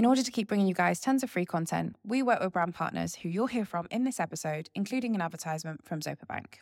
In 0.00 0.06
order 0.06 0.22
to 0.22 0.30
keep 0.30 0.48
bringing 0.48 0.66
you 0.66 0.72
guys 0.72 0.98
tons 0.98 1.22
of 1.22 1.28
free 1.28 1.44
content, 1.44 1.94
we 2.06 2.22
work 2.22 2.40
with 2.40 2.54
brand 2.54 2.74
partners 2.74 3.16
who 3.16 3.28
you'll 3.28 3.48
hear 3.48 3.66
from 3.66 3.86
in 3.90 4.04
this 4.04 4.18
episode, 4.18 4.70
including 4.74 5.14
an 5.14 5.20
advertisement 5.20 5.84
from 5.84 6.00
Zopa 6.00 6.26
Bank. 6.26 6.60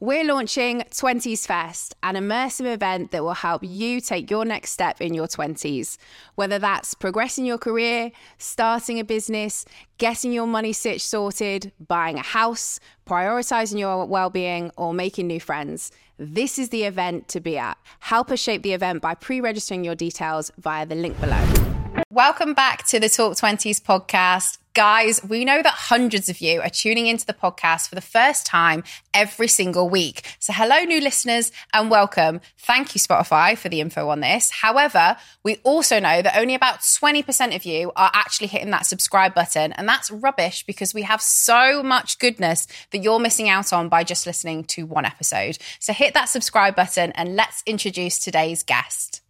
We're 0.00 0.24
launching 0.24 0.80
20s 0.90 1.46
Fest, 1.46 1.94
an 2.02 2.16
immersive 2.16 2.66
event 2.66 3.12
that 3.12 3.22
will 3.22 3.34
help 3.34 3.62
you 3.64 4.00
take 4.00 4.28
your 4.28 4.44
next 4.44 4.72
step 4.72 5.00
in 5.00 5.14
your 5.14 5.28
20s. 5.28 5.98
Whether 6.34 6.58
that's 6.58 6.94
progressing 6.94 7.46
your 7.46 7.58
career, 7.58 8.10
starting 8.38 8.98
a 8.98 9.04
business, 9.04 9.64
getting 9.98 10.32
your 10.32 10.48
money 10.48 10.72
stitch 10.72 11.06
sorted, 11.06 11.70
buying 11.78 12.18
a 12.18 12.22
house, 12.22 12.80
prioritizing 13.06 13.78
your 13.78 14.04
well 14.04 14.30
being, 14.30 14.72
or 14.76 14.92
making 14.92 15.28
new 15.28 15.38
friends, 15.38 15.92
this 16.18 16.58
is 16.58 16.70
the 16.70 16.82
event 16.82 17.28
to 17.28 17.40
be 17.40 17.56
at. 17.56 17.78
Help 18.00 18.32
us 18.32 18.40
shape 18.40 18.64
the 18.64 18.72
event 18.72 19.00
by 19.00 19.14
pre 19.14 19.40
registering 19.40 19.84
your 19.84 19.94
details 19.94 20.50
via 20.58 20.84
the 20.84 20.96
link 20.96 21.20
below. 21.20 21.73
Welcome 22.10 22.54
back 22.54 22.86
to 22.88 22.98
the 22.98 23.08
Talk 23.08 23.34
20s 23.34 23.80
podcast. 23.80 24.58
Guys, 24.72 25.20
we 25.22 25.44
know 25.44 25.62
that 25.62 25.74
hundreds 25.74 26.28
of 26.28 26.40
you 26.40 26.60
are 26.60 26.68
tuning 26.68 27.06
into 27.06 27.24
the 27.24 27.32
podcast 27.32 27.88
for 27.88 27.94
the 27.94 28.00
first 28.00 28.44
time 28.44 28.82
every 29.12 29.46
single 29.46 29.88
week. 29.88 30.36
So, 30.40 30.52
hello, 30.52 30.80
new 30.80 31.00
listeners, 31.00 31.52
and 31.72 31.90
welcome. 31.90 32.40
Thank 32.58 32.94
you, 32.94 33.00
Spotify, 33.00 33.56
for 33.56 33.68
the 33.68 33.80
info 33.80 34.08
on 34.08 34.20
this. 34.20 34.50
However, 34.50 35.16
we 35.44 35.56
also 35.62 36.00
know 36.00 36.22
that 36.22 36.36
only 36.36 36.56
about 36.56 36.80
20% 36.80 37.54
of 37.54 37.64
you 37.64 37.92
are 37.94 38.10
actually 38.12 38.48
hitting 38.48 38.70
that 38.70 38.86
subscribe 38.86 39.34
button. 39.34 39.72
And 39.72 39.88
that's 39.88 40.10
rubbish 40.10 40.64
because 40.64 40.94
we 40.94 41.02
have 41.02 41.22
so 41.22 41.82
much 41.82 42.18
goodness 42.18 42.66
that 42.90 42.98
you're 42.98 43.20
missing 43.20 43.48
out 43.48 43.72
on 43.72 43.88
by 43.88 44.02
just 44.02 44.26
listening 44.26 44.64
to 44.64 44.86
one 44.86 45.04
episode. 45.04 45.58
So, 45.78 45.92
hit 45.92 46.14
that 46.14 46.28
subscribe 46.28 46.74
button 46.74 47.12
and 47.12 47.36
let's 47.36 47.62
introduce 47.66 48.18
today's 48.18 48.62
guest. 48.62 49.20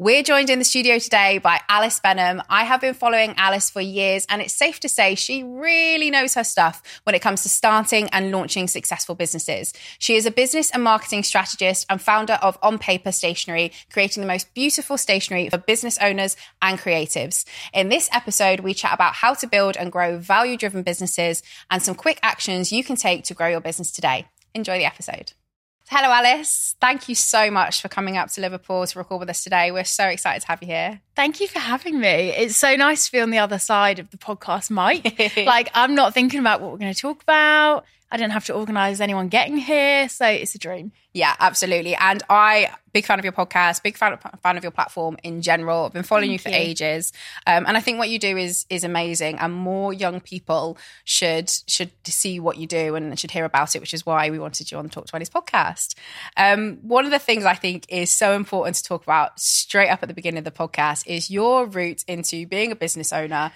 We're 0.00 0.22
joined 0.22 0.48
in 0.48 0.58
the 0.58 0.64
studio 0.64 0.98
today 0.98 1.36
by 1.36 1.60
Alice 1.68 2.00
Benham. 2.00 2.42
I 2.48 2.64
have 2.64 2.80
been 2.80 2.94
following 2.94 3.34
Alice 3.36 3.68
for 3.68 3.82
years, 3.82 4.24
and 4.30 4.40
it's 4.40 4.54
safe 4.54 4.80
to 4.80 4.88
say 4.88 5.14
she 5.14 5.42
really 5.42 6.10
knows 6.10 6.32
her 6.36 6.42
stuff 6.42 6.82
when 7.02 7.14
it 7.14 7.20
comes 7.20 7.42
to 7.42 7.50
starting 7.50 8.08
and 8.08 8.32
launching 8.32 8.66
successful 8.66 9.14
businesses. 9.14 9.74
She 9.98 10.16
is 10.16 10.24
a 10.24 10.30
business 10.30 10.70
and 10.70 10.82
marketing 10.82 11.22
strategist 11.22 11.84
and 11.90 12.00
founder 12.00 12.38
of 12.40 12.56
On 12.62 12.78
Paper 12.78 13.12
Stationery, 13.12 13.72
creating 13.92 14.22
the 14.22 14.26
most 14.26 14.54
beautiful 14.54 14.96
stationery 14.96 15.50
for 15.50 15.58
business 15.58 15.98
owners 15.98 16.34
and 16.62 16.78
creatives. 16.78 17.44
In 17.74 17.90
this 17.90 18.08
episode, 18.10 18.60
we 18.60 18.72
chat 18.72 18.94
about 18.94 19.16
how 19.16 19.34
to 19.34 19.46
build 19.46 19.76
and 19.76 19.92
grow 19.92 20.16
value 20.16 20.56
driven 20.56 20.82
businesses 20.82 21.42
and 21.70 21.82
some 21.82 21.94
quick 21.94 22.18
actions 22.22 22.72
you 22.72 22.82
can 22.82 22.96
take 22.96 23.24
to 23.24 23.34
grow 23.34 23.48
your 23.48 23.60
business 23.60 23.90
today. 23.90 24.28
Enjoy 24.54 24.78
the 24.78 24.86
episode. 24.86 25.34
Hello, 25.92 26.08
Alice. 26.12 26.76
Thank 26.80 27.08
you 27.08 27.16
so 27.16 27.50
much 27.50 27.82
for 27.82 27.88
coming 27.88 28.16
up 28.16 28.30
to 28.30 28.40
Liverpool 28.40 28.86
to 28.86 28.96
record 28.96 29.18
with 29.18 29.28
us 29.28 29.42
today. 29.42 29.72
We're 29.72 29.82
so 29.82 30.06
excited 30.06 30.42
to 30.42 30.46
have 30.46 30.62
you 30.62 30.68
here. 30.68 31.00
Thank 31.16 31.40
you 31.40 31.48
for 31.48 31.58
having 31.58 31.98
me. 31.98 32.28
It's 32.28 32.56
so 32.56 32.76
nice 32.76 33.06
to 33.06 33.12
be 33.12 33.18
on 33.18 33.30
the 33.30 33.38
other 33.38 33.58
side 33.58 33.98
of 33.98 34.08
the 34.12 34.16
podcast 34.16 34.70
mic. 34.70 35.36
like, 35.46 35.68
I'm 35.74 35.96
not 35.96 36.14
thinking 36.14 36.38
about 36.38 36.60
what 36.60 36.70
we're 36.70 36.78
going 36.78 36.94
to 36.94 37.00
talk 37.00 37.24
about. 37.24 37.86
I 38.10 38.16
didn't 38.16 38.32
have 38.32 38.44
to 38.46 38.54
organise 38.54 39.00
anyone 39.00 39.28
getting 39.28 39.56
here. 39.56 40.08
So 40.08 40.26
it's 40.26 40.54
a 40.54 40.58
dream. 40.58 40.92
Yeah, 41.12 41.34
absolutely. 41.40 41.96
And 41.96 42.22
I, 42.30 42.70
big 42.92 43.04
fan 43.04 43.18
of 43.18 43.24
your 43.24 43.32
podcast, 43.32 43.82
big 43.82 43.96
fan 43.96 44.12
of, 44.12 44.20
fan 44.42 44.56
of 44.56 44.62
your 44.62 44.70
platform 44.70 45.16
in 45.24 45.42
general. 45.42 45.86
I've 45.86 45.92
been 45.92 46.04
following 46.04 46.30
Thank 46.30 46.44
you 46.44 46.50
for 46.52 46.56
you. 46.56 46.56
ages, 46.56 47.12
um, 47.48 47.66
and 47.66 47.76
I 47.76 47.80
think 47.80 47.98
what 47.98 48.10
you 48.10 48.18
do 48.20 48.36
is 48.36 48.64
is 48.70 48.84
amazing. 48.84 49.38
And 49.38 49.52
more 49.52 49.92
young 49.92 50.20
people 50.20 50.78
should 51.04 51.50
should 51.66 51.90
see 52.04 52.38
what 52.38 52.58
you 52.58 52.68
do 52.68 52.94
and 52.94 53.18
should 53.18 53.32
hear 53.32 53.44
about 53.44 53.74
it, 53.74 53.80
which 53.80 53.92
is 53.92 54.06
why 54.06 54.30
we 54.30 54.38
wanted 54.38 54.70
you 54.70 54.78
on 54.78 54.84
the 54.84 54.90
Talk 54.90 55.08
Twenties 55.08 55.30
podcast. 55.30 55.94
Um, 56.36 56.78
one 56.82 57.04
of 57.04 57.10
the 57.10 57.18
things 57.18 57.44
I 57.44 57.54
think 57.54 57.86
is 57.88 58.12
so 58.12 58.34
important 58.34 58.76
to 58.76 58.84
talk 58.84 59.02
about 59.02 59.40
straight 59.40 59.88
up 59.88 60.02
at 60.02 60.08
the 60.08 60.14
beginning 60.14 60.38
of 60.38 60.44
the 60.44 60.50
podcast 60.52 61.08
is 61.08 61.28
your 61.28 61.66
route 61.66 62.04
into 62.06 62.46
being 62.46 62.70
a 62.70 62.76
business 62.76 63.12
owner 63.12 63.50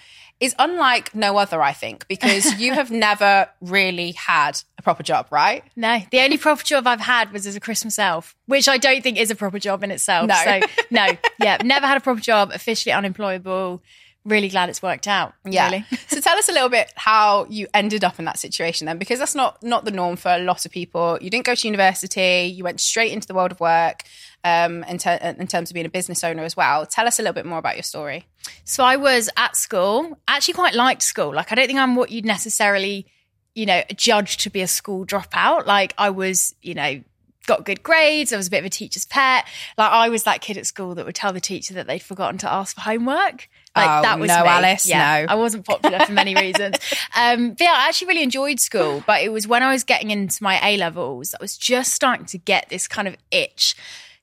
is 0.44 0.54
unlike 0.58 1.14
no 1.14 1.36
other, 1.38 1.62
I 1.62 1.72
think, 1.72 2.06
because 2.06 2.58
you 2.60 2.72
have 2.74 2.90
never 3.08 3.48
really 3.60 4.12
had 4.12 4.62
a 4.78 4.82
proper 4.82 5.02
job, 5.02 5.26
right? 5.30 5.64
No, 5.74 6.00
the 6.10 6.20
only 6.20 6.36
proper 6.38 6.62
job 6.62 6.86
I've 6.86 7.00
had 7.00 7.32
was 7.32 7.46
as 7.46 7.56
a 7.56 7.60
Christmas 7.60 7.98
elf, 7.98 8.36
which 8.46 8.68
I 8.68 8.78
don't 8.78 9.02
think 9.02 9.18
is 9.18 9.30
a 9.30 9.34
proper 9.34 9.58
job 9.58 9.82
in 9.82 9.90
itself. 9.90 10.28
No. 10.28 10.34
So, 10.44 10.60
no, 10.90 11.08
yeah, 11.40 11.58
never 11.64 11.86
had 11.86 11.96
a 11.96 12.00
proper 12.00 12.20
job, 12.20 12.50
officially 12.52 12.92
unemployable. 12.92 13.82
Really 14.24 14.48
glad 14.48 14.70
it's 14.70 14.82
worked 14.82 15.06
out. 15.06 15.34
Yeah. 15.44 15.66
Really. 15.66 15.84
so 16.08 16.20
tell 16.20 16.38
us 16.38 16.48
a 16.48 16.52
little 16.52 16.70
bit 16.70 16.92
how 16.96 17.46
you 17.50 17.66
ended 17.74 18.04
up 18.04 18.18
in 18.18 18.24
that 18.24 18.38
situation 18.38 18.86
then, 18.86 18.96
because 18.96 19.18
that's 19.18 19.34
not 19.34 19.62
not 19.62 19.84
the 19.84 19.90
norm 19.90 20.16
for 20.16 20.30
a 20.30 20.38
lot 20.38 20.64
of 20.64 20.72
people. 20.72 21.18
You 21.20 21.28
didn't 21.28 21.44
go 21.44 21.54
to 21.54 21.68
university. 21.68 22.52
You 22.54 22.64
went 22.64 22.80
straight 22.80 23.12
into 23.12 23.26
the 23.26 23.34
world 23.34 23.52
of 23.52 23.60
work 23.60 24.04
um, 24.44 24.84
in, 24.84 24.98
ter- 24.98 25.18
in 25.38 25.46
terms 25.46 25.70
of 25.70 25.74
being 25.74 25.86
a 25.86 25.90
business 25.90 26.24
owner 26.24 26.42
as 26.42 26.56
well. 26.56 26.86
Tell 26.86 27.06
us 27.06 27.18
a 27.18 27.22
little 27.22 27.34
bit 27.34 27.46
more 27.46 27.58
about 27.58 27.76
your 27.76 27.82
story. 27.82 28.26
So 28.64 28.84
I 28.84 28.96
was 28.96 29.28
at 29.36 29.56
school, 29.56 30.18
actually 30.28 30.54
quite 30.54 30.74
liked 30.74 31.02
school. 31.02 31.34
Like 31.34 31.52
I 31.52 31.54
don't 31.54 31.66
think 31.66 31.78
I'm 31.78 31.94
what 31.94 32.10
you'd 32.10 32.24
necessarily, 32.24 33.06
you 33.54 33.66
know, 33.66 33.82
judge 33.94 34.38
to 34.38 34.50
be 34.50 34.62
a 34.62 34.68
school 34.68 35.04
dropout. 35.04 35.66
Like 35.66 35.92
I 35.98 36.10
was, 36.10 36.54
you 36.62 36.74
know, 36.74 37.02
got 37.46 37.64
good 37.64 37.82
grades. 37.82 38.32
I 38.32 38.36
was 38.36 38.48
a 38.48 38.50
bit 38.50 38.58
of 38.58 38.64
a 38.64 38.70
teacher's 38.70 39.04
pet. 39.04 39.46
Like 39.78 39.90
I 39.90 40.08
was 40.08 40.24
that 40.24 40.40
kid 40.40 40.56
at 40.56 40.66
school 40.66 40.94
that 40.94 41.06
would 41.06 41.14
tell 41.14 41.32
the 41.32 41.40
teacher 41.40 41.74
that 41.74 41.86
they'd 41.86 42.02
forgotten 42.02 42.38
to 42.38 42.52
ask 42.52 42.74
for 42.74 42.82
homework. 42.82 43.48
Like 43.76 43.90
oh, 43.90 44.02
that 44.02 44.18
was 44.20 44.28
no, 44.28 44.42
me. 44.42 44.48
Alice. 44.48 44.86
Yeah, 44.86 45.24
no, 45.26 45.32
I 45.32 45.34
wasn't 45.34 45.66
popular 45.66 46.00
for 46.00 46.12
many 46.12 46.34
reasons. 46.34 46.76
Um, 47.16 47.50
but 47.50 47.60
yeah, 47.60 47.74
I 47.76 47.88
actually 47.88 48.08
really 48.08 48.22
enjoyed 48.22 48.58
school. 48.58 49.04
But 49.06 49.22
it 49.22 49.30
was 49.30 49.46
when 49.46 49.62
I 49.62 49.70
was 49.72 49.84
getting 49.84 50.10
into 50.10 50.42
my 50.42 50.58
A 50.62 50.76
levels, 50.76 51.32
I 51.34 51.38
was 51.40 51.56
just 51.56 51.92
starting 51.92 52.26
to 52.26 52.38
get 52.38 52.68
this 52.68 52.88
kind 52.88 53.06
of 53.06 53.16
itch 53.30 53.76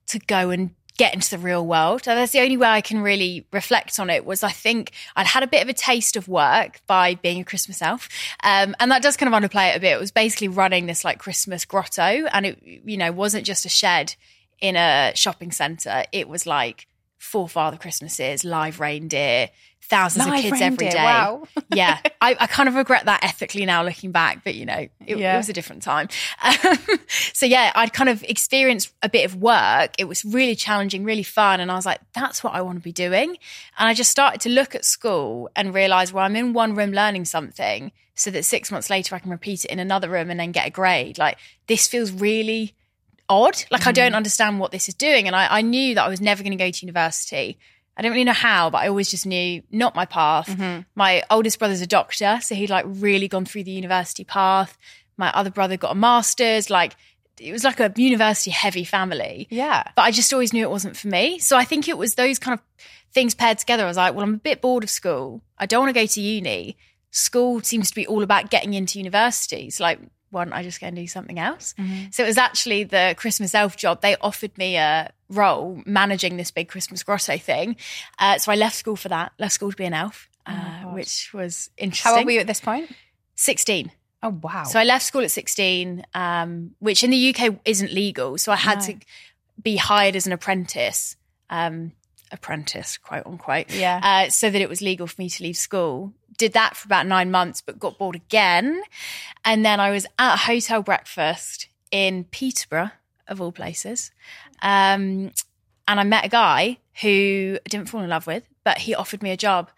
to 0.07 0.19
go 0.19 0.49
and 0.49 0.71
get 1.01 1.15
into 1.15 1.31
the 1.31 1.39
real 1.39 1.65
world. 1.65 2.03
That's 2.03 2.31
the 2.31 2.41
only 2.41 2.57
way 2.57 2.67
I 2.67 2.81
can 2.81 3.01
really 3.01 3.43
reflect 3.51 3.99
on 3.99 4.11
it 4.11 4.23
was 4.23 4.43
I 4.43 4.51
think 4.51 4.91
I'd 5.15 5.25
had 5.25 5.41
a 5.41 5.47
bit 5.47 5.63
of 5.63 5.67
a 5.67 5.73
taste 5.73 6.15
of 6.15 6.27
work 6.27 6.79
by 6.85 7.15
being 7.15 7.41
a 7.41 7.43
Christmas 7.43 7.81
elf. 7.81 8.07
Um, 8.43 8.75
and 8.79 8.91
that 8.91 9.01
does 9.01 9.17
kind 9.17 9.33
of 9.33 9.41
underplay 9.41 9.73
it 9.73 9.77
a 9.77 9.79
bit. 9.79 9.93
It 9.93 9.99
was 9.99 10.11
basically 10.11 10.47
running 10.47 10.85
this 10.85 11.03
like 11.03 11.17
Christmas 11.17 11.65
grotto 11.65 12.03
and 12.03 12.45
it, 12.45 12.59
you 12.63 12.97
know, 12.97 13.11
wasn't 13.11 13.47
just 13.47 13.65
a 13.65 13.69
shed 13.69 14.13
in 14.59 14.75
a 14.75 15.11
shopping 15.15 15.51
centre. 15.51 16.03
It 16.11 16.29
was 16.29 16.45
like 16.45 16.85
four 17.21 17.47
Father 17.47 17.77
Christmases, 17.77 18.43
live 18.43 18.79
reindeer, 18.79 19.49
thousands 19.83 20.25
live 20.25 20.39
of 20.39 20.41
kids 20.41 20.59
reindeer, 20.59 20.65
every 20.65 20.89
day. 20.89 21.03
Wow. 21.03 21.43
yeah. 21.73 21.99
I, 22.19 22.35
I, 22.39 22.47
kind 22.47 22.67
of 22.67 22.73
regret 22.73 23.05
that 23.05 23.23
ethically 23.23 23.63
now 23.63 23.83
looking 23.83 24.11
back, 24.11 24.43
but 24.43 24.55
you 24.55 24.65
know, 24.65 24.87
it, 25.05 25.17
yeah. 25.17 25.35
it 25.35 25.37
was 25.37 25.47
a 25.47 25.53
different 25.53 25.83
time. 25.83 26.09
Um, 26.43 26.77
so 27.33 27.45
yeah, 27.45 27.71
I'd 27.75 27.93
kind 27.93 28.09
of 28.09 28.23
experienced 28.23 28.91
a 29.03 29.09
bit 29.09 29.23
of 29.25 29.35
work. 29.35 29.91
It 29.99 30.05
was 30.05 30.25
really 30.25 30.55
challenging, 30.55 31.03
really 31.03 31.23
fun. 31.23 31.59
And 31.59 31.71
I 31.71 31.75
was 31.75 31.85
like, 31.85 32.01
that's 32.13 32.43
what 32.43 32.55
I 32.55 32.61
want 32.61 32.79
to 32.79 32.83
be 32.83 32.91
doing. 32.91 33.37
And 33.77 33.87
I 33.87 33.93
just 33.93 34.09
started 34.09 34.41
to 34.41 34.49
look 34.49 34.73
at 34.73 34.83
school 34.83 35.47
and 35.55 35.75
realize, 35.75 36.11
well, 36.11 36.25
I'm 36.25 36.35
in 36.35 36.53
one 36.53 36.73
room 36.73 36.91
learning 36.91 37.25
something 37.25 37.91
so 38.15 38.31
that 38.31 38.45
six 38.45 38.71
months 38.71 38.89
later 38.89 39.15
I 39.15 39.19
can 39.19 39.29
repeat 39.29 39.63
it 39.63 39.71
in 39.71 39.79
another 39.79 40.09
room 40.09 40.31
and 40.31 40.39
then 40.39 40.51
get 40.51 40.67
a 40.67 40.71
grade. 40.71 41.19
Like 41.19 41.37
this 41.67 41.87
feels 41.87 42.11
really 42.11 42.73
odd. 43.31 43.63
Like 43.71 43.81
mm. 43.81 43.87
I 43.87 43.91
don't 43.93 44.11
mm. 44.11 44.17
understand 44.17 44.59
what 44.59 44.71
this 44.71 44.89
is 44.89 44.93
doing. 44.93 45.25
And 45.27 45.35
I, 45.35 45.47
I 45.49 45.61
knew 45.61 45.95
that 45.95 46.03
I 46.03 46.09
was 46.09 46.21
never 46.21 46.43
going 46.43 46.51
to 46.51 46.63
go 46.63 46.69
to 46.69 46.85
university. 46.85 47.57
I 47.95 48.01
don't 48.01 48.11
really 48.11 48.23
know 48.23 48.33
how, 48.33 48.69
but 48.69 48.79
I 48.79 48.87
always 48.87 49.09
just 49.09 49.25
knew 49.25 49.63
not 49.71 49.95
my 49.95 50.05
path. 50.05 50.47
Mm-hmm. 50.47 50.81
My 50.95 51.23
oldest 51.29 51.59
brother's 51.59 51.81
a 51.81 51.87
doctor, 51.87 52.39
so 52.41 52.55
he'd 52.55 52.69
like 52.69 52.85
really 52.87 53.27
gone 53.27 53.45
through 53.45 53.63
the 53.63 53.71
university 53.71 54.23
path. 54.23 54.77
My 55.17 55.31
other 55.33 55.49
brother 55.49 55.77
got 55.77 55.91
a 55.91 55.95
master's. 55.95 56.69
Like 56.69 56.95
it 57.39 57.51
was 57.51 57.63
like 57.63 57.79
a 57.79 57.91
university 57.95 58.51
heavy 58.51 58.83
family. 58.83 59.47
Yeah. 59.49 59.83
But 59.95 60.03
I 60.03 60.11
just 60.11 60.31
always 60.33 60.53
knew 60.53 60.63
it 60.63 60.69
wasn't 60.69 60.97
for 60.97 61.07
me. 61.07 61.39
So 61.39 61.57
I 61.57 61.63
think 61.63 61.87
it 61.87 61.97
was 61.97 62.15
those 62.15 62.39
kind 62.39 62.57
of 62.57 62.65
things 63.13 63.35
paired 63.35 63.57
together. 63.57 63.83
I 63.83 63.87
was 63.87 63.97
like, 63.97 64.13
well, 64.13 64.23
I'm 64.23 64.35
a 64.35 64.37
bit 64.37 64.61
bored 64.61 64.83
of 64.83 64.89
school. 64.89 65.41
I 65.57 65.65
don't 65.65 65.81
want 65.81 65.93
to 65.93 65.99
go 65.99 66.05
to 66.05 66.21
uni. 66.21 66.77
School 67.11 67.61
seems 67.61 67.89
to 67.89 67.95
be 67.95 68.07
all 68.07 68.23
about 68.23 68.49
getting 68.49 68.73
into 68.73 68.99
universities. 68.99 69.79
Like 69.79 69.99
don't 70.31 70.53
I 70.53 70.63
just 70.63 70.79
go 70.79 70.87
and 70.87 70.95
do 70.95 71.07
something 71.07 71.39
else? 71.39 71.73
Mm-hmm. 71.77 72.11
So 72.11 72.23
it 72.23 72.27
was 72.27 72.37
actually 72.37 72.83
the 72.83 73.15
Christmas 73.17 73.53
elf 73.53 73.77
job. 73.77 74.01
They 74.01 74.15
offered 74.17 74.57
me 74.57 74.77
a 74.77 75.11
role 75.29 75.81
managing 75.85 76.37
this 76.37 76.51
big 76.51 76.69
Christmas 76.69 77.03
grotto 77.03 77.37
thing. 77.37 77.75
Uh, 78.19 78.37
so 78.37 78.51
I 78.51 78.55
left 78.55 78.75
school 78.75 78.95
for 78.95 79.09
that, 79.09 79.33
left 79.39 79.53
school 79.53 79.71
to 79.71 79.77
be 79.77 79.85
an 79.85 79.93
elf, 79.93 80.29
oh 80.47 80.51
uh, 80.51 80.93
which 80.93 81.31
was 81.33 81.69
interesting. 81.77 82.11
How 82.11 82.17
old 82.17 82.25
were 82.25 82.31
you 82.31 82.39
at 82.39 82.47
this 82.47 82.61
point? 82.61 82.91
16. 83.35 83.91
Oh, 84.23 84.37
wow. 84.41 84.63
So 84.63 84.79
I 84.79 84.83
left 84.83 85.03
school 85.05 85.23
at 85.23 85.31
16, 85.31 86.05
um, 86.13 86.71
which 86.79 87.03
in 87.03 87.09
the 87.09 87.35
UK 87.35 87.59
isn't 87.65 87.91
legal. 87.91 88.37
So 88.37 88.51
I 88.51 88.55
had 88.55 88.79
no. 88.79 88.85
to 88.85 88.95
be 89.61 89.77
hired 89.77 90.15
as 90.15 90.27
an 90.27 90.33
apprentice. 90.33 91.15
Um, 91.49 91.93
apprentice, 92.31 92.97
quote 92.97 93.25
unquote. 93.25 93.71
Yeah. 93.73 93.99
Uh, 94.03 94.29
so 94.29 94.49
that 94.49 94.61
it 94.61 94.69
was 94.69 94.81
legal 94.81 95.07
for 95.07 95.21
me 95.21 95.29
to 95.29 95.43
leave 95.43 95.57
school 95.57 96.13
did 96.41 96.53
that 96.53 96.75
for 96.75 96.87
about 96.87 97.05
nine 97.05 97.29
months, 97.29 97.61
but 97.61 97.77
got 97.77 97.99
bored 97.99 98.15
again. 98.15 98.81
And 99.45 99.63
then 99.63 99.79
I 99.79 99.91
was 99.91 100.07
at 100.17 100.33
a 100.33 100.37
hotel 100.37 100.81
breakfast 100.81 101.67
in 101.91 102.23
Peterborough, 102.25 102.89
of 103.27 103.39
all 103.39 103.51
places. 103.51 104.11
Um, 104.63 105.31
and 105.87 105.99
I 105.99 106.03
met 106.03 106.25
a 106.25 106.29
guy 106.29 106.79
who 107.03 107.59
I 107.63 107.69
didn't 107.69 107.89
fall 107.89 108.01
in 108.01 108.09
love 108.09 108.25
with, 108.25 108.43
but 108.63 108.79
he 108.79 108.95
offered 108.95 109.21
me 109.21 109.29
a 109.29 109.37
job 109.37 109.69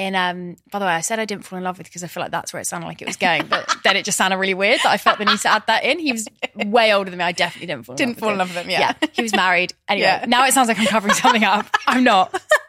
in 0.00 0.16
um 0.16 0.56
by 0.70 0.78
the 0.78 0.84
way 0.86 0.92
i 0.92 1.00
said 1.00 1.18
i 1.18 1.26
didn't 1.26 1.44
fall 1.44 1.58
in 1.58 1.62
love 1.62 1.76
with 1.76 1.86
because 1.86 2.02
i 2.02 2.06
feel 2.06 2.22
like 2.22 2.30
that's 2.30 2.52
where 2.52 2.60
it 2.60 2.64
sounded 2.64 2.86
like 2.86 3.02
it 3.02 3.06
was 3.06 3.16
going 3.16 3.46
but 3.46 3.76
then 3.84 3.96
it 3.96 4.04
just 4.04 4.16
sounded 4.16 4.38
really 4.38 4.54
weird 4.54 4.80
that 4.82 4.90
i 4.90 4.96
felt 4.96 5.18
the 5.18 5.24
need 5.26 5.38
to 5.38 5.48
add 5.48 5.62
that 5.66 5.84
in 5.84 5.98
he 5.98 6.10
was 6.10 6.26
way 6.54 6.94
older 6.94 7.10
than 7.10 7.18
me 7.18 7.24
i 7.24 7.32
definitely 7.32 7.66
didn't 7.66 7.84
fall 7.84 7.92
in 7.92 7.96
didn't 7.96 8.12
love 8.12 8.18
fall 8.18 8.30
in 8.30 8.38
love 8.38 8.48
with 8.48 8.56
him 8.56 8.70
yeah. 8.70 8.94
yeah 9.00 9.08
he 9.12 9.22
was 9.22 9.34
married 9.34 9.74
anyway 9.88 10.06
yeah. 10.06 10.24
now 10.26 10.44
it 10.46 10.54
sounds 10.54 10.68
like 10.68 10.78
i'm 10.78 10.86
covering 10.86 11.14
something 11.14 11.44
up 11.44 11.66
i'm 11.86 12.02
not 12.02 12.34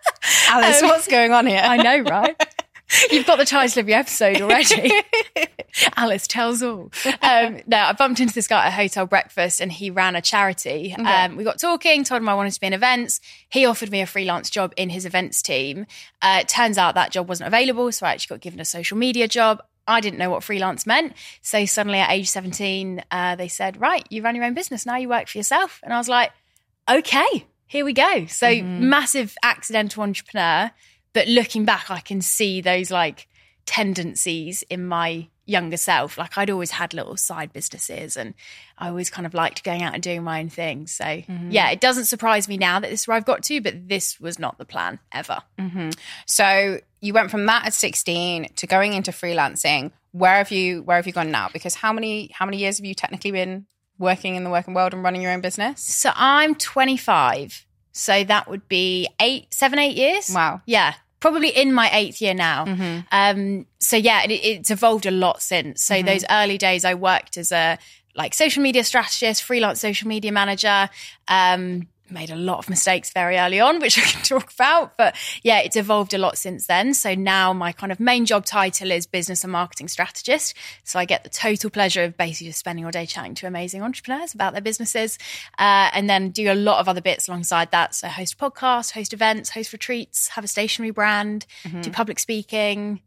Alice, 0.50 0.82
um, 0.82 0.90
what's 0.90 1.08
going 1.08 1.32
on 1.32 1.48
here? 1.48 1.62
I 1.64 1.78
know, 1.78 2.04
right? 2.04 2.36
You've 3.12 3.26
got 3.26 3.38
the 3.38 3.46
title 3.46 3.80
of 3.80 3.90
your 3.90 4.00
episode 4.00 4.42
already. 4.42 4.92
Alice 5.96 6.28
tells 6.28 6.62
all. 6.62 6.92
Um, 7.22 7.62
no, 7.68 7.78
I 7.78 7.94
bumped 7.94 8.20
into 8.20 8.34
this 8.34 8.48
guy 8.48 8.66
at 8.66 8.68
a 8.68 8.72
hotel 8.72 9.06
breakfast 9.06 9.62
and 9.62 9.72
he 9.72 9.90
ran 9.90 10.16
a 10.16 10.22
charity. 10.22 10.96
Okay. 10.98 11.04
Um, 11.04 11.38
we 11.38 11.44
got 11.44 11.60
talking, 11.60 12.04
told 12.04 12.22
him 12.22 12.30
I 12.30 12.36
wanted 12.36 12.52
to 12.52 12.60
be 12.60 12.68
in 12.68 12.74
events. 12.74 13.22
He 13.50 13.66
offered 13.66 13.92
me 13.92 14.02
a 14.02 14.06
freelance 14.06 14.50
job 14.50 14.74
in 14.78 14.90
his 14.90 15.06
events 15.06 15.42
team. 15.42 15.86
Uh, 16.22 16.40
it 16.42 16.50
turns 16.50 16.78
out 16.78 16.96
that 16.96 17.12
job 17.12 17.30
wasn't 17.30 17.48
available. 17.48 17.92
So 17.92 18.06
I 18.06 18.12
actually 18.12 18.36
got 18.36 18.42
given 18.42 18.60
a 18.60 18.66
social 18.66 18.98
media 18.98 19.28
job. 19.28 19.62
I 19.88 20.00
didn't 20.00 20.20
know 20.20 20.30
what 20.30 20.44
freelance 20.44 20.86
meant. 20.86 21.14
So 21.42 21.66
suddenly 21.66 22.00
at 22.00 22.12
age 22.12 22.30
17, 22.30 23.04
uh, 23.10 23.36
they 23.36 23.48
said, 23.48 23.80
right, 23.80 24.06
you 24.10 24.22
run 24.22 24.36
your 24.36 24.46
own 24.46 24.54
business. 24.54 24.86
Now 24.86 24.98
you 24.98 25.10
work 25.10 25.28
for 25.28 25.38
yourself. 25.38 25.80
And 25.84 25.94
I 25.94 25.98
was 25.98 26.10
like, 26.10 26.32
okay, 26.90 27.46
here 27.68 27.86
we 27.86 27.94
go. 27.94 28.26
So 28.26 28.48
mm-hmm. 28.48 28.90
massive 28.90 29.36
accidental 29.44 30.04
entrepreneur 30.04 30.72
but 31.14 31.28
looking 31.28 31.66
back, 31.66 31.90
I 31.90 32.00
can 32.00 32.22
see 32.22 32.62
those 32.62 32.92
like 32.92 33.28
tendencies 33.66 34.64
in 34.70 34.86
my 34.86 35.28
younger 35.46 35.78
self. 35.78 36.18
Like 36.18 36.38
I'd 36.38 36.50
always 36.50 36.72
had 36.72 36.94
little 36.94 37.18
side 37.18 37.54
businesses 37.54 38.18
and 38.18 38.34
I 38.78 38.88
always 38.88 39.10
kind 39.10 39.26
of 39.26 39.34
liked 39.34 39.64
going 39.64 39.84
out 39.84 39.94
and 39.94 40.02
doing 40.02 40.24
my 40.24 40.40
own 40.40 40.50
thing. 40.50 40.88
So 40.88 41.04
mm-hmm. 41.04 41.52
yeah, 41.52 41.70
it 41.70 41.82
doesn't 41.82 42.06
surprise 42.06 42.48
me 42.48 42.58
now 42.58 42.80
that 42.80 42.90
this 42.90 43.02
is 43.02 43.08
where 43.08 43.18
I've 43.18 43.26
got 43.26 43.44
to, 43.44 43.62
but 43.62 43.88
this 43.88 44.20
was 44.20 44.40
not 44.40 44.58
the 44.58 44.66
plan 44.66 45.00
ever. 45.12 45.40
Mm-hmm. 45.60 45.92
So 46.26 46.80
you 47.02 47.14
went 47.14 47.32
from 47.32 47.46
that 47.48 47.66
at 47.66 47.74
16 47.74 48.50
to 48.56 48.68
going 48.68 48.94
into 48.94 49.12
freelancing. 49.12 49.92
Where 50.12 50.38
have 50.38 50.52
you 50.52 50.84
where 50.84 50.98
have 50.98 51.08
you 51.08 51.14
gone 51.14 51.32
now? 51.32 51.50
Because 51.52 51.76
how 51.76 51.94
many 51.94 52.32
how 52.34 52.46
many 52.46 52.58
years 52.58 52.78
have 52.78 52.86
you 52.86 52.96
technically 52.96 53.32
been 53.32 53.66
working 53.98 54.36
in 54.36 54.44
the 54.44 54.50
working 54.50 54.74
world 54.74 54.94
and 54.94 55.04
running 55.04 55.22
your 55.22 55.32
own 55.32 55.42
business? 55.42 55.82
So 55.82 56.12
I'm 56.16 56.56
25. 56.56 57.66
So 57.92 58.24
that 58.24 58.50
would 58.50 58.68
be 58.68 59.08
eight, 59.20 59.54
seven, 59.54 59.80
eight 59.80 59.96
years. 59.96 60.30
Wow. 60.34 60.62
Yeah. 60.66 60.94
Probably 61.20 61.50
in 61.50 61.74
my 61.74 61.90
eighth 61.94 62.22
year 62.22 62.34
now. 62.34 62.66
Mm-hmm. 62.66 63.00
Um, 63.12 63.66
so 63.80 63.96
yeah, 63.98 64.24
it, 64.24 64.32
it's 64.32 64.72
evolved 64.72 65.06
a 65.06 65.12
lot 65.12 65.42
since. 65.42 65.84
So 65.84 65.96
mm-hmm. 65.96 66.08
those 66.08 66.26
early 66.30 66.58
days, 66.58 66.84
I 66.84 66.96
worked 66.96 67.38
as 67.38 67.52
a 67.52 67.78
like 68.16 68.34
social 68.34 68.64
media 68.64 68.84
strategist, 68.84 69.44
freelance 69.44 69.80
social 69.80 70.08
media 70.08 70.32
manager. 70.32 70.90
Um, 71.28 71.88
made 72.12 72.30
a 72.30 72.36
lot 72.36 72.60
of 72.60 72.70
mistakes 72.70 73.12
very 73.12 73.38
early 73.38 73.60
on, 73.60 73.80
which 73.80 73.98
I 73.98 74.02
can 74.02 74.24
talk 74.24 74.52
about. 74.54 74.98
But 74.98 75.16
yeah, 75.44 75.60
it's 75.60 75.76
evolved 75.76 76.14
a 76.14 76.18
lot 76.18 76.38
since 76.38 76.68
then. 76.68 76.94
So 76.94 77.16
now 77.16 77.54
my 77.54 77.72
kind 77.72 77.92
of 77.92 78.00
main 78.00 78.26
job 78.26 78.46
title 78.46 78.92
is 78.92 79.06
business 79.06 79.44
and 79.44 79.52
marketing 79.52 79.88
strategist. 79.88 80.56
So 80.84 81.00
I 81.00 81.06
get 81.06 81.24
the 81.24 81.30
total 81.30 81.70
pleasure 81.70 82.04
of 82.04 82.18
basically 82.18 82.48
just 82.48 82.60
spending 82.60 82.86
all 82.86 82.92
day 82.92 83.06
chatting 83.06 83.36
to 83.36 83.48
amazing 83.48 83.82
entrepreneurs 83.82 84.34
about 84.34 84.54
their 84.54 84.62
businesses, 84.62 85.18
uh, 85.60 85.90
and 85.94 86.10
then 86.10 86.30
do 86.30 86.52
a 86.52 86.56
lot 86.56 86.80
of 86.80 86.88
other 86.88 87.02
bits 87.02 87.28
alongside 87.28 87.72
that. 87.72 87.96
So 87.96 88.08
host 88.08 88.38
podcasts, 88.38 88.92
host 88.92 89.14
events, 89.14 89.50
host 89.50 89.74
retreats, 89.74 90.30
have 90.30 90.44
a 90.44 90.48
stationary 90.48 90.92
brand, 90.92 91.46
mm-hmm. 91.64 91.82
do 91.82 91.92
public 91.92 92.20
speaking 92.20 93.02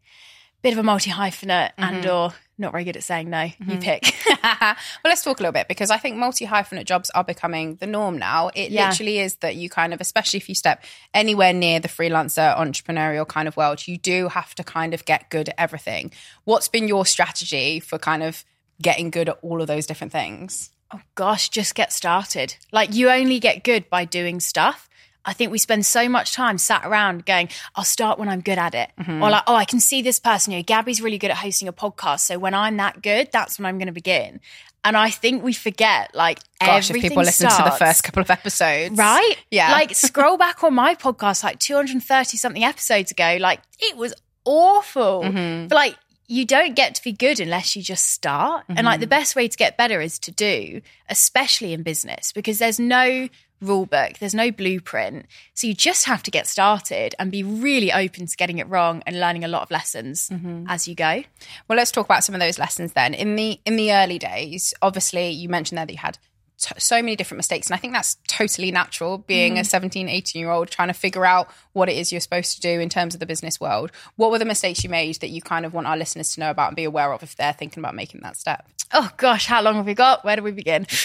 bit 0.64 0.72
of 0.72 0.78
a 0.78 0.82
multi 0.82 1.10
hyphenate 1.10 1.72
mm-hmm. 1.76 1.84
and 1.84 2.06
or 2.06 2.32
not 2.56 2.72
very 2.72 2.84
good 2.84 2.96
at 2.96 3.02
saying 3.02 3.30
no. 3.30 3.38
Mm-hmm. 3.38 3.70
You 3.70 3.78
pick. 3.78 4.14
well, 4.42 4.76
let's 5.04 5.22
talk 5.22 5.40
a 5.40 5.42
little 5.42 5.52
bit 5.52 5.68
because 5.68 5.90
I 5.90 5.98
think 5.98 6.16
multi 6.16 6.46
hyphenate 6.46 6.84
jobs 6.84 7.10
are 7.10 7.24
becoming 7.24 7.76
the 7.76 7.86
norm 7.86 8.18
now. 8.18 8.50
It 8.54 8.70
yeah. 8.70 8.88
literally 8.88 9.18
is 9.18 9.36
that 9.36 9.56
you 9.56 9.68
kind 9.68 9.92
of, 9.92 10.00
especially 10.00 10.38
if 10.38 10.48
you 10.48 10.54
step 10.54 10.84
anywhere 11.12 11.52
near 11.52 11.80
the 11.80 11.88
freelancer 11.88 12.56
entrepreneurial 12.56 13.26
kind 13.26 13.48
of 13.48 13.56
world, 13.56 13.86
you 13.86 13.98
do 13.98 14.28
have 14.28 14.54
to 14.54 14.64
kind 14.64 14.94
of 14.94 15.04
get 15.04 15.30
good 15.30 15.48
at 15.48 15.54
everything. 15.58 16.12
What's 16.44 16.68
been 16.68 16.88
your 16.88 17.06
strategy 17.06 17.80
for 17.80 17.98
kind 17.98 18.22
of 18.22 18.44
getting 18.80 19.10
good 19.10 19.28
at 19.28 19.38
all 19.42 19.60
of 19.60 19.66
those 19.66 19.86
different 19.86 20.12
things? 20.12 20.70
Oh 20.92 21.00
gosh, 21.16 21.48
just 21.48 21.74
get 21.74 21.92
started. 21.92 22.56
Like 22.70 22.94
you 22.94 23.10
only 23.10 23.40
get 23.40 23.64
good 23.64 23.90
by 23.90 24.04
doing 24.04 24.38
stuff. 24.38 24.88
I 25.25 25.32
think 25.32 25.50
we 25.50 25.59
spend 25.59 25.87
so 25.87 26.09
much 26.09 26.32
time 26.32 26.59
sat 26.59 26.85
around 26.85 27.26
going, 27.26 27.49
I'll 27.75 27.85
start 27.85 28.19
when 28.19 28.29
I'm 28.29 28.41
good 28.41 28.59
at 28.59 28.75
it. 28.75 28.91
Mm-hmm. 29.00 29.23
Or 29.23 29.31
like, 29.31 29.44
oh, 29.47 29.55
I 29.55 29.65
can 29.65 29.81
see 29.81 30.03
this 30.03 30.19
person, 30.19 30.53
you 30.53 30.59
know, 30.59 30.62
Gaby's 30.62 31.00
really 31.00 31.19
good 31.19 31.31
at 31.31 31.38
hosting 31.38 31.69
a 31.69 31.73
podcast. 31.73 32.21
So 32.21 32.38
when 32.38 32.55
I'm 32.55 32.76
that 32.76 33.03
good, 33.03 33.31
that's 33.32 33.59
when 33.59 33.67
I'm 33.67 33.79
going 33.79 33.87
to 33.87 33.93
begin. 33.93 34.41
And 34.85 34.99
I 34.99 35.09
think 35.09 35.43
we 35.43 35.55
forget 35.55 36.15
like 36.15 36.41
Gosh, 36.61 36.91
if 36.91 37.00
people 37.00 37.23
listen 37.23 37.49
starts, 37.49 37.56
to 37.56 37.65
the 37.65 37.85
first 37.85 38.05
couple 38.05 38.21
of 38.21 38.31
episodes. 38.31 38.97
Right? 38.97 39.37
Yeah. 39.50 39.73
Like 39.73 39.94
scroll 39.94 40.37
back 40.37 40.62
on 40.62 40.75
my 40.75 40.94
podcast 40.94 41.43
like 41.43 41.59
230 41.59 42.37
something 42.37 42.62
episodes 42.62 43.11
ago. 43.11 43.38
Like 43.41 43.61
it 43.79 43.97
was 43.97 44.12
awful. 44.44 45.23
Mm-hmm. 45.23 45.69
But 45.69 45.75
like 45.75 45.97
you 46.26 46.44
don't 46.44 46.75
get 46.75 46.94
to 46.97 47.03
be 47.03 47.12
good 47.12 47.41
unless 47.41 47.76
you 47.76 47.82
just 47.82 48.11
start. 48.11 48.65
Mm-hmm. 48.65 48.75
And 48.76 48.85
like 48.85 49.00
the 49.00 49.06
mm-hmm. 49.06 49.11
best 49.11 49.37
way 49.37 49.49
to 49.49 49.56
get 49.56 49.79
better 49.79 50.03
is 50.03 50.19
to 50.21 50.31
do, 50.31 50.82
especially 51.09 51.73
in 51.73 51.82
business, 51.82 52.32
because 52.32 52.59
there's 52.59 52.79
no 52.81 53.29
rule 53.60 53.86
book, 53.86 54.18
there's 54.18 54.34
no 54.34 54.50
blueprint. 54.50 55.26
So 55.54 55.66
you 55.66 55.74
just 55.74 56.06
have 56.06 56.22
to 56.24 56.30
get 56.30 56.46
started 56.46 57.14
and 57.18 57.30
be 57.30 57.42
really 57.42 57.92
open 57.92 58.26
to 58.26 58.36
getting 58.36 58.58
it 58.58 58.68
wrong 58.68 59.02
and 59.06 59.18
learning 59.18 59.44
a 59.44 59.48
lot 59.48 59.62
of 59.62 59.70
lessons 59.70 60.28
mm-hmm. 60.28 60.66
as 60.68 60.86
you 60.86 60.94
go. 60.94 61.24
Well, 61.68 61.76
let's 61.76 61.90
talk 61.90 62.06
about 62.06 62.24
some 62.24 62.34
of 62.34 62.40
those 62.40 62.58
lessons 62.58 62.92
then. 62.92 63.14
In 63.14 63.36
the 63.36 63.60
in 63.64 63.76
the 63.76 63.92
early 63.92 64.18
days, 64.18 64.74
obviously 64.82 65.30
you 65.30 65.48
mentioned 65.48 65.78
there 65.78 65.86
that 65.86 65.92
you 65.92 65.98
had 65.98 66.18
t- 66.58 66.74
so 66.78 66.96
many 66.96 67.16
different 67.16 67.38
mistakes 67.38 67.68
and 67.68 67.74
I 67.74 67.78
think 67.78 67.92
that's 67.92 68.16
totally 68.28 68.70
natural 68.70 69.18
being 69.18 69.54
mm. 69.54 69.60
a 69.60 69.64
17, 69.64 70.08
18 70.08 70.40
year 70.40 70.50
old 70.50 70.68
trying 70.68 70.88
to 70.88 70.94
figure 70.94 71.24
out 71.24 71.48
what 71.72 71.88
it 71.88 71.96
is 71.96 72.12
you're 72.12 72.20
supposed 72.20 72.54
to 72.56 72.60
do 72.60 72.80
in 72.80 72.88
terms 72.88 73.14
of 73.14 73.20
the 73.20 73.26
business 73.26 73.60
world. 73.60 73.90
What 74.16 74.30
were 74.30 74.38
the 74.38 74.44
mistakes 74.44 74.84
you 74.84 74.90
made 74.90 75.16
that 75.16 75.30
you 75.30 75.42
kind 75.42 75.66
of 75.66 75.74
want 75.74 75.86
our 75.86 75.96
listeners 75.96 76.34
to 76.34 76.40
know 76.40 76.50
about 76.50 76.68
and 76.68 76.76
be 76.76 76.84
aware 76.84 77.12
of 77.12 77.22
if 77.22 77.36
they're 77.36 77.52
thinking 77.52 77.82
about 77.82 77.94
making 77.94 78.20
that 78.22 78.36
step? 78.36 78.66
oh 78.94 79.10
gosh, 79.16 79.46
how 79.46 79.60
long 79.60 79.74
have 79.74 79.86
we 79.86 79.94
got? 79.94 80.24
Where 80.24 80.36
do 80.36 80.42
we 80.42 80.52
begin? 80.52 80.86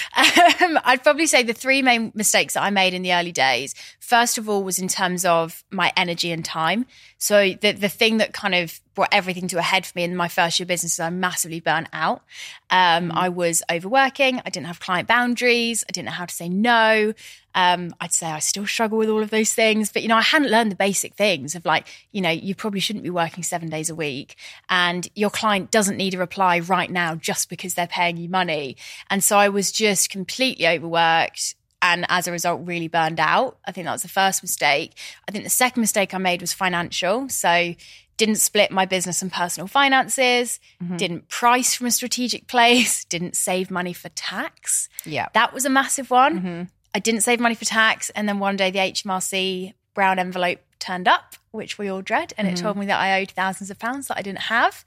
Um, 0.62 0.78
I'd 0.84 1.04
probably 1.04 1.26
say 1.26 1.44
the 1.44 1.54
three 1.54 1.82
main 1.82 2.12
mistakes 2.14 2.56
that 2.56 2.64
I 2.64 2.70
made 2.70 2.94
in 2.94 3.02
the 3.02 3.14
early 3.14 3.32
days. 3.32 3.74
First 4.00 4.38
of 4.38 4.50
all, 4.50 4.62
was 4.62 4.78
in 4.78 4.90
terms 4.90 5.24
of 5.24 5.64
my 5.72 5.94
energy 5.96 6.34
and 6.34 6.44
time. 6.44 6.86
So 7.20 7.54
the 7.62 7.74
the 7.74 7.90
thing 7.90 8.18
that 8.18 8.34
kind 8.34 8.56
of 8.56 8.80
brought 8.96 9.10
everything 9.12 9.50
to 9.50 9.58
a 9.58 9.62
head 9.62 9.86
for 9.86 9.92
me 9.98 10.04
in 10.04 10.16
my 10.16 10.30
first 10.30 10.58
year 10.60 10.66
business 10.66 10.94
is 10.94 11.00
I 11.02 11.10
massively 11.10 11.60
burnt 11.60 11.90
out. 11.92 12.22
Um, 12.70 13.10
mm. 13.10 13.12
I 13.14 13.28
was 13.28 13.62
overworking. 13.70 14.42
I 14.46 14.50
didn't 14.50 14.68
have 14.68 14.80
client 14.80 15.08
boundaries. 15.08 15.84
I 15.88 15.92
didn't 15.92 16.06
know 16.06 16.14
how 16.14 16.26
to 16.26 16.34
say 16.34 16.48
no. 16.48 17.14
Um, 17.54 17.94
I'd 18.00 18.14
say 18.14 18.28
I 18.28 18.40
still 18.40 18.66
struggle 18.66 18.98
with 18.98 19.10
all 19.10 19.22
of 19.22 19.32
those 19.32 19.54
things, 19.54 19.92
but 19.92 20.02
you 20.02 20.08
know, 20.08 20.16
I 20.16 20.22
hadn't 20.22 20.50
learned 20.50 20.72
the 20.72 20.78
basic 20.78 21.16
things 21.16 21.56
of 21.56 21.66
like, 21.66 21.88
you 22.14 22.22
know, 22.22 22.30
you 22.30 22.56
probably 22.56 22.80
shouldn't 22.80 23.04
be 23.04 23.10
working 23.10 23.44
seven 23.44 23.70
days 23.70 23.90
a 23.90 23.96
week, 23.96 24.36
and 24.70 25.08
your 25.14 25.30
client 25.30 25.72
doesn't 25.72 25.98
need 25.98 26.14
a 26.14 26.18
reply 26.18 26.60
right 26.60 26.90
now 26.90 27.16
just 27.16 27.50
because 27.50 27.74
they're 27.74 27.88
paying 27.88 28.16
you 28.16 28.30
money. 28.30 28.78
And 29.10 29.22
so 29.22 29.38
I 29.38 29.50
was 29.50 29.74
just 29.74 30.10
completely 30.10 30.68
overworked 30.68 31.56
and 31.82 32.06
as 32.10 32.28
a 32.28 32.32
result 32.32 32.62
really 32.66 32.88
burned 32.88 33.20
out 33.20 33.58
i 33.66 33.72
think 33.72 33.86
that 33.86 33.92
was 33.92 34.02
the 34.02 34.08
first 34.08 34.44
mistake 34.44 34.98
i 35.28 35.32
think 35.32 35.44
the 35.44 35.50
second 35.50 35.82
mistake 35.82 36.14
i 36.14 36.18
made 36.18 36.42
was 36.42 36.54
financial 36.54 37.28
so 37.30 37.74
didn't 38.18 38.36
split 38.36 38.70
my 38.70 38.86
business 38.86 39.22
and 39.22 39.32
personal 39.32 39.68
finances 39.68 40.60
mm-hmm. 40.84 40.98
didn't 40.98 41.30
price 41.30 41.74
from 41.74 41.88
a 41.88 41.92
strategic 41.92 42.48
place 42.48 43.06
didn't 43.10 43.36
save 43.36 43.72
money 43.72 43.94
for 43.94 44.10
tax 44.10 44.90
yeah 45.06 45.28
that 45.34 45.54
was 45.54 45.66
a 45.66 45.70
massive 45.70 46.10
one 46.10 46.40
mm-hmm. 46.40 46.64
I 46.94 47.00
didn't 47.00 47.22
save 47.22 47.40
money 47.40 47.56
for 47.56 47.66
tax. 47.66 48.10
And 48.12 48.28
then 48.28 48.40
one 48.40 48.56
day 48.56 48.72
the 48.72 48.80
HMRC 48.80 49.74
brown 49.94 50.20
envelope 50.20 50.60
turned 50.80 51.08
up, 51.08 51.36
which 51.52 51.78
we 51.78 51.90
all 51.90 52.02
dread. 52.02 52.34
And 52.38 52.48
mm-hmm. 52.48 52.56
it 52.56 52.60
told 52.60 52.78
me 52.78 52.86
that 52.88 53.00
I 53.00 53.22
owed 53.22 53.32
thousands 53.32 53.70
of 53.70 53.80
pounds 53.80 54.08
that 54.08 54.18
I 54.18 54.22
didn't 54.22 54.44
have. 54.44 54.84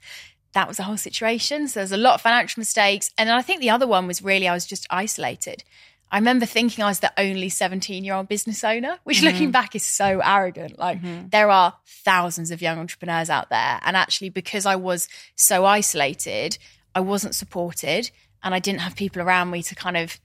That 0.53 0.67
was 0.67 0.77
the 0.77 0.83
whole 0.83 0.97
situation. 0.97 1.67
So 1.67 1.79
there's 1.79 1.91
a 1.91 1.97
lot 1.97 2.15
of 2.15 2.21
financial 2.21 2.61
mistakes. 2.61 3.11
And 3.17 3.29
I 3.29 3.41
think 3.41 3.61
the 3.61 3.69
other 3.69 3.87
one 3.87 4.07
was 4.07 4.21
really 4.21 4.47
I 4.47 4.53
was 4.53 4.65
just 4.65 4.85
isolated. 4.89 5.63
I 6.13 6.17
remember 6.17 6.45
thinking 6.45 6.83
I 6.83 6.89
was 6.89 6.99
the 6.99 7.11
only 7.17 7.49
17 7.49 8.03
year 8.03 8.13
old 8.13 8.29
business 8.29 8.63
owner, 8.63 8.99
which 9.03 9.17
mm-hmm. 9.17 9.25
looking 9.25 9.51
back 9.51 9.75
is 9.75 9.83
so 9.83 10.21
arrogant. 10.23 10.77
Like 10.77 11.01
mm-hmm. 11.01 11.29
there 11.29 11.49
are 11.49 11.73
thousands 11.87 12.51
of 12.51 12.61
young 12.61 12.77
entrepreneurs 12.77 13.31
out 13.31 13.49
there. 13.49 13.79
And 13.81 13.97
actually, 13.97 14.29
because 14.29 14.67
I 14.67 14.75
was 14.75 15.09
so 15.35 15.65
isolated, 15.65 16.59
I 16.93 16.99
wasn't 16.99 17.33
supported 17.33 18.11
and 18.43 18.53
I 18.53 18.59
didn't 18.59 18.81
have 18.81 18.95
people 18.95 19.23
around 19.23 19.49
me 19.49 19.63
to 19.63 19.73
kind 19.73 19.97
of 19.97 20.19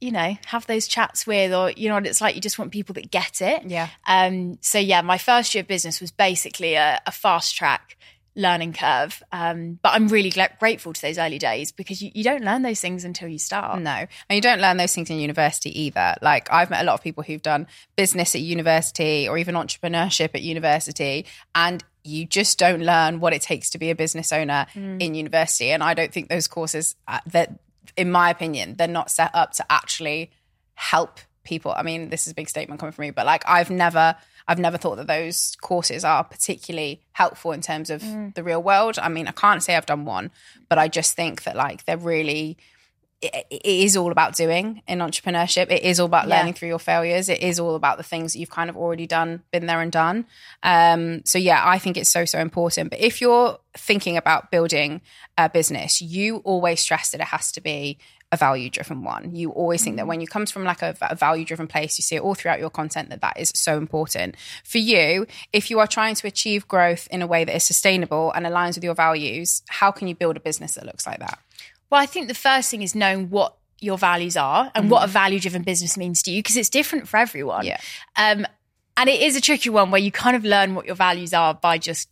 you 0.00 0.12
know, 0.12 0.36
have 0.46 0.64
those 0.66 0.86
chats 0.86 1.26
with, 1.26 1.52
or 1.52 1.72
you 1.72 1.88
know 1.88 1.96
what 1.96 2.06
it's 2.06 2.20
like. 2.20 2.36
You 2.36 2.40
just 2.40 2.56
want 2.56 2.70
people 2.70 2.92
that 2.94 3.10
get 3.10 3.42
it. 3.42 3.64
Yeah. 3.66 3.88
Um. 4.06 4.56
So 4.60 4.78
yeah, 4.78 5.00
my 5.02 5.18
first 5.18 5.52
year 5.56 5.62
of 5.62 5.66
business 5.66 6.00
was 6.00 6.12
basically 6.12 6.74
a, 6.74 7.00
a 7.04 7.10
fast 7.10 7.56
track 7.56 7.96
learning 8.38 8.72
curve. 8.72 9.20
Um, 9.32 9.80
but 9.82 9.90
I'm 9.90 10.06
really 10.08 10.30
grateful 10.30 10.92
to 10.92 11.02
those 11.02 11.18
early 11.18 11.38
days 11.38 11.72
because 11.72 12.00
you, 12.00 12.12
you, 12.14 12.22
don't 12.22 12.44
learn 12.44 12.62
those 12.62 12.80
things 12.80 13.04
until 13.04 13.28
you 13.28 13.38
start. 13.38 13.80
No, 13.80 13.90
and 13.90 14.08
you 14.30 14.40
don't 14.40 14.60
learn 14.60 14.76
those 14.76 14.94
things 14.94 15.10
in 15.10 15.18
university 15.18 15.78
either. 15.82 16.14
Like 16.22 16.50
I've 16.52 16.70
met 16.70 16.82
a 16.82 16.84
lot 16.84 16.94
of 16.94 17.02
people 17.02 17.24
who've 17.24 17.42
done 17.42 17.66
business 17.96 18.36
at 18.36 18.40
university 18.40 19.28
or 19.28 19.36
even 19.36 19.56
entrepreneurship 19.56 20.30
at 20.34 20.42
university, 20.42 21.26
and 21.54 21.82
you 22.04 22.24
just 22.24 22.58
don't 22.58 22.80
learn 22.80 23.18
what 23.18 23.34
it 23.34 23.42
takes 23.42 23.70
to 23.70 23.78
be 23.78 23.90
a 23.90 23.94
business 23.96 24.32
owner 24.32 24.66
mm. 24.72 25.02
in 25.02 25.16
university. 25.16 25.70
And 25.72 25.82
I 25.82 25.94
don't 25.94 26.12
think 26.12 26.28
those 26.28 26.46
courses 26.46 26.94
uh, 27.08 27.18
that 27.26 27.58
in 27.96 28.10
my 28.12 28.30
opinion, 28.30 28.76
they're 28.76 28.86
not 28.86 29.10
set 29.10 29.34
up 29.34 29.52
to 29.54 29.66
actually 29.68 30.30
help 30.74 31.18
people. 31.42 31.74
I 31.76 31.82
mean, 31.82 32.08
this 32.08 32.26
is 32.26 32.32
a 32.32 32.34
big 32.36 32.48
statement 32.48 32.78
coming 32.78 32.92
from 32.92 33.02
me, 33.02 33.10
but 33.10 33.26
like 33.26 33.42
I've 33.48 33.70
never 33.70 34.14
I've 34.48 34.58
never 34.58 34.78
thought 34.78 34.96
that 34.96 35.06
those 35.06 35.56
courses 35.60 36.04
are 36.04 36.24
particularly 36.24 37.02
helpful 37.12 37.52
in 37.52 37.60
terms 37.60 37.90
of 37.90 38.02
mm. 38.02 38.34
the 38.34 38.42
real 38.42 38.62
world. 38.62 38.98
I 38.98 39.10
mean, 39.10 39.28
I 39.28 39.32
can't 39.32 39.62
say 39.62 39.76
I've 39.76 39.86
done 39.86 40.06
one, 40.06 40.30
but 40.70 40.78
I 40.78 40.88
just 40.88 41.14
think 41.14 41.44
that 41.44 41.54
like 41.54 41.84
they're 41.84 41.98
really 41.98 42.56
it, 43.20 43.46
it 43.50 43.66
is 43.66 43.96
all 43.96 44.12
about 44.12 44.36
doing 44.36 44.82
in 44.86 45.00
entrepreneurship. 45.00 45.70
It 45.70 45.82
is 45.82 45.98
all 45.98 46.06
about 46.06 46.28
learning 46.28 46.54
through 46.54 46.68
your 46.68 46.78
failures. 46.78 47.28
It 47.28 47.42
is 47.42 47.58
all 47.58 47.74
about 47.74 47.96
the 47.96 48.04
things 48.04 48.32
that 48.32 48.38
you've 48.38 48.50
kind 48.50 48.70
of 48.70 48.76
already 48.76 49.06
done, 49.06 49.42
been 49.50 49.66
there 49.66 49.80
and 49.80 49.90
done. 49.90 50.24
Um, 50.62 51.24
so 51.24 51.38
yeah, 51.38 51.60
I 51.64 51.78
think 51.78 51.96
it's 51.96 52.10
so 52.10 52.24
so 52.24 52.38
important. 52.38 52.90
But 52.90 53.00
if 53.00 53.20
you're 53.20 53.58
thinking 53.76 54.16
about 54.16 54.50
building 54.50 55.00
a 55.36 55.48
business, 55.48 56.00
you 56.00 56.38
always 56.38 56.80
stress 56.80 57.10
that 57.10 57.20
it 57.20 57.26
has 57.28 57.52
to 57.52 57.60
be 57.60 57.98
a 58.30 58.36
value 58.36 58.68
driven 58.68 59.02
one. 59.02 59.34
You 59.34 59.50
always 59.50 59.82
think 59.82 59.96
that 59.96 60.04
mm. 60.04 60.08
when 60.08 60.20
you 60.20 60.26
comes 60.26 60.50
from 60.50 60.64
like 60.64 60.82
a, 60.82 60.94
a 61.00 61.14
value 61.14 61.44
driven 61.44 61.66
place, 61.66 61.98
you 61.98 62.02
see 62.02 62.16
it 62.16 62.22
all 62.22 62.34
throughout 62.34 62.60
your 62.60 62.70
content 62.70 63.08
that 63.10 63.22
that 63.22 63.38
is 63.38 63.52
so 63.54 63.78
important 63.78 64.36
for 64.64 64.78
you. 64.78 65.26
If 65.52 65.70
you 65.70 65.78
are 65.78 65.86
trying 65.86 66.14
to 66.16 66.26
achieve 66.26 66.68
growth 66.68 67.08
in 67.10 67.22
a 67.22 67.26
way 67.26 67.44
that 67.44 67.56
is 67.56 67.64
sustainable 67.64 68.32
and 68.32 68.44
aligns 68.44 68.74
with 68.74 68.84
your 68.84 68.94
values, 68.94 69.62
how 69.68 69.90
can 69.90 70.08
you 70.08 70.14
build 70.14 70.36
a 70.36 70.40
business 70.40 70.74
that 70.74 70.84
looks 70.84 71.06
like 71.06 71.20
that? 71.20 71.38
Well, 71.90 72.00
I 72.00 72.06
think 72.06 72.28
the 72.28 72.34
first 72.34 72.70
thing 72.70 72.82
is 72.82 72.94
knowing 72.94 73.30
what 73.30 73.54
your 73.80 73.96
values 73.96 74.36
are 74.36 74.70
and 74.74 74.84
mm-hmm. 74.84 74.92
what 74.92 75.04
a 75.04 75.06
value 75.06 75.40
driven 75.40 75.62
business 75.62 75.96
means 75.96 76.22
to 76.22 76.30
you 76.30 76.40
because 76.42 76.56
it's 76.56 76.68
different 76.68 77.08
for 77.08 77.16
everyone. 77.16 77.64
Yeah. 77.64 77.80
Um, 78.16 78.46
and 78.96 79.08
it 79.08 79.22
is 79.22 79.36
a 79.36 79.40
tricky 79.40 79.70
one 79.70 79.90
where 79.90 80.00
you 80.00 80.10
kind 80.10 80.36
of 80.36 80.44
learn 80.44 80.74
what 80.74 80.84
your 80.84 80.96
values 80.96 81.32
are 81.32 81.54
by 81.54 81.78
just 81.78 82.08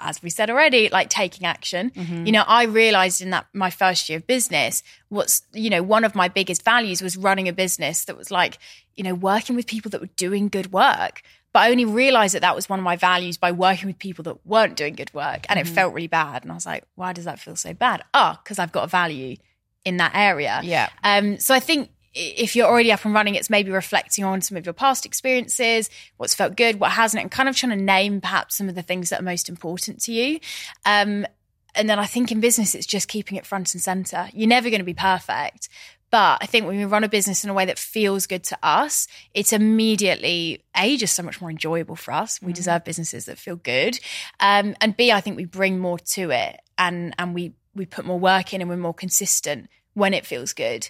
as 0.00 0.22
we 0.22 0.30
said 0.30 0.50
already, 0.50 0.88
like 0.88 1.08
taking 1.08 1.46
action. 1.46 1.90
Mm-hmm. 1.90 2.26
You 2.26 2.32
know, 2.32 2.44
I 2.46 2.64
realized 2.64 3.20
in 3.20 3.30
that 3.30 3.46
my 3.52 3.70
first 3.70 4.08
year 4.08 4.18
of 4.18 4.26
business, 4.26 4.82
what's, 5.08 5.42
you 5.52 5.70
know, 5.70 5.82
one 5.82 6.04
of 6.04 6.14
my 6.14 6.28
biggest 6.28 6.64
values 6.64 7.02
was 7.02 7.16
running 7.16 7.48
a 7.48 7.52
business 7.52 8.04
that 8.06 8.16
was 8.16 8.30
like, 8.30 8.58
you 8.96 9.04
know, 9.04 9.14
working 9.14 9.56
with 9.56 9.66
people 9.66 9.90
that 9.90 10.00
were 10.00 10.08
doing 10.16 10.48
good 10.48 10.72
work. 10.72 11.22
But 11.52 11.60
I 11.60 11.70
only 11.70 11.84
realized 11.84 12.34
that 12.34 12.42
that 12.42 12.54
was 12.54 12.68
one 12.68 12.78
of 12.78 12.84
my 12.84 12.96
values 12.96 13.36
by 13.36 13.52
working 13.52 13.88
with 13.88 13.98
people 13.98 14.22
that 14.24 14.46
weren't 14.46 14.76
doing 14.76 14.94
good 14.94 15.12
work. 15.12 15.46
And 15.48 15.58
mm-hmm. 15.58 15.70
it 15.70 15.74
felt 15.74 15.94
really 15.94 16.06
bad. 16.06 16.42
And 16.42 16.52
I 16.52 16.54
was 16.54 16.66
like, 16.66 16.84
why 16.94 17.12
does 17.12 17.24
that 17.24 17.40
feel 17.40 17.56
so 17.56 17.74
bad? 17.74 18.02
Oh, 18.14 18.38
because 18.42 18.58
I've 18.58 18.72
got 18.72 18.84
a 18.84 18.86
value 18.88 19.36
in 19.84 19.96
that 19.96 20.12
area. 20.14 20.60
Yeah. 20.62 20.88
Um, 21.02 21.38
so 21.38 21.54
I 21.54 21.60
think 21.60 21.90
if 22.14 22.56
you're 22.56 22.66
already 22.66 22.92
up 22.92 23.04
and 23.04 23.14
running, 23.14 23.34
it's 23.34 23.50
maybe 23.50 23.70
reflecting 23.70 24.24
on 24.24 24.40
some 24.40 24.56
of 24.56 24.66
your 24.66 24.72
past 24.72 25.06
experiences, 25.06 25.88
what's 26.16 26.34
felt 26.34 26.56
good, 26.56 26.80
what 26.80 26.92
hasn't, 26.92 27.22
and 27.22 27.30
kind 27.30 27.48
of 27.48 27.56
trying 27.56 27.76
to 27.76 27.84
name 27.84 28.20
perhaps 28.20 28.56
some 28.56 28.68
of 28.68 28.74
the 28.74 28.82
things 28.82 29.10
that 29.10 29.20
are 29.20 29.24
most 29.24 29.48
important 29.48 30.00
to 30.02 30.12
you. 30.12 30.40
Um, 30.84 31.26
and 31.74 31.88
then 31.88 32.00
I 32.00 32.06
think 32.06 32.32
in 32.32 32.40
business, 32.40 32.74
it's 32.74 32.86
just 32.86 33.06
keeping 33.06 33.38
it 33.38 33.46
front 33.46 33.74
and 33.74 33.82
center. 33.82 34.28
You're 34.32 34.48
never 34.48 34.70
going 34.70 34.80
to 34.80 34.84
be 34.84 34.94
perfect, 34.94 35.68
but 36.10 36.38
I 36.42 36.46
think 36.46 36.66
when 36.66 36.76
we 36.76 36.84
run 36.84 37.04
a 37.04 37.08
business 37.08 37.44
in 37.44 37.50
a 37.50 37.54
way 37.54 37.64
that 37.66 37.78
feels 37.78 38.26
good 38.26 38.42
to 38.44 38.58
us, 38.62 39.06
it's 39.32 39.52
immediately 39.52 40.64
A, 40.76 40.96
just 40.96 41.14
so 41.14 41.22
much 41.22 41.40
more 41.40 41.50
enjoyable 41.50 41.94
for 41.94 42.12
us. 42.12 42.42
We 42.42 42.52
mm. 42.52 42.56
deserve 42.56 42.84
businesses 42.84 43.26
that 43.26 43.38
feel 43.38 43.56
good. 43.56 44.00
Um, 44.40 44.74
and 44.80 44.96
B, 44.96 45.12
I 45.12 45.20
think 45.20 45.36
we 45.36 45.44
bring 45.44 45.78
more 45.78 45.98
to 45.98 46.30
it 46.30 46.60
and, 46.76 47.14
and 47.16 47.34
we, 47.34 47.52
we 47.76 47.86
put 47.86 48.04
more 48.04 48.18
work 48.18 48.52
in 48.52 48.60
and 48.60 48.68
we're 48.68 48.76
more 48.76 48.94
consistent 48.94 49.68
when 49.94 50.12
it 50.12 50.26
feels 50.26 50.52
good. 50.52 50.88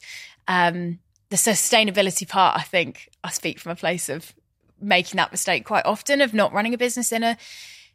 Um, 0.49 0.99
the 1.31 1.37
sustainability 1.37 2.29
part, 2.29 2.59
I 2.59 2.63
think 2.63 3.09
I 3.25 3.31
speak 3.31 3.59
from 3.59 3.73
a 3.73 3.77
place 3.77 4.09
of 4.09 4.35
making 4.81 5.19
that 5.19 5.31
mistake 5.31 5.65
quite 5.65 5.87
often 5.87 6.21
of 6.21 6.35
not 6.35 6.53
running 6.53 6.75
a 6.75 6.79
business 6.79 7.13
in 7.13 7.23
a 7.23 7.37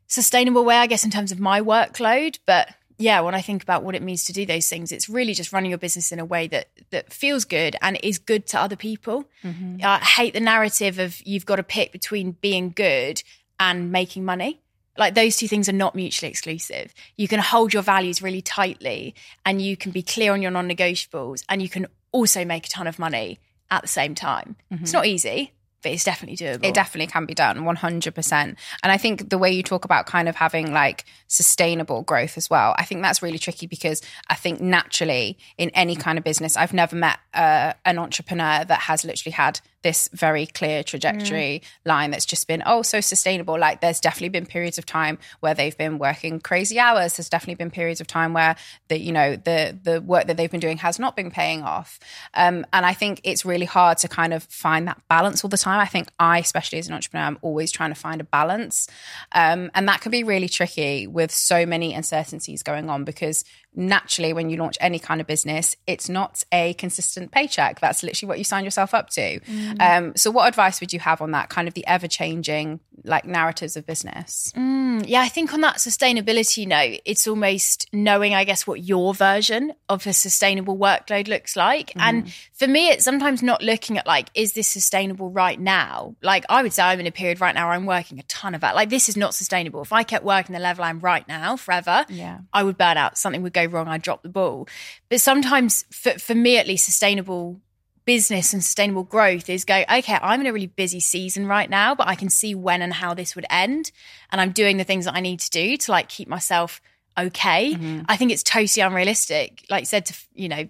sustainable 0.07 0.63
way, 0.63 0.77
I 0.77 0.87
guess, 0.87 1.03
in 1.03 1.11
terms 1.11 1.31
of 1.31 1.39
my 1.39 1.61
workload. 1.61 2.39
But 2.45 2.69
yeah, 2.97 3.19
when 3.21 3.35
I 3.35 3.41
think 3.41 3.61
about 3.61 3.83
what 3.83 3.95
it 3.95 4.01
means 4.01 4.23
to 4.25 4.33
do 4.33 4.45
those 4.45 4.69
things, 4.69 4.91
it's 4.91 5.09
really 5.09 5.33
just 5.33 5.51
running 5.51 5.71
your 5.71 5.77
business 5.77 6.11
in 6.11 6.19
a 6.19 6.25
way 6.25 6.47
that 6.47 6.69
that 6.91 7.11
feels 7.11 7.43
good 7.43 7.75
and 7.81 7.99
is 8.01 8.19
good 8.19 8.47
to 8.47 8.59
other 8.59 8.77
people. 8.77 9.25
Mm-hmm. 9.43 9.79
I 9.83 9.97
hate 9.99 10.33
the 10.33 10.39
narrative 10.39 10.99
of 10.99 11.19
you've 11.25 11.45
got 11.45 11.57
to 11.57 11.63
pick 11.63 11.91
between 11.91 12.31
being 12.31 12.71
good 12.71 13.21
and 13.59 13.91
making 13.91 14.23
money. 14.23 14.61
Like 14.97 15.13
those 15.13 15.35
two 15.35 15.49
things 15.49 15.67
are 15.67 15.73
not 15.73 15.93
mutually 15.93 16.29
exclusive. 16.29 16.93
You 17.17 17.27
can 17.27 17.41
hold 17.41 17.73
your 17.73 17.83
values 17.83 18.21
really 18.21 18.41
tightly 18.41 19.13
and 19.45 19.61
you 19.61 19.75
can 19.75 19.91
be 19.91 20.01
clear 20.01 20.31
on 20.31 20.41
your 20.41 20.51
non-negotiables 20.51 21.43
and 21.49 21.61
you 21.61 21.67
can 21.67 21.87
also 22.15 22.45
make 22.45 22.65
a 22.65 22.69
ton 22.69 22.87
of 22.87 22.97
money 22.97 23.39
at 23.69 23.81
the 23.81 23.87
same 23.87 24.15
time. 24.15 24.55
Mm-hmm. 24.71 24.83
It's 24.83 24.93
not 24.93 25.05
easy 25.05 25.51
but 25.85 25.91
it's 25.91 26.03
definitely 26.03 26.35
doable. 26.35 26.65
It 26.65 26.73
definitely 26.73 27.05
can 27.05 27.27
be 27.27 27.35
done 27.35 27.59
100%. 27.59 28.33
And 28.33 28.57
I 28.83 28.97
think 28.97 29.29
the 29.29 29.37
way 29.37 29.51
you 29.51 29.61
talk 29.61 29.85
about 29.85 30.07
kind 30.07 30.27
of 30.27 30.35
having 30.35 30.73
like 30.73 31.05
sustainable 31.27 32.01
growth 32.01 32.39
as 32.39 32.49
well, 32.49 32.73
I 32.79 32.85
think 32.85 33.03
that's 33.03 33.21
really 33.21 33.37
tricky 33.37 33.67
because 33.67 34.01
I 34.27 34.33
think 34.33 34.59
naturally 34.59 35.37
in 35.59 35.69
any 35.75 35.95
kind 35.95 36.17
of 36.17 36.23
business, 36.23 36.57
I've 36.57 36.73
never 36.73 36.95
met 36.95 37.19
uh, 37.35 37.73
an 37.85 37.99
entrepreneur 37.99 38.65
that 38.65 38.79
has 38.79 39.05
literally 39.05 39.33
had 39.33 39.61
this 39.85 40.09
very 40.13 40.47
clear 40.47 40.83
trajectory 40.83 41.61
mm. 41.63 41.67
line 41.85 42.09
that's 42.09 42.25
just 42.25 42.47
been 42.47 42.63
oh 42.65 42.81
so 42.81 42.99
sustainable. 42.99 43.57
Like 43.57 43.81
there's 43.81 43.99
definitely 43.99 44.29
been 44.29 44.47
periods 44.47 44.79
of 44.79 44.85
time 44.87 45.19
where 45.41 45.53
they've 45.53 45.77
been 45.77 45.99
working 45.99 46.39
crazy 46.39 46.79
hours. 46.79 47.15
There's 47.15 47.29
definitely 47.29 47.63
been 47.63 47.69
periods 47.69 48.01
of 48.01 48.07
time 48.07 48.33
where 48.33 48.55
the 48.87 48.99
you 48.99 49.11
know 49.11 49.35
the 49.35 49.77
the 49.83 50.01
work 50.01 50.25
that 50.25 50.37
they've 50.37 50.49
been 50.49 50.59
doing 50.59 50.77
has 50.77 50.97
not 50.97 51.15
been 51.15 51.29
paying 51.29 51.61
off. 51.61 51.99
Um, 52.33 52.65
and 52.73 52.83
i 52.83 52.93
think 52.93 53.21
it's 53.23 53.45
really 53.45 53.65
hard 53.65 53.99
to 53.99 54.07
kind 54.07 54.33
of 54.33 54.41
find 54.45 54.87
that 54.87 54.99
balance 55.07 55.43
all 55.43 55.49
the 55.49 55.57
time. 55.57 55.79
I 55.79 55.85
think 55.85 56.07
i 56.19 56.39
especially 56.39 56.79
as 56.79 56.87
an 56.87 56.95
entrepreneur 56.95 57.27
i'm 57.27 57.37
always 57.43 57.71
trying 57.71 57.91
to 57.91 57.99
find 57.99 58.19
a 58.21 58.23
balance. 58.23 58.87
Um, 59.33 59.69
and 59.75 59.87
that 59.87 60.01
can 60.01 60.11
be 60.11 60.23
really 60.23 60.49
tricky 60.49 61.05
with 61.05 61.29
so 61.31 61.67
many 61.67 61.93
uncertainties 61.93 62.63
going 62.63 62.89
on 62.89 63.03
because 63.03 63.45
naturally 63.75 64.33
when 64.33 64.49
you 64.49 64.57
launch 64.57 64.77
any 64.79 64.99
kind 64.99 65.21
of 65.21 65.27
business 65.27 65.75
it's 65.87 66.09
not 66.09 66.43
a 66.51 66.73
consistent 66.75 67.31
paycheck. 67.31 67.79
That's 67.79 68.03
literally 68.03 68.27
what 68.27 68.37
you 68.37 68.43
sign 68.43 68.63
yourself 68.63 68.93
up 68.93 69.09
to. 69.11 69.39
Mm. 69.39 69.81
um, 69.81 70.15
so 70.15 70.31
what 70.31 70.47
advice 70.47 70.79
would 70.81 70.93
you 70.93 70.99
have 70.99 71.21
on 71.21 71.31
that 71.31 71.49
kind 71.49 71.67
of 71.67 71.73
the 71.73 71.85
ever 71.87 72.07
changing 72.07 72.79
like 73.03 73.25
narratives 73.25 73.75
of 73.75 73.85
business? 73.85 74.51
Mm, 74.55 75.05
yeah 75.07 75.21
i 75.21 75.27
think 75.27 75.53
on 75.53 75.61
that 75.61 75.77
sustainability 75.77 76.67
note 76.67 77.01
it's 77.05 77.27
almost 77.27 77.87
knowing 77.91 78.33
i 78.33 78.43
guess 78.43 78.65
what 78.65 78.81
your 78.83 79.13
version 79.13 79.73
of 79.89 80.07
a 80.07 80.13
sustainable 80.13 80.77
workload 80.77 81.27
looks 81.27 81.55
like. 81.55 81.91
Mm. 81.91 82.01
and 82.01 82.33
for 82.53 82.67
me 82.67 82.89
it's 82.89 83.03
sometimes 83.03 83.43
not 83.43 83.61
looking 83.61 83.97
at 83.97 84.07
like 84.07 84.29
is 84.33 84.53
this 84.53 84.67
sustainable 84.67 85.29
right 85.29 85.59
now? 85.59 86.15
Like 86.21 86.45
i 86.49 86.63
would 86.63 86.73
say 86.73 86.83
i'm 86.83 86.99
in 86.99 87.07
a 87.07 87.11
period 87.11 87.41
right 87.41 87.53
now 87.53 87.67
where 87.67 87.75
i'm 87.75 87.85
working 87.85 88.19
a 88.19 88.23
ton 88.23 88.55
of 88.55 88.61
that 88.61 88.75
like 88.75 88.89
this 88.89 89.09
is 89.09 89.17
not 89.17 89.33
sustainable. 89.33 89.81
If 89.81 89.93
i 89.93 90.03
kept 90.03 90.23
working 90.23 90.53
the 90.53 90.59
level 90.59 90.83
i'm 90.83 90.99
right 90.99 91.27
now 91.27 91.57
forever 91.57 92.05
yeah. 92.09 92.39
I 92.53 92.63
would 92.63 92.77
burn 92.77 92.97
out. 92.97 93.17
Something 93.17 93.43
would 93.43 93.53
go 93.53 93.64
wrong, 93.67 93.87
I 93.87 93.97
drop 93.97 94.23
the 94.23 94.29
ball. 94.29 94.67
But 95.09 95.21
sometimes, 95.21 95.85
for, 95.91 96.11
for 96.11 96.35
me 96.35 96.57
at 96.57 96.67
least, 96.67 96.85
sustainable 96.85 97.59
business 98.05 98.53
and 98.53 98.63
sustainable 98.63 99.03
growth 99.03 99.49
is 99.49 99.65
going, 99.65 99.85
okay, 99.91 100.17
I'm 100.21 100.39
in 100.41 100.47
a 100.47 100.53
really 100.53 100.67
busy 100.67 100.99
season 100.99 101.47
right 101.47 101.69
now, 101.69 101.95
but 101.95 102.07
I 102.07 102.15
can 102.15 102.29
see 102.29 102.53
when 102.55 102.81
and 102.81 102.93
how 102.93 103.13
this 103.13 103.35
would 103.35 103.45
end. 103.49 103.91
And 104.31 104.39
I'm 104.39 104.51
doing 104.51 104.77
the 104.77 104.83
things 104.83 105.05
that 105.05 105.15
I 105.15 105.19
need 105.19 105.39
to 105.39 105.49
do 105.49 105.75
to 105.75 105.91
like 105.91 106.07
keep 106.07 106.27
myself 106.27 106.81
okay. 107.17 107.73
Mm-hmm. 107.73 108.01
I 108.07 108.17
think 108.17 108.31
it's 108.31 108.43
totally 108.43 108.85
unrealistic. 108.85 109.65
Like 109.69 109.81
you 109.81 109.87
said, 109.87 110.05
to, 110.07 110.15
you 110.33 110.49
know, 110.49 110.67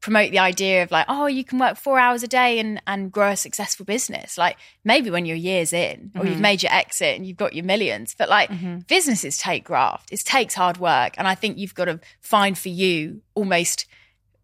promote 0.00 0.30
the 0.30 0.38
idea 0.38 0.82
of 0.82 0.90
like, 0.90 1.06
oh, 1.08 1.26
you 1.26 1.44
can 1.44 1.58
work 1.58 1.76
four 1.76 1.98
hours 1.98 2.22
a 2.22 2.28
day 2.28 2.58
and, 2.58 2.80
and 2.86 3.10
grow 3.10 3.30
a 3.30 3.36
successful 3.36 3.84
business. 3.84 4.38
Like 4.38 4.56
maybe 4.84 5.10
when 5.10 5.26
you're 5.26 5.36
years 5.36 5.72
in 5.72 6.12
or 6.14 6.20
mm-hmm. 6.20 6.28
you've 6.28 6.40
made 6.40 6.62
your 6.62 6.72
exit 6.72 7.16
and 7.16 7.26
you've 7.26 7.36
got 7.36 7.54
your 7.54 7.64
millions, 7.64 8.14
but 8.16 8.28
like 8.28 8.48
mm-hmm. 8.48 8.78
businesses 8.88 9.38
take 9.38 9.64
graft. 9.64 10.12
It 10.12 10.20
takes 10.20 10.54
hard 10.54 10.78
work. 10.78 11.14
And 11.18 11.26
I 11.26 11.34
think 11.34 11.58
you've 11.58 11.74
got 11.74 11.86
to 11.86 12.00
find 12.20 12.56
for 12.56 12.68
you 12.68 13.22
almost 13.34 13.86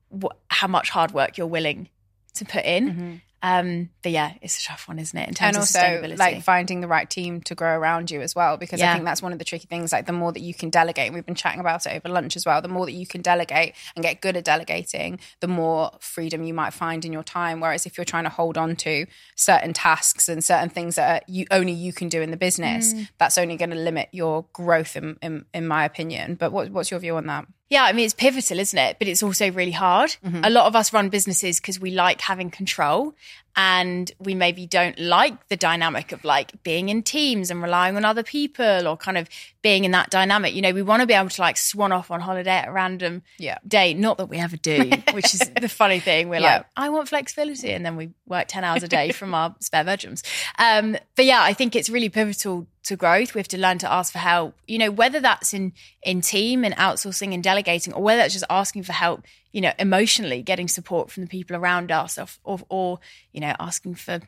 what, 0.09 0.37
how 0.49 0.67
much 0.67 0.91
hard 0.91 1.13
work 1.13 1.39
you're 1.39 1.47
willing 1.47 1.89
to 2.35 2.45
put 2.45 2.65
in. 2.65 2.91
Mm-hmm. 2.91 3.15
Um, 3.45 3.91
but 4.03 4.11
yeah, 4.11 4.33
it's 4.41 4.59
a 4.59 4.65
tough 4.65 4.89
one, 4.89 4.99
isn't 4.99 5.19
it? 5.19 5.29
In 5.29 5.35
terms 5.35 5.49
and 5.49 5.57
also, 5.59 5.79
of 5.79 5.85
sustainability, 5.85 6.19
like 6.19 6.43
finding 6.43 6.81
the 6.81 6.89
right 6.89 7.09
team 7.09 7.43
to 7.43 7.55
grow 7.55 7.77
around 7.77 8.11
you 8.11 8.23
as 8.23 8.35
well, 8.35 8.57
because 8.57 8.81
yeah. 8.81 8.91
I 8.91 8.95
think 8.95 9.05
that's 9.05 9.21
one 9.21 9.35
of 9.35 9.39
the 9.39 9.45
tricky 9.45 9.67
things. 9.67 9.93
Like 9.93 10.07
the 10.07 10.15
more 10.15 10.33
that 10.33 10.41
you 10.41 10.55
can 10.55 10.71
delegate, 10.71 11.09
and 11.09 11.15
we've 11.15 11.27
been 11.27 11.35
chatting 11.35 11.61
about 11.61 11.85
it 11.85 11.91
over 11.91 12.09
lunch 12.09 12.37
as 12.37 12.47
well. 12.47 12.63
The 12.63 12.69
more 12.69 12.87
that 12.87 12.93
you 12.93 13.07
can 13.07 13.21
delegate 13.21 13.75
and 13.95 14.03
get 14.03 14.23
good 14.23 14.39
at 14.39 14.45
delegating, 14.45 15.21
the 15.41 15.47
more 15.47 15.91
freedom 16.01 16.43
you 16.43 16.55
might 16.55 16.73
find 16.73 17.05
in 17.05 17.13
your 17.13 17.23
time. 17.23 17.61
Whereas 17.61 17.85
if 17.85 17.99
you're 17.99 18.07
trying 18.07 18.25
to 18.25 18.31
hold 18.31 18.57
on 18.57 18.77
to 18.77 19.05
certain 19.37 19.75
tasks 19.75 20.27
and 20.27 20.43
certain 20.43 20.71
things 20.71 20.97
that 20.97 21.29
you 21.29 21.45
only 21.51 21.73
you 21.73 21.93
can 21.93 22.09
do 22.09 22.23
in 22.23 22.31
the 22.31 22.39
business, 22.39 22.95
mm. 22.95 23.11
that's 23.19 23.37
only 23.37 23.59
going 23.59 23.71
to 23.71 23.77
limit 23.77 24.09
your 24.11 24.47
growth, 24.55 24.97
in, 24.97 25.19
in, 25.21 25.45
in 25.53 25.69
my 25.69 25.85
opinion. 25.85 26.37
But 26.37 26.51
what, 26.51 26.71
what's 26.71 26.91
your 26.91 26.99
view 26.99 27.17
on 27.17 27.27
that? 27.27 27.47
Yeah, 27.71 27.85
I 27.85 27.93
mean, 27.93 28.05
it's 28.05 28.15
pivotal, 28.15 28.59
isn't 28.59 28.79
it? 28.79 28.99
But 28.99 29.09
it's 29.09 29.23
also 29.23 29.51
really 29.51 29.73
hard. 29.73 30.17
Mm-hmm. 30.25 30.45
A 30.45 30.51
lot 30.51 30.67
of 30.67 30.77
us 30.77 30.93
run 30.93 31.09
businesses 31.09 31.61
because 31.61 31.81
we 31.81 31.91
like 31.91 32.21
having 32.21 32.51
control 32.51 33.15
and 33.57 34.11
we 34.19 34.35
maybe 34.35 34.67
don't 34.67 34.99
like 34.99 35.49
the 35.49 35.57
dynamic 35.57 36.13
of 36.13 36.25
like 36.25 36.63
being 36.63 36.89
in 36.89 37.03
teams 37.03 37.51
and 37.51 37.63
relying 37.63 37.97
on 37.97 38.05
other 38.05 38.23
people 38.23 38.89
or 38.89 38.97
kind 38.97 39.17
of 39.17 39.29
being 39.63 39.85
in 39.85 39.93
that 39.93 40.11
dynamic. 40.11 40.55
You 40.55 40.63
know, 40.63 40.73
we 40.73 40.83
want 40.83 41.01
to 41.01 41.07
be 41.07 41.15
able 41.15 41.29
to 41.29 41.41
like 41.41 41.57
swan 41.57 41.93
off 41.93 42.11
on 42.11 42.21
holiday 42.21 42.51
at 42.51 42.69
a 42.69 42.73
random 42.73 43.23
yeah. 43.39 43.59
day. 43.67 43.95
Not 43.95 44.19
that 44.19 44.27
we 44.27 44.39
ever 44.39 44.57
do, 44.57 44.91
which 45.13 45.35
is 45.35 45.41
the 45.61 45.69
funny 45.69 46.01
thing. 46.01 46.29
We're 46.29 46.41
yeah. 46.41 46.57
like, 46.57 46.67
I 46.77 46.89
want 46.91 47.09
flexibility. 47.09 47.71
And 47.71 47.87
then 47.87 47.97
we 47.97 48.11
work 48.27 48.47
10 48.49 48.65
hours 48.65 48.83
a 48.83 48.89
day 48.89 49.13
from 49.13 49.35
our 49.35 49.55
spare 49.61 49.85
bedrooms. 49.85 50.23
Um, 50.59 50.97
but 51.15 51.25
yeah, 51.25 51.43
I 51.43 51.53
think 51.53 51.77
it's 51.77 51.89
really 51.89 52.09
pivotal 52.09 52.67
to 52.85 52.97
growth. 52.97 53.35
We 53.35 53.39
have 53.39 53.49
to 53.49 53.59
learn 53.59 53.79
to 53.79 53.93
ask 53.93 54.13
for 54.13 54.19
help. 54.19 54.57
You 54.67 54.79
know, 54.79 54.91
whether 54.91 55.21
that's 55.21 55.55
in 55.55 55.73
in 56.03 56.21
team 56.21 56.65
and 56.65 56.75
outsourcing 56.77 57.35
and 57.35 57.43
delegating, 57.43 57.93
or 57.93 58.03
whether 58.03 58.23
that's 58.23 58.35
just 58.35 58.45
asking 58.49 58.85
for 58.85 58.93
help. 58.93 59.25
You 59.55 59.63
know, 59.63 59.73
emotionally 59.79 60.43
getting 60.43 60.69
support 60.69 61.11
from 61.11 61.23
the 61.23 61.29
people 61.29 61.57
around 61.57 61.91
us, 61.91 62.19
or, 62.19 62.27
or, 62.45 62.59
or 62.69 63.01
you 63.33 63.41
know, 63.41 63.55
asking 63.59 63.95
for 63.95 64.21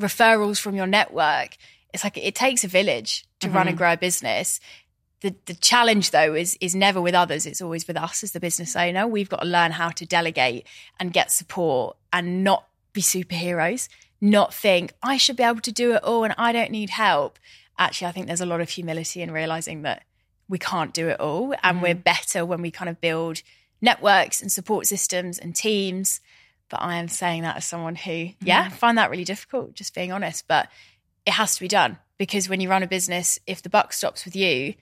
referrals 0.00 0.58
from 0.60 0.74
your 0.74 0.86
network. 0.86 1.56
It's 1.92 2.02
like 2.02 2.16
it 2.16 2.34
takes 2.34 2.64
a 2.64 2.68
village 2.68 3.24
to 3.40 3.46
mm-hmm. 3.46 3.56
run 3.56 3.68
and 3.68 3.78
grow 3.78 3.92
a 3.92 3.96
business. 3.96 4.60
the, 5.20 5.34
the 5.46 5.54
challenge 5.54 6.10
though 6.10 6.34
is 6.34 6.56
is 6.60 6.74
never 6.74 7.00
with 7.00 7.14
others 7.14 7.46
it's 7.46 7.60
always 7.60 7.86
with 7.86 7.96
us 7.96 8.22
as 8.22 8.32
the 8.32 8.40
business 8.40 8.74
owner 8.74 9.06
we've 9.06 9.28
got 9.28 9.42
to 9.42 9.46
learn 9.46 9.72
how 9.72 9.90
to 9.90 10.06
delegate 10.06 10.66
and 10.98 11.12
get 11.12 11.30
support 11.30 11.96
and 12.12 12.42
not 12.42 12.66
be 12.92 13.02
superheroes 13.02 13.88
not 14.20 14.52
think 14.52 14.92
i 15.02 15.16
should 15.16 15.36
be 15.36 15.42
able 15.42 15.60
to 15.60 15.72
do 15.72 15.94
it 15.94 16.02
all 16.04 16.24
and 16.24 16.34
i 16.38 16.52
don't 16.52 16.70
need 16.70 16.90
help 16.90 17.38
actually 17.78 18.06
i 18.06 18.12
think 18.12 18.26
there's 18.26 18.40
a 18.40 18.46
lot 18.46 18.60
of 18.60 18.70
humility 18.70 19.20
in 19.22 19.30
realizing 19.30 19.82
that 19.82 20.04
we 20.48 20.58
can't 20.58 20.94
do 20.94 21.08
it 21.08 21.20
all 21.20 21.54
and 21.62 21.78
mm. 21.78 21.82
we're 21.82 21.94
better 21.94 22.44
when 22.44 22.62
we 22.62 22.70
kind 22.70 22.88
of 22.88 23.00
build 23.00 23.42
networks 23.80 24.40
and 24.40 24.50
support 24.50 24.86
systems 24.86 25.38
and 25.38 25.54
teams 25.54 26.20
but 26.68 26.80
i 26.80 26.96
am 26.96 27.08
saying 27.08 27.42
that 27.42 27.56
as 27.56 27.64
someone 27.64 27.94
who 27.94 28.30
yeah 28.40 28.68
mm. 28.68 28.72
find 28.72 28.98
that 28.98 29.10
really 29.10 29.24
difficult 29.24 29.74
just 29.74 29.94
being 29.94 30.12
honest 30.12 30.46
but 30.48 30.68
it 31.26 31.32
has 31.32 31.54
to 31.54 31.60
be 31.60 31.68
done 31.68 31.98
because 32.18 32.48
when 32.48 32.60
you 32.60 32.68
run 32.68 32.82
a 32.82 32.86
business 32.86 33.38
if 33.46 33.62
the 33.62 33.70
buck 33.70 33.92
stops 33.92 34.24
with 34.24 34.36
you 34.36 34.74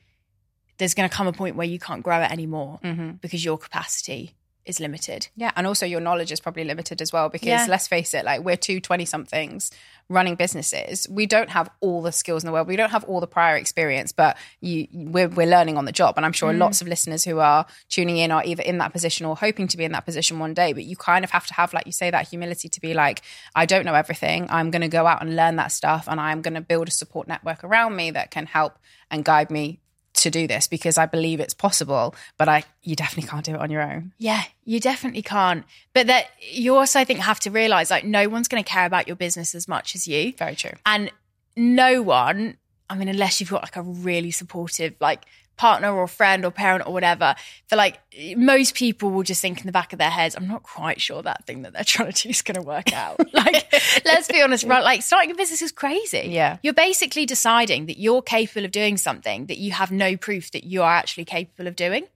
there's 0.78 0.94
going 0.94 1.08
to 1.08 1.14
come 1.14 1.26
a 1.26 1.32
point 1.32 1.56
where 1.56 1.66
you 1.66 1.78
can't 1.78 2.02
grow 2.02 2.20
it 2.20 2.30
anymore 2.30 2.78
mm-hmm. 2.82 3.12
because 3.20 3.44
your 3.44 3.58
capacity 3.58 4.34
is 4.68 4.80
limited. 4.80 5.28
Yeah. 5.34 5.50
And 5.56 5.66
also 5.66 5.86
your 5.86 6.00
knowledge 6.00 6.30
is 6.30 6.40
probably 6.40 6.64
limited 6.64 7.00
as 7.00 7.12
well 7.12 7.28
because 7.28 7.46
yeah. 7.46 7.66
let's 7.68 7.88
face 7.88 8.12
it, 8.14 8.24
like 8.24 8.42
we're 8.42 8.56
two 8.56 8.80
20 8.80 9.04
somethings 9.06 9.70
running 10.10 10.34
businesses. 10.36 11.06
We 11.08 11.26
don't 11.26 11.50
have 11.50 11.70
all 11.80 12.02
the 12.02 12.12
skills 12.12 12.42
in 12.42 12.46
the 12.46 12.52
world. 12.52 12.66
We 12.66 12.76
don't 12.76 12.90
have 12.90 13.04
all 13.04 13.20
the 13.20 13.26
prior 13.26 13.56
experience, 13.56 14.12
but 14.12 14.36
you, 14.60 14.88
we're, 14.92 15.28
we're 15.28 15.46
learning 15.46 15.76
on 15.76 15.84
the 15.84 15.92
job. 15.92 16.14
And 16.16 16.24
I'm 16.24 16.32
sure 16.32 16.52
mm. 16.52 16.58
lots 16.58 16.80
of 16.80 16.88
listeners 16.88 17.24
who 17.24 17.38
are 17.38 17.66
tuning 17.88 18.16
in 18.18 18.30
are 18.30 18.42
either 18.44 18.62
in 18.62 18.78
that 18.78 18.92
position 18.92 19.26
or 19.26 19.36
hoping 19.36 19.68
to 19.68 19.76
be 19.76 19.84
in 19.84 19.92
that 19.92 20.04
position 20.04 20.38
one 20.38 20.54
day. 20.54 20.72
But 20.72 20.84
you 20.84 20.96
kind 20.96 21.24
of 21.24 21.30
have 21.30 21.46
to 21.46 21.54
have, 21.54 21.72
like 21.72 21.86
you 21.86 21.92
say, 21.92 22.10
that 22.10 22.28
humility 22.28 22.68
to 22.68 22.80
be 22.80 22.94
like, 22.94 23.22
I 23.54 23.66
don't 23.66 23.84
know 23.84 23.94
everything. 23.94 24.46
I'm 24.50 24.70
going 24.70 24.82
to 24.82 24.88
go 24.88 25.06
out 25.06 25.22
and 25.22 25.36
learn 25.36 25.56
that 25.56 25.72
stuff 25.72 26.06
and 26.08 26.20
I'm 26.20 26.42
going 26.42 26.54
to 26.54 26.60
build 26.60 26.88
a 26.88 26.92
support 26.92 27.28
network 27.28 27.64
around 27.64 27.96
me 27.96 28.10
that 28.10 28.30
can 28.30 28.46
help 28.46 28.78
and 29.10 29.24
guide 29.24 29.50
me 29.50 29.80
to 30.22 30.30
do 30.30 30.46
this 30.46 30.66
because 30.66 30.98
I 30.98 31.06
believe 31.06 31.40
it's 31.40 31.54
possible, 31.54 32.14
but 32.36 32.48
I 32.48 32.64
you 32.82 32.96
definitely 32.96 33.28
can't 33.28 33.44
do 33.44 33.54
it 33.54 33.60
on 33.60 33.70
your 33.70 33.82
own. 33.82 34.12
Yeah, 34.18 34.42
you 34.64 34.80
definitely 34.80 35.22
can't. 35.22 35.64
But 35.94 36.06
that 36.06 36.26
you 36.40 36.76
also 36.76 37.00
I 37.00 37.04
think 37.04 37.20
have 37.20 37.40
to 37.40 37.50
realize 37.50 37.90
like 37.90 38.04
no 38.04 38.28
one's 38.28 38.48
going 38.48 38.62
to 38.62 38.68
care 38.68 38.86
about 38.86 39.06
your 39.06 39.16
business 39.16 39.54
as 39.54 39.68
much 39.68 39.94
as 39.94 40.06
you. 40.06 40.32
Very 40.34 40.56
true. 40.56 40.72
And 40.86 41.10
no 41.56 42.02
one, 42.02 42.56
I 42.90 42.96
mean 42.96 43.08
unless 43.08 43.40
you've 43.40 43.50
got 43.50 43.62
like 43.62 43.76
a 43.76 43.82
really 43.82 44.30
supportive 44.30 44.94
like 45.00 45.24
partner 45.58 45.94
or 45.94 46.08
friend 46.08 46.44
or 46.44 46.50
parent 46.50 46.86
or 46.86 46.92
whatever. 46.92 47.34
For 47.66 47.76
like 47.76 48.00
most 48.36 48.74
people 48.74 49.10
will 49.10 49.24
just 49.24 49.42
think 49.42 49.60
in 49.60 49.66
the 49.66 49.72
back 49.72 49.92
of 49.92 49.98
their 49.98 50.08
heads, 50.08 50.34
I'm 50.34 50.48
not 50.48 50.62
quite 50.62 51.00
sure 51.00 51.20
that 51.22 51.44
thing 51.46 51.62
that 51.62 51.74
they're 51.74 51.84
trying 51.84 52.12
to 52.12 52.22
do 52.22 52.30
is 52.30 52.40
going 52.40 52.54
to 52.54 52.62
work 52.62 52.94
out. 52.94 53.18
like, 53.34 53.66
let's 54.06 54.28
be 54.28 54.40
honest, 54.40 54.64
right? 54.64 54.82
Like 54.82 55.02
starting 55.02 55.30
a 55.30 55.34
business 55.34 55.60
is 55.60 55.72
crazy. 55.72 56.28
Yeah. 56.30 56.56
You're 56.62 56.72
basically 56.72 57.26
deciding 57.26 57.86
that 57.86 57.98
you're 57.98 58.22
capable 58.22 58.64
of 58.64 58.70
doing 58.70 58.96
something 58.96 59.46
that 59.46 59.58
you 59.58 59.72
have 59.72 59.90
no 59.90 60.16
proof 60.16 60.50
that 60.52 60.64
you 60.64 60.82
are 60.82 60.92
actually 60.92 61.26
capable 61.26 61.66
of 61.66 61.76
doing. 61.76 62.06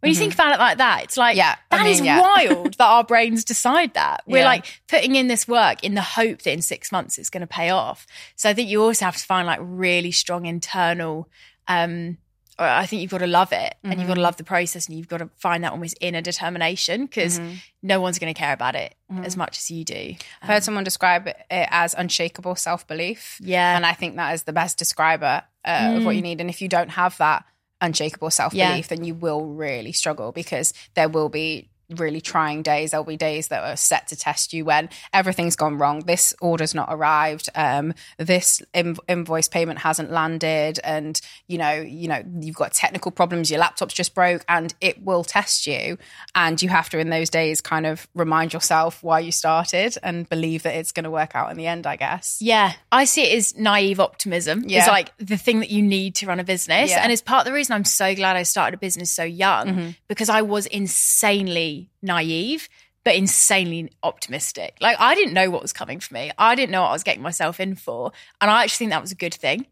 When 0.00 0.10
you 0.10 0.14
mm-hmm. 0.14 0.20
think 0.20 0.34
about 0.34 0.54
it 0.54 0.58
like 0.60 0.78
that, 0.78 1.02
it's 1.02 1.16
like, 1.16 1.36
yeah, 1.36 1.56
that 1.70 1.80
I 1.80 1.82
mean, 1.82 1.92
is 1.92 2.00
yeah. 2.00 2.20
wild 2.20 2.74
that 2.74 2.84
our 2.84 3.02
brains 3.02 3.44
decide 3.44 3.94
that. 3.94 4.22
We're 4.26 4.38
yeah. 4.38 4.44
like 4.44 4.80
putting 4.86 5.16
in 5.16 5.26
this 5.26 5.48
work 5.48 5.82
in 5.82 5.94
the 5.94 6.02
hope 6.02 6.42
that 6.42 6.52
in 6.52 6.62
six 6.62 6.92
months 6.92 7.18
it's 7.18 7.30
going 7.30 7.40
to 7.40 7.48
pay 7.48 7.70
off. 7.70 8.06
So 8.36 8.48
I 8.48 8.54
think 8.54 8.70
you 8.70 8.80
also 8.80 9.04
have 9.06 9.16
to 9.16 9.24
find 9.24 9.44
like 9.44 9.58
really 9.60 10.12
strong 10.12 10.46
internal 10.46 11.28
um, 11.66 12.16
I 12.58 12.86
think 12.86 13.02
you've 13.02 13.10
got 13.10 13.18
to 13.18 13.26
love 13.26 13.52
it 13.52 13.56
mm-hmm. 13.56 13.90
and 13.90 14.00
you've 14.00 14.08
got 14.08 14.14
to 14.14 14.18
mm-hmm. 14.18 14.24
love 14.24 14.36
the 14.36 14.44
process 14.44 14.88
and 14.88 14.96
you've 14.96 15.08
got 15.08 15.18
to 15.18 15.30
find 15.36 15.62
that 15.64 15.72
almost 15.72 15.96
inner 16.00 16.20
determination 16.20 17.06
because 17.06 17.38
mm-hmm. 17.38 17.54
no 17.82 18.00
one's 18.00 18.18
going 18.18 18.32
to 18.32 18.38
care 18.38 18.52
about 18.52 18.74
it 18.74 18.94
mm-hmm. 19.10 19.24
as 19.24 19.36
much 19.36 19.58
as 19.58 19.70
you 19.70 19.84
do. 19.84 20.14
I've 20.42 20.48
heard 20.48 20.64
someone 20.64 20.84
describe 20.84 21.28
it 21.28 21.36
as 21.50 21.94
unshakable 21.94 22.56
self 22.56 22.86
belief. 22.86 23.38
Yeah. 23.40 23.76
And 23.76 23.86
I 23.86 23.92
think 23.92 24.16
that 24.16 24.34
is 24.34 24.42
the 24.42 24.52
best 24.52 24.78
describer 24.78 25.42
uh, 25.64 25.78
mm. 25.78 25.96
of 25.98 26.04
what 26.04 26.16
you 26.16 26.20
mm. 26.20 26.24
need. 26.24 26.40
And 26.40 26.50
if 26.50 26.60
you 26.60 26.68
don't 26.68 26.90
have 26.90 27.16
that 27.18 27.44
unshakable 27.80 28.30
self 28.30 28.52
belief, 28.52 28.90
yeah. 28.90 28.96
then 28.96 29.04
you 29.04 29.14
will 29.14 29.44
really 29.46 29.92
struggle 29.92 30.32
because 30.32 30.74
there 30.94 31.08
will 31.08 31.28
be 31.28 31.68
really 31.96 32.20
trying 32.20 32.62
days. 32.62 32.90
There'll 32.90 33.04
be 33.04 33.16
days 33.16 33.48
that 33.48 33.62
are 33.62 33.76
set 33.76 34.08
to 34.08 34.16
test 34.16 34.52
you 34.52 34.64
when 34.64 34.88
everything's 35.12 35.56
gone 35.56 35.78
wrong. 35.78 36.00
This 36.00 36.34
order's 36.40 36.74
not 36.74 36.88
arrived. 36.90 37.48
Um, 37.54 37.94
this 38.18 38.62
inv- 38.74 38.98
invoice 39.08 39.48
payment 39.48 39.78
hasn't 39.80 40.10
landed, 40.10 40.78
and 40.84 41.20
you 41.46 41.58
know, 41.58 41.72
you 41.72 42.08
know, 42.08 42.22
you've 42.40 42.56
got 42.56 42.72
technical 42.72 43.10
problems. 43.10 43.50
Your 43.50 43.60
laptop's 43.60 43.94
just 43.94 44.14
broke, 44.14 44.44
and 44.48 44.74
it 44.80 45.02
will 45.02 45.24
test 45.24 45.66
you. 45.66 45.98
And 46.34 46.60
you 46.60 46.68
have 46.68 46.90
to, 46.90 46.98
in 46.98 47.10
those 47.10 47.30
days, 47.30 47.60
kind 47.60 47.86
of 47.86 48.06
remind 48.14 48.52
yourself 48.52 49.02
why 49.02 49.20
you 49.20 49.32
started 49.32 49.96
and 50.02 50.28
believe 50.28 50.64
that 50.64 50.74
it's 50.74 50.92
going 50.92 51.04
to 51.04 51.10
work 51.10 51.34
out 51.34 51.50
in 51.50 51.56
the 51.56 51.66
end. 51.66 51.86
I 51.86 51.96
guess. 51.96 52.38
Yeah, 52.40 52.72
I 52.92 53.04
see 53.04 53.22
it 53.22 53.36
as 53.36 53.56
naive 53.56 54.00
optimism. 54.00 54.64
Yeah. 54.66 54.80
It's 54.80 54.88
like 54.88 55.16
the 55.18 55.36
thing 55.36 55.60
that 55.60 55.70
you 55.70 55.82
need 55.82 56.16
to 56.16 56.26
run 56.26 56.40
a 56.40 56.44
business, 56.44 56.90
yeah. 56.90 57.02
and 57.02 57.10
it's 57.12 57.22
part 57.22 57.40
of 57.40 57.44
the 57.46 57.54
reason 57.54 57.74
I'm 57.74 57.84
so 57.84 58.14
glad 58.14 58.36
I 58.36 58.42
started 58.42 58.74
a 58.74 58.78
business 58.78 59.10
so 59.10 59.24
young 59.24 59.66
mm-hmm. 59.68 59.90
because 60.08 60.28
I 60.28 60.42
was 60.42 60.66
insanely 60.66 61.77
naive 62.02 62.68
but 63.04 63.14
insanely 63.16 63.90
optimistic. 64.02 64.76
Like 64.82 64.96
I 65.00 65.14
didn't 65.14 65.32
know 65.32 65.48
what 65.48 65.62
was 65.62 65.72
coming 65.72 65.98
for 65.98 66.12
me. 66.12 66.30
I 66.36 66.54
didn't 66.54 66.72
know 66.72 66.82
what 66.82 66.88
I 66.88 66.92
was 66.92 67.04
getting 67.04 67.22
myself 67.22 67.58
in 67.58 67.74
for. 67.74 68.12
And 68.40 68.50
I 68.50 68.62
actually 68.62 68.84
think 68.84 68.90
that 68.90 69.00
was 69.00 69.12
a 69.12 69.16
good 69.16 69.32
thing 69.32 69.66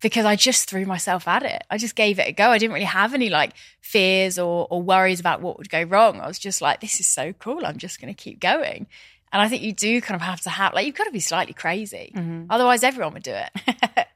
because 0.00 0.24
I 0.24 0.34
just 0.34 0.68
threw 0.68 0.84
myself 0.86 1.28
at 1.28 1.44
it. 1.44 1.62
I 1.70 1.78
just 1.78 1.94
gave 1.94 2.18
it 2.18 2.26
a 2.26 2.32
go. 2.32 2.50
I 2.50 2.58
didn't 2.58 2.72
really 2.72 2.86
have 2.86 3.14
any 3.14 3.28
like 3.28 3.52
fears 3.80 4.38
or, 4.38 4.66
or 4.70 4.82
worries 4.82 5.20
about 5.20 5.40
what 5.40 5.58
would 5.58 5.70
go 5.70 5.82
wrong. 5.82 6.20
I 6.20 6.26
was 6.26 6.38
just 6.38 6.60
like, 6.60 6.80
this 6.80 6.98
is 6.98 7.06
so 7.06 7.32
cool. 7.34 7.64
I'm 7.64 7.78
just 7.78 8.00
going 8.00 8.12
to 8.12 8.20
keep 8.20 8.40
going. 8.40 8.86
And 9.32 9.40
I 9.40 9.48
think 9.48 9.62
you 9.62 9.72
do 9.72 10.00
kind 10.00 10.16
of 10.16 10.22
have 10.22 10.40
to 10.40 10.50
have, 10.50 10.74
like, 10.74 10.86
you've 10.86 10.96
got 10.96 11.04
to 11.04 11.12
be 11.12 11.20
slightly 11.20 11.54
crazy. 11.54 12.12
Mm-hmm. 12.16 12.46
Otherwise, 12.50 12.82
everyone 12.82 13.12
would 13.12 13.22
do 13.22 13.34
it. 13.34 14.06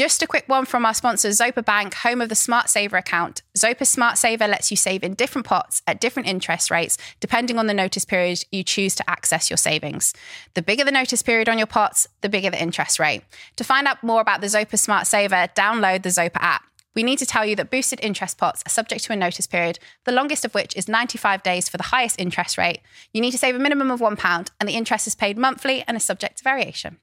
Just 0.00 0.22
a 0.22 0.26
quick 0.26 0.44
one 0.46 0.64
from 0.64 0.86
our 0.86 0.94
sponsor, 0.94 1.28
Zopa 1.28 1.62
Bank, 1.62 1.92
home 1.92 2.22
of 2.22 2.30
the 2.30 2.34
Smart 2.34 2.70
Saver 2.70 2.96
account. 2.96 3.42
Zopa 3.54 3.86
Smart 3.86 4.16
Saver 4.16 4.48
lets 4.48 4.70
you 4.70 4.76
save 4.78 5.04
in 5.04 5.12
different 5.12 5.46
pots 5.46 5.82
at 5.86 6.00
different 6.00 6.26
interest 6.26 6.70
rates, 6.70 6.96
depending 7.20 7.58
on 7.58 7.66
the 7.66 7.74
notice 7.74 8.06
period 8.06 8.42
you 8.50 8.64
choose 8.64 8.94
to 8.94 9.10
access 9.10 9.50
your 9.50 9.58
savings. 9.58 10.14
The 10.54 10.62
bigger 10.62 10.84
the 10.84 10.90
notice 10.90 11.20
period 11.20 11.50
on 11.50 11.58
your 11.58 11.66
pots, 11.66 12.06
the 12.22 12.30
bigger 12.30 12.48
the 12.48 12.62
interest 12.62 12.98
rate. 12.98 13.24
To 13.56 13.62
find 13.62 13.86
out 13.86 14.02
more 14.02 14.22
about 14.22 14.40
the 14.40 14.46
Zopa 14.46 14.78
Smart 14.78 15.06
Saver, 15.06 15.48
download 15.54 16.02
the 16.02 16.08
Zopa 16.08 16.36
app. 16.36 16.62
We 16.94 17.02
need 17.02 17.18
to 17.18 17.26
tell 17.26 17.44
you 17.44 17.54
that 17.56 17.70
boosted 17.70 18.00
interest 18.02 18.38
pots 18.38 18.62
are 18.64 18.70
subject 18.70 19.04
to 19.04 19.12
a 19.12 19.16
notice 19.16 19.46
period, 19.46 19.78
the 20.04 20.12
longest 20.12 20.46
of 20.46 20.54
which 20.54 20.74
is 20.76 20.88
95 20.88 21.42
days 21.42 21.68
for 21.68 21.76
the 21.76 21.82
highest 21.92 22.18
interest 22.18 22.56
rate. 22.56 22.80
You 23.12 23.20
need 23.20 23.32
to 23.32 23.38
save 23.38 23.54
a 23.54 23.58
minimum 23.58 23.90
of 23.90 24.00
£1, 24.00 24.48
and 24.58 24.66
the 24.66 24.76
interest 24.76 25.06
is 25.06 25.14
paid 25.14 25.36
monthly 25.36 25.84
and 25.86 25.94
is 25.94 26.04
subject 26.04 26.38
to 26.38 26.44
variation. 26.44 26.96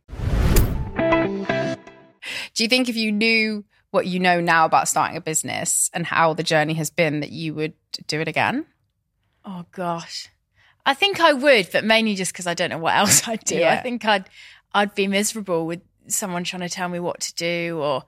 Do 2.58 2.64
you 2.64 2.68
think 2.70 2.90
if 2.90 2.96
you 2.96 3.12
knew 3.12 3.64
what 3.92 4.08
you 4.08 4.20
know 4.20 4.42
now 4.42 4.66
about 4.66 4.88
starting 4.88 5.16
a 5.16 5.22
business 5.22 5.92
and 5.94 6.08
how 6.08 6.34
the 6.34 6.42
journey 6.42 6.74
has 6.74 6.90
been, 6.90 7.20
that 7.20 7.32
you 7.32 7.54
would 7.54 7.74
do 8.08 8.20
it 8.20 8.28
again? 8.28 8.66
Oh 9.46 9.66
gosh, 9.72 10.30
I 10.84 10.96
think 10.96 11.20
I 11.20 11.34
would, 11.34 11.70
but 11.72 11.84
mainly 11.84 12.16
just 12.16 12.34
because 12.34 12.48
I 12.48 12.56
don't 12.56 12.72
know 12.72 12.80
what 12.80 12.96
else 12.96 13.28
I'd 13.28 13.46
do. 13.46 13.58
Yeah. 13.58 13.74
I 13.74 13.78
think 13.78 14.04
I'd 14.06 14.28
I'd 14.74 14.96
be 14.96 15.08
miserable 15.08 15.68
with 15.68 15.82
someone 16.08 16.44
trying 16.44 16.64
to 16.64 16.70
tell 16.70 16.90
me 16.90 17.00
what 17.00 17.20
to 17.20 17.36
do, 17.36 17.80
or 17.80 18.06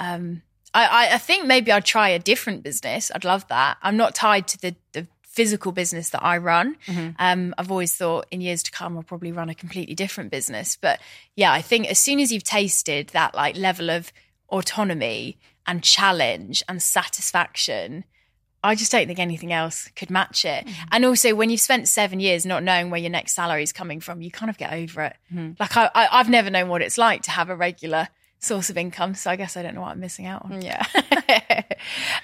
um, 0.00 0.42
I, 0.74 1.10
I 1.12 1.18
think 1.18 1.46
maybe 1.46 1.70
I'd 1.70 1.84
try 1.84 2.08
a 2.08 2.18
different 2.18 2.64
business. 2.64 3.12
I'd 3.14 3.24
love 3.24 3.46
that. 3.48 3.76
I'm 3.82 3.96
not 3.96 4.16
tied 4.16 4.48
to 4.48 4.60
the 4.60 4.74
the 4.94 5.06
physical 5.32 5.72
business 5.72 6.10
that 6.10 6.22
I 6.22 6.36
run. 6.38 6.76
Mm-hmm. 6.86 7.10
Um, 7.18 7.54
I've 7.56 7.70
always 7.70 7.94
thought 7.96 8.26
in 8.30 8.40
years 8.40 8.62
to 8.64 8.70
come 8.70 8.96
I'll 8.96 9.02
probably 9.02 9.32
run 9.32 9.48
a 9.48 9.54
completely 9.54 9.94
different 9.94 10.30
business. 10.30 10.76
But 10.80 11.00
yeah, 11.34 11.52
I 11.52 11.62
think 11.62 11.88
as 11.90 11.98
soon 11.98 12.20
as 12.20 12.30
you've 12.30 12.44
tasted 12.44 13.08
that 13.08 13.34
like 13.34 13.56
level 13.56 13.90
of 13.90 14.12
autonomy 14.48 15.38
and 15.66 15.82
challenge 15.82 16.62
and 16.68 16.82
satisfaction, 16.82 18.04
I 18.62 18.74
just 18.74 18.92
don't 18.92 19.06
think 19.06 19.18
anything 19.18 19.52
else 19.52 19.88
could 19.96 20.10
match 20.10 20.44
it. 20.44 20.66
Mm-hmm. 20.66 20.88
And 20.92 21.04
also, 21.04 21.34
when 21.34 21.50
you've 21.50 21.60
spent 21.60 21.88
seven 21.88 22.20
years 22.20 22.44
not 22.44 22.62
knowing 22.62 22.90
where 22.90 23.00
your 23.00 23.10
next 23.10 23.34
salary 23.34 23.62
is 23.62 23.72
coming 23.72 24.00
from, 24.00 24.20
you 24.20 24.30
kind 24.30 24.50
of 24.50 24.58
get 24.58 24.72
over 24.72 25.02
it. 25.02 25.16
Mm-hmm. 25.32 25.52
Like 25.58 25.76
I, 25.76 25.90
I, 25.94 26.08
I've 26.12 26.28
never 26.28 26.50
known 26.50 26.68
what 26.68 26.82
it's 26.82 26.98
like 26.98 27.22
to 27.22 27.30
have 27.30 27.48
a 27.48 27.56
regular 27.56 28.08
source 28.42 28.70
of 28.70 28.76
income. 28.76 29.14
So 29.14 29.30
I 29.30 29.36
guess 29.36 29.56
I 29.56 29.62
don't 29.62 29.74
know 29.74 29.82
what 29.82 29.92
I'm 29.92 30.00
missing 30.00 30.26
out 30.26 30.44
on. 30.44 30.60
Yeah. 30.60 30.84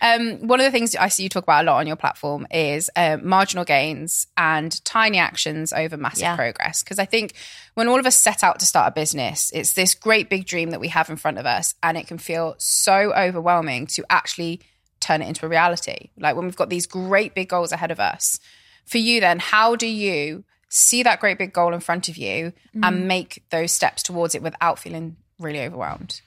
um, 0.03 0.47
one 0.49 0.61
of 0.61 0.65
the 0.65 0.73
things 0.73 0.95
I 0.97 1.09
see 1.09 1.23
you 1.23 1.29
talk 1.29 1.45
about 1.45 1.65
a 1.65 1.67
lot 1.67 1.79
on 1.79 1.87
your 1.87 1.97
platform 1.97 2.47
is 2.51 2.91
uh, 2.97 3.19
marginal 3.23 3.65
gains 3.65 4.27
and 4.37 4.85
tiny 4.85 5.19
actions 5.19 5.73
over 5.73 5.97
massive 5.97 6.23
yeah. 6.23 6.37
progress. 6.37 6.83
Because 6.83 6.99
I 6.99 7.05
think 7.05 7.35
when 7.75 7.87
all 7.87 8.01
of 8.01 8.07
us 8.07 8.17
set 8.17 8.43
out 8.43 8.59
to 8.59 8.67
start 8.67 8.89
a 8.89 8.91
business, 8.91 9.53
it's 9.55 9.75
this 9.75 9.95
great 9.95 10.29
big 10.29 10.45
dream 10.45 10.71
that 10.71 10.81
we 10.81 10.89
have 10.89 11.09
in 11.09 11.17
front 11.17 11.39
of 11.39 11.47
us, 11.47 11.75
and 11.83 11.97
it 11.97 12.09
can 12.09 12.19
feel 12.19 12.57
so 12.59 13.15
overwhelming 13.15 13.87
to 13.87 14.05
actually 14.11 14.61
turn 14.99 15.23
it 15.23 15.29
into 15.29 15.47
a 15.47 15.49
reality. 15.49 16.11
Like 16.19 16.35
when 16.35 16.47
we've 16.47 16.57
got 16.57 16.69
these 16.69 16.87
great 16.87 17.35
big 17.35 17.49
goals 17.49 17.71
ahead 17.73 17.93
of 17.93 18.01
us. 18.01 18.41
For 18.87 18.99
you, 18.99 19.21
then, 19.21 19.39
how 19.39 19.77
do 19.77 19.87
you 19.87 20.45
see 20.71 21.03
that 21.03 21.21
great 21.21 21.39
big 21.39 21.53
goal 21.53 21.73
in 21.75 21.81
front 21.81 22.09
of 22.09 22.17
you 22.17 22.53
mm. 22.75 22.81
and 22.83 23.07
make 23.07 23.45
those 23.51 23.71
steps 23.71 24.03
towards 24.03 24.35
it 24.35 24.43
without 24.43 24.79
feeling 24.79 25.17
really 25.39 25.61
overwhelmed? 25.61 26.21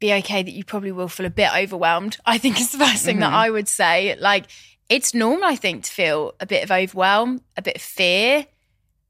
Be 0.00 0.12
okay 0.14 0.42
that 0.42 0.52
you 0.52 0.64
probably 0.64 0.92
will 0.92 1.08
feel 1.08 1.26
a 1.26 1.30
bit 1.30 1.50
overwhelmed. 1.56 2.18
I 2.26 2.38
think 2.38 2.60
is 2.60 2.72
the 2.72 2.78
first 2.78 3.04
thing 3.04 3.16
mm-hmm. 3.16 3.30
that 3.30 3.32
I 3.32 3.50
would 3.50 3.68
say. 3.68 4.16
Like, 4.18 4.46
it's 4.88 5.14
normal, 5.14 5.44
I 5.44 5.56
think, 5.56 5.84
to 5.84 5.92
feel 5.92 6.34
a 6.40 6.46
bit 6.46 6.64
of 6.64 6.70
overwhelm, 6.70 7.42
a 7.56 7.62
bit 7.62 7.76
of 7.76 7.82
fear. 7.82 8.46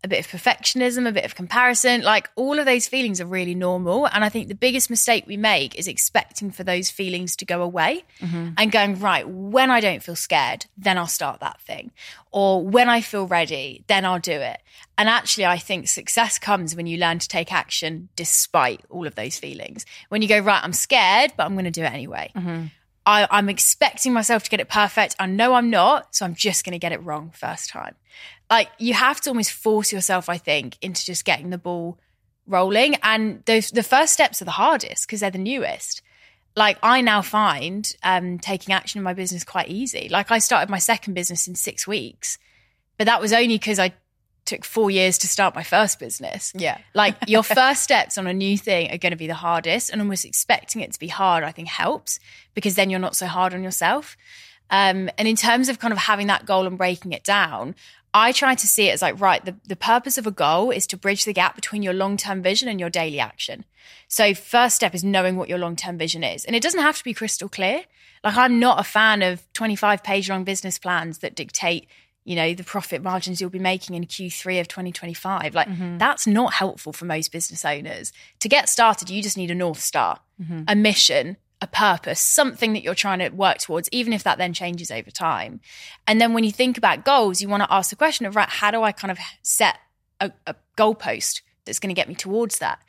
a 0.04 0.08
bit 0.08 0.18
of 0.18 0.26
perfectionism, 0.26 1.06
a 1.06 1.12
bit 1.12 1.24
of 1.24 1.34
comparison. 1.34 2.02
Like 2.02 2.28
all 2.34 2.58
of 2.58 2.66
those 2.66 2.88
feelings 2.88 3.20
are 3.20 3.26
really 3.26 3.54
normal. 3.54 4.06
And 4.06 4.24
I 4.24 4.28
think 4.28 4.48
the 4.48 4.54
biggest 4.54 4.90
mistake 4.90 5.24
we 5.26 5.36
make 5.36 5.78
is 5.78 5.86
expecting 5.86 6.50
for 6.50 6.64
those 6.64 6.90
feelings 6.90 7.36
to 7.36 7.44
go 7.44 7.62
away 7.62 8.04
mm-hmm. 8.20 8.50
and 8.56 8.72
going, 8.72 8.98
right, 8.98 9.28
when 9.28 9.70
I 9.70 9.80
don't 9.80 10.02
feel 10.02 10.16
scared, 10.16 10.66
then 10.76 10.98
I'll 10.98 11.06
start 11.06 11.40
that 11.40 11.60
thing. 11.60 11.92
Or 12.32 12.66
when 12.66 12.88
I 12.88 13.00
feel 13.00 13.26
ready, 13.26 13.84
then 13.86 14.04
I'll 14.04 14.18
do 14.18 14.32
it. 14.32 14.60
And 15.02 15.08
actually, 15.08 15.46
I 15.46 15.58
think 15.58 15.88
success 15.88 16.38
comes 16.38 16.76
when 16.76 16.86
you 16.86 16.96
learn 16.96 17.18
to 17.18 17.26
take 17.26 17.52
action 17.52 18.08
despite 18.14 18.82
all 18.88 19.04
of 19.08 19.16
those 19.16 19.36
feelings. 19.36 19.84
When 20.10 20.22
you 20.22 20.28
go, 20.28 20.38
right, 20.38 20.62
I'm 20.62 20.72
scared, 20.72 21.32
but 21.36 21.42
I'm 21.44 21.54
going 21.54 21.64
to 21.64 21.72
do 21.72 21.82
it 21.82 21.92
anyway. 21.92 22.30
Mm-hmm. 22.36 22.66
I, 23.04 23.26
I'm 23.28 23.48
expecting 23.48 24.12
myself 24.12 24.44
to 24.44 24.50
get 24.50 24.60
it 24.60 24.68
perfect. 24.68 25.16
I 25.18 25.26
know 25.26 25.54
I'm 25.54 25.70
not, 25.70 26.14
so 26.14 26.24
I'm 26.24 26.36
just 26.36 26.64
going 26.64 26.74
to 26.74 26.78
get 26.78 26.92
it 26.92 27.02
wrong 27.02 27.32
first 27.34 27.68
time. 27.68 27.96
Like 28.48 28.68
you 28.78 28.94
have 28.94 29.20
to 29.22 29.30
almost 29.30 29.50
force 29.50 29.92
yourself, 29.92 30.28
I 30.28 30.38
think, 30.38 30.78
into 30.80 31.04
just 31.04 31.24
getting 31.24 31.50
the 31.50 31.58
ball 31.58 31.98
rolling. 32.46 32.94
And 33.02 33.44
those 33.46 33.72
the 33.72 33.82
first 33.82 34.12
steps 34.12 34.40
are 34.40 34.44
the 34.44 34.52
hardest 34.52 35.08
because 35.08 35.18
they're 35.18 35.32
the 35.32 35.38
newest. 35.38 36.00
Like 36.54 36.78
I 36.80 37.00
now 37.00 37.22
find 37.22 37.92
um, 38.04 38.38
taking 38.38 38.72
action 38.72 38.98
in 38.98 39.02
my 39.02 39.14
business 39.14 39.42
quite 39.42 39.68
easy. 39.68 40.06
Like 40.08 40.30
I 40.30 40.38
started 40.38 40.70
my 40.70 40.78
second 40.78 41.14
business 41.14 41.48
in 41.48 41.56
six 41.56 41.88
weeks, 41.88 42.38
but 42.98 43.06
that 43.06 43.20
was 43.20 43.32
only 43.32 43.58
because 43.58 43.80
I 43.80 43.94
took 44.44 44.64
four 44.64 44.90
years 44.90 45.18
to 45.18 45.28
start 45.28 45.54
my 45.54 45.62
first 45.62 45.98
business. 45.98 46.52
Yeah. 46.54 46.78
Like 46.94 47.16
your 47.26 47.42
first 47.42 47.82
steps 47.82 48.18
on 48.18 48.26
a 48.26 48.32
new 48.32 48.58
thing 48.58 48.90
are 48.90 48.98
going 48.98 49.12
to 49.12 49.16
be 49.16 49.26
the 49.26 49.34
hardest, 49.34 49.90
and 49.90 50.00
almost 50.00 50.24
expecting 50.24 50.82
it 50.82 50.92
to 50.92 50.98
be 50.98 51.08
hard, 51.08 51.44
I 51.44 51.52
think 51.52 51.68
helps 51.68 52.18
because 52.54 52.74
then 52.74 52.90
you're 52.90 53.00
not 53.00 53.16
so 53.16 53.26
hard 53.26 53.54
on 53.54 53.62
yourself. 53.62 54.16
Um, 54.70 55.10
and 55.18 55.28
in 55.28 55.36
terms 55.36 55.68
of 55.68 55.78
kind 55.78 55.92
of 55.92 55.98
having 55.98 56.28
that 56.28 56.46
goal 56.46 56.66
and 56.66 56.78
breaking 56.78 57.12
it 57.12 57.24
down, 57.24 57.74
I 58.14 58.32
try 58.32 58.54
to 58.54 58.66
see 58.66 58.88
it 58.88 58.92
as 58.92 59.02
like, 59.02 59.20
right, 59.20 59.44
the, 59.44 59.56
the 59.66 59.76
purpose 59.76 60.18
of 60.18 60.26
a 60.26 60.30
goal 60.30 60.70
is 60.70 60.86
to 60.88 60.96
bridge 60.96 61.24
the 61.24 61.32
gap 61.32 61.54
between 61.54 61.82
your 61.82 61.94
long 61.94 62.16
term 62.16 62.42
vision 62.42 62.68
and 62.68 62.78
your 62.78 62.90
daily 62.90 63.20
action. 63.20 63.64
So, 64.08 64.34
first 64.34 64.76
step 64.76 64.94
is 64.94 65.02
knowing 65.02 65.36
what 65.36 65.48
your 65.48 65.58
long 65.58 65.76
term 65.76 65.96
vision 65.96 66.22
is. 66.22 66.44
And 66.44 66.54
it 66.54 66.62
doesn't 66.62 66.80
have 66.80 66.98
to 66.98 67.04
be 67.04 67.14
crystal 67.14 67.48
clear. 67.48 67.84
Like, 68.22 68.36
I'm 68.36 68.60
not 68.60 68.78
a 68.78 68.84
fan 68.84 69.22
of 69.22 69.50
25 69.54 70.02
page 70.02 70.28
long 70.28 70.44
business 70.44 70.78
plans 70.78 71.18
that 71.18 71.34
dictate 71.34 71.88
you 72.24 72.36
know, 72.36 72.54
the 72.54 72.64
profit 72.64 73.02
margins 73.02 73.40
you'll 73.40 73.50
be 73.50 73.58
making 73.58 73.96
in 73.96 74.04
Q3 74.04 74.60
of 74.60 74.68
2025. 74.68 75.54
Like, 75.54 75.68
mm-hmm. 75.68 75.98
that's 75.98 76.26
not 76.26 76.54
helpful 76.54 76.92
for 76.92 77.04
most 77.04 77.32
business 77.32 77.64
owners. 77.64 78.12
To 78.40 78.48
get 78.48 78.68
started, 78.68 79.10
you 79.10 79.22
just 79.22 79.36
need 79.36 79.50
a 79.50 79.54
North 79.54 79.80
Star, 79.80 80.20
mm-hmm. 80.40 80.62
a 80.68 80.76
mission, 80.76 81.36
a 81.60 81.66
purpose, 81.66 82.20
something 82.20 82.74
that 82.74 82.82
you're 82.82 82.94
trying 82.94 83.18
to 83.18 83.28
work 83.30 83.58
towards, 83.58 83.88
even 83.90 84.12
if 84.12 84.22
that 84.22 84.38
then 84.38 84.52
changes 84.52 84.90
over 84.90 85.10
time. 85.10 85.60
And 86.06 86.20
then 86.20 86.32
when 86.32 86.44
you 86.44 86.52
think 86.52 86.78
about 86.78 87.04
goals, 87.04 87.42
you 87.42 87.48
want 87.48 87.64
to 87.64 87.72
ask 87.72 87.90
the 87.90 87.96
question 87.96 88.26
of, 88.26 88.36
right, 88.36 88.48
how 88.48 88.70
do 88.70 88.82
I 88.82 88.92
kind 88.92 89.10
of 89.10 89.18
set 89.42 89.78
a, 90.20 90.30
a 90.46 90.54
goalpost 90.78 91.42
that's 91.64 91.80
going 91.80 91.94
to 91.94 91.98
get 91.98 92.08
me 92.08 92.14
towards 92.14 92.58
that? 92.58 92.80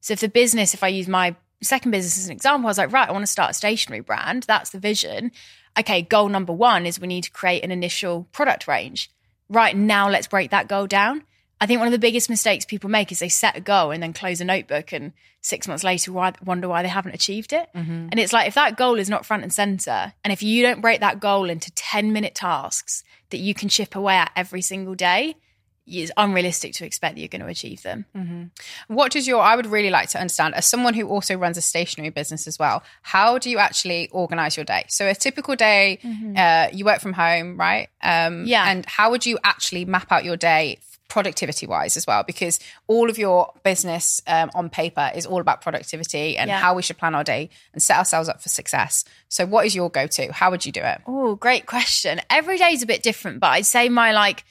So 0.00 0.12
if 0.12 0.20
the 0.20 0.28
business, 0.28 0.74
if 0.74 0.82
I 0.82 0.88
use 0.88 1.08
my 1.08 1.34
second 1.62 1.92
business 1.92 2.18
as 2.18 2.26
an 2.26 2.32
example, 2.32 2.66
I 2.66 2.70
was 2.70 2.78
like, 2.78 2.92
right, 2.92 3.08
I 3.08 3.12
want 3.12 3.22
to 3.22 3.30
start 3.30 3.52
a 3.52 3.54
stationery 3.54 4.00
brand. 4.00 4.42
That's 4.42 4.70
the 4.70 4.78
vision 4.78 5.32
okay, 5.78 6.02
goal 6.02 6.28
number 6.28 6.52
one 6.52 6.86
is 6.86 7.00
we 7.00 7.08
need 7.08 7.24
to 7.24 7.30
create 7.30 7.64
an 7.64 7.70
initial 7.70 8.26
product 8.32 8.66
range. 8.66 9.10
Right 9.48 9.76
now, 9.76 10.08
let's 10.08 10.26
break 10.26 10.50
that 10.50 10.68
goal 10.68 10.86
down. 10.86 11.24
I 11.60 11.66
think 11.66 11.78
one 11.78 11.86
of 11.86 11.92
the 11.92 11.98
biggest 11.98 12.28
mistakes 12.28 12.64
people 12.64 12.90
make 12.90 13.12
is 13.12 13.20
they 13.20 13.28
set 13.28 13.56
a 13.56 13.60
goal 13.60 13.92
and 13.92 14.02
then 14.02 14.12
close 14.12 14.40
a 14.40 14.44
notebook 14.44 14.92
and 14.92 15.12
six 15.42 15.68
months 15.68 15.84
later 15.84 16.10
wonder 16.10 16.68
why 16.68 16.82
they 16.82 16.88
haven't 16.88 17.14
achieved 17.14 17.52
it. 17.52 17.68
Mm-hmm. 17.72 18.08
And 18.10 18.18
it's 18.18 18.32
like 18.32 18.48
if 18.48 18.54
that 18.54 18.76
goal 18.76 18.98
is 18.98 19.08
not 19.08 19.24
front 19.24 19.44
and 19.44 19.52
center, 19.52 20.12
and 20.24 20.32
if 20.32 20.42
you 20.42 20.64
don't 20.64 20.80
break 20.80 20.98
that 21.00 21.20
goal 21.20 21.48
into 21.48 21.70
10 21.72 22.12
minute 22.12 22.34
tasks 22.34 23.04
that 23.30 23.38
you 23.38 23.54
can 23.54 23.68
chip 23.68 23.94
away 23.94 24.16
at 24.16 24.32
every 24.34 24.60
single 24.60 24.96
day, 24.96 25.36
it's 25.86 26.12
unrealistic 26.16 26.74
to 26.74 26.86
expect 26.86 27.16
that 27.16 27.20
you're 27.20 27.28
going 27.28 27.42
to 27.42 27.48
achieve 27.48 27.82
them. 27.82 28.06
Mm-hmm. 28.16 28.94
What 28.94 29.12
does 29.12 29.26
your, 29.26 29.42
I 29.42 29.56
would 29.56 29.66
really 29.66 29.90
like 29.90 30.08
to 30.10 30.18
understand, 30.20 30.54
as 30.54 30.66
someone 30.66 30.94
who 30.94 31.08
also 31.08 31.36
runs 31.36 31.56
a 31.56 31.62
stationery 31.62 32.10
business 32.10 32.46
as 32.46 32.58
well, 32.58 32.82
how 33.02 33.38
do 33.38 33.50
you 33.50 33.58
actually 33.58 34.08
organize 34.10 34.56
your 34.56 34.64
day? 34.64 34.84
So, 34.88 35.08
a 35.08 35.14
typical 35.14 35.56
day, 35.56 35.98
mm-hmm. 36.02 36.34
uh, 36.36 36.68
you 36.72 36.84
work 36.84 37.00
from 37.00 37.12
home, 37.12 37.58
right? 37.58 37.88
Um, 38.02 38.44
yeah. 38.46 38.70
And 38.70 38.86
how 38.86 39.10
would 39.10 39.26
you 39.26 39.38
actually 39.44 39.84
map 39.84 40.10
out 40.12 40.24
your 40.24 40.36
day 40.36 40.78
productivity 41.12 41.66
wise 41.66 41.98
as 41.98 42.06
well 42.06 42.22
because 42.22 42.58
all 42.86 43.10
of 43.10 43.18
your 43.18 43.52
business 43.64 44.22
um, 44.26 44.50
on 44.54 44.70
paper 44.70 45.10
is 45.14 45.26
all 45.26 45.42
about 45.42 45.60
productivity 45.60 46.38
and 46.38 46.48
yeah. 46.48 46.58
how 46.58 46.74
we 46.74 46.80
should 46.80 46.96
plan 46.96 47.14
our 47.14 47.22
day 47.22 47.50
and 47.74 47.82
set 47.82 47.98
ourselves 47.98 48.30
up 48.30 48.40
for 48.40 48.48
success 48.48 49.04
so 49.28 49.44
what 49.44 49.66
is 49.66 49.74
your 49.74 49.90
go-to 49.90 50.32
how 50.32 50.50
would 50.50 50.64
you 50.64 50.72
do 50.72 50.80
it 50.80 51.02
oh 51.06 51.34
great 51.34 51.66
question 51.66 52.18
every 52.30 52.56
day 52.56 52.72
is 52.72 52.82
a 52.82 52.86
bit 52.86 53.02
different 53.02 53.40
but 53.40 53.48
i'd 53.48 53.66
say 53.66 53.90
my 53.90 54.10
like 54.12 54.42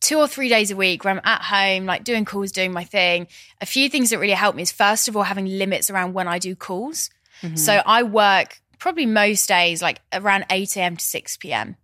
two 0.00 0.18
or 0.18 0.26
three 0.26 0.48
days 0.48 0.70
a 0.70 0.76
week 0.76 1.04
where 1.04 1.12
I'm 1.14 1.20
at 1.24 1.42
home, 1.42 1.86
like 1.86 2.04
doing 2.04 2.24
calls, 2.24 2.52
doing 2.52 2.72
my 2.72 2.84
thing. 2.84 3.28
A 3.60 3.66
few 3.66 3.88
things 3.88 4.10
that 4.10 4.18
really 4.18 4.32
help 4.32 4.56
me 4.56 4.62
is 4.62 4.72
first 4.72 5.08
of 5.08 5.16
all, 5.16 5.22
having 5.22 5.46
limits 5.46 5.90
around 5.90 6.14
when 6.14 6.26
I 6.26 6.38
do 6.38 6.56
calls. 6.56 7.10
Mm-hmm. 7.42 7.56
So 7.56 7.82
I 7.84 8.02
work 8.02 8.60
probably 8.78 9.06
most 9.06 9.48
days 9.48 9.82
like 9.82 10.00
around 10.12 10.46
8 10.50 10.76
a.m. 10.76 10.96
to 10.96 11.04
6 11.04 11.36
p.m. 11.36 11.76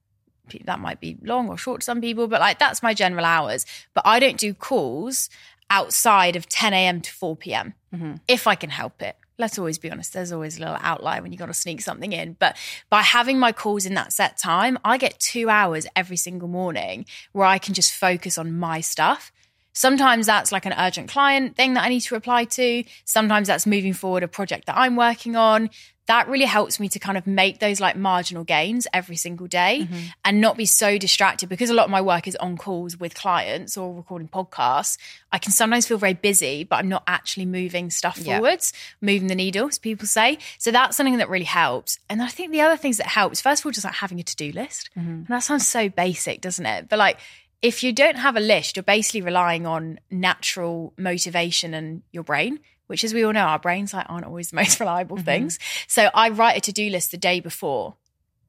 That 0.64 0.80
might 0.80 1.00
be 1.00 1.18
long 1.22 1.48
or 1.48 1.58
short 1.58 1.80
to 1.80 1.84
some 1.84 2.00
people, 2.00 2.28
but 2.28 2.40
like 2.40 2.58
that's 2.58 2.82
my 2.82 2.94
general 2.94 3.24
hours. 3.24 3.66
But 3.94 4.06
I 4.06 4.18
don't 4.18 4.38
do 4.38 4.54
calls 4.54 5.28
outside 5.68 6.36
of 6.36 6.48
10 6.48 6.72
a.m. 6.72 7.00
to 7.00 7.12
4 7.12 7.36
p.m. 7.36 7.74
Mm-hmm. 7.94 8.14
if 8.28 8.46
I 8.46 8.54
can 8.54 8.70
help 8.70 9.00
it 9.02 9.16
let's 9.38 9.58
always 9.58 9.78
be 9.78 9.90
honest, 9.90 10.12
there's 10.12 10.32
always 10.32 10.56
a 10.56 10.60
little 10.60 10.78
outlier 10.80 11.22
when 11.22 11.32
you've 11.32 11.38
got 11.38 11.46
to 11.46 11.54
sneak 11.54 11.80
something 11.80 12.12
in. 12.12 12.36
But 12.38 12.56
by 12.90 13.02
having 13.02 13.38
my 13.38 13.52
calls 13.52 13.86
in 13.86 13.94
that 13.94 14.12
set 14.12 14.38
time, 14.38 14.78
I 14.84 14.98
get 14.98 15.18
two 15.18 15.48
hours 15.48 15.86
every 15.94 16.16
single 16.16 16.48
morning 16.48 17.06
where 17.32 17.46
I 17.46 17.58
can 17.58 17.74
just 17.74 17.92
focus 17.92 18.38
on 18.38 18.58
my 18.58 18.80
stuff. 18.80 19.32
Sometimes 19.76 20.26
that's 20.26 20.52
like 20.52 20.64
an 20.64 20.74
urgent 20.76 21.08
client 21.08 21.54
thing 21.54 21.74
that 21.74 21.84
I 21.84 21.88
need 21.88 22.00
to 22.00 22.14
reply 22.14 22.44
to. 22.44 22.82
Sometimes 23.04 23.46
that's 23.46 23.66
moving 23.66 23.92
forward 23.92 24.22
a 24.22 24.28
project 24.28 24.66
that 24.66 24.76
I'm 24.76 24.96
working 24.96 25.36
on 25.36 25.70
that 26.06 26.28
really 26.28 26.44
helps 26.44 26.78
me 26.78 26.88
to 26.88 26.98
kind 26.98 27.18
of 27.18 27.26
make 27.26 27.58
those 27.58 27.80
like 27.80 27.96
marginal 27.96 28.44
gains 28.44 28.86
every 28.92 29.16
single 29.16 29.46
day 29.46 29.80
mm-hmm. 29.82 30.06
and 30.24 30.40
not 30.40 30.56
be 30.56 30.66
so 30.66 30.98
distracted 30.98 31.48
because 31.48 31.68
a 31.68 31.74
lot 31.74 31.84
of 31.84 31.90
my 31.90 32.00
work 32.00 32.28
is 32.28 32.36
on 32.36 32.56
calls 32.56 32.96
with 32.96 33.14
clients 33.14 33.76
or 33.76 33.92
recording 33.92 34.28
podcasts. 34.28 34.98
I 35.32 35.38
can 35.38 35.52
sometimes 35.52 35.86
feel 35.86 35.98
very 35.98 36.14
busy, 36.14 36.64
but 36.64 36.76
I'm 36.76 36.88
not 36.88 37.02
actually 37.06 37.46
moving 37.46 37.90
stuff 37.90 38.18
yeah. 38.18 38.38
forwards, 38.38 38.72
moving 39.00 39.26
the 39.26 39.34
needle, 39.34 39.66
as 39.66 39.78
people 39.78 40.06
say. 40.06 40.38
So 40.58 40.70
that's 40.70 40.96
something 40.96 41.18
that 41.18 41.28
really 41.28 41.44
helps. 41.44 41.98
And 42.08 42.22
I 42.22 42.28
think 42.28 42.52
the 42.52 42.60
other 42.60 42.76
things 42.76 42.98
that 42.98 43.08
helps, 43.08 43.40
first 43.40 43.62
of 43.62 43.66
all, 43.66 43.72
just 43.72 43.84
like 43.84 43.94
having 43.94 44.20
a 44.20 44.22
to 44.22 44.36
do 44.36 44.52
list. 44.52 44.90
Mm-hmm. 44.96 45.10
And 45.10 45.26
that 45.26 45.42
sounds 45.42 45.66
so 45.66 45.88
basic, 45.88 46.40
doesn't 46.40 46.66
it? 46.66 46.88
But 46.88 46.98
like, 46.98 47.18
if 47.66 47.82
you 47.82 47.92
don't 47.92 48.16
have 48.16 48.36
a 48.36 48.40
list, 48.40 48.76
you're 48.76 48.82
basically 48.82 49.22
relying 49.22 49.66
on 49.66 49.98
natural 50.10 50.94
motivation 50.96 51.74
and 51.74 52.02
your 52.12 52.22
brain 52.22 52.60
which 52.86 53.02
as 53.02 53.12
we 53.12 53.24
all 53.24 53.32
know, 53.32 53.40
our 53.40 53.58
brains 53.58 53.92
like 53.92 54.06
aren't 54.08 54.26
always 54.26 54.50
the 54.50 54.56
most 54.62 54.80
reliable 54.80 55.16
mm-hmm. 55.16 55.24
things. 55.24 55.58
So 55.88 56.08
I 56.14 56.30
write 56.30 56.56
a 56.56 56.60
to-do 56.60 56.88
list 56.90 57.10
the 57.10 57.16
day 57.16 57.40
before 57.40 57.96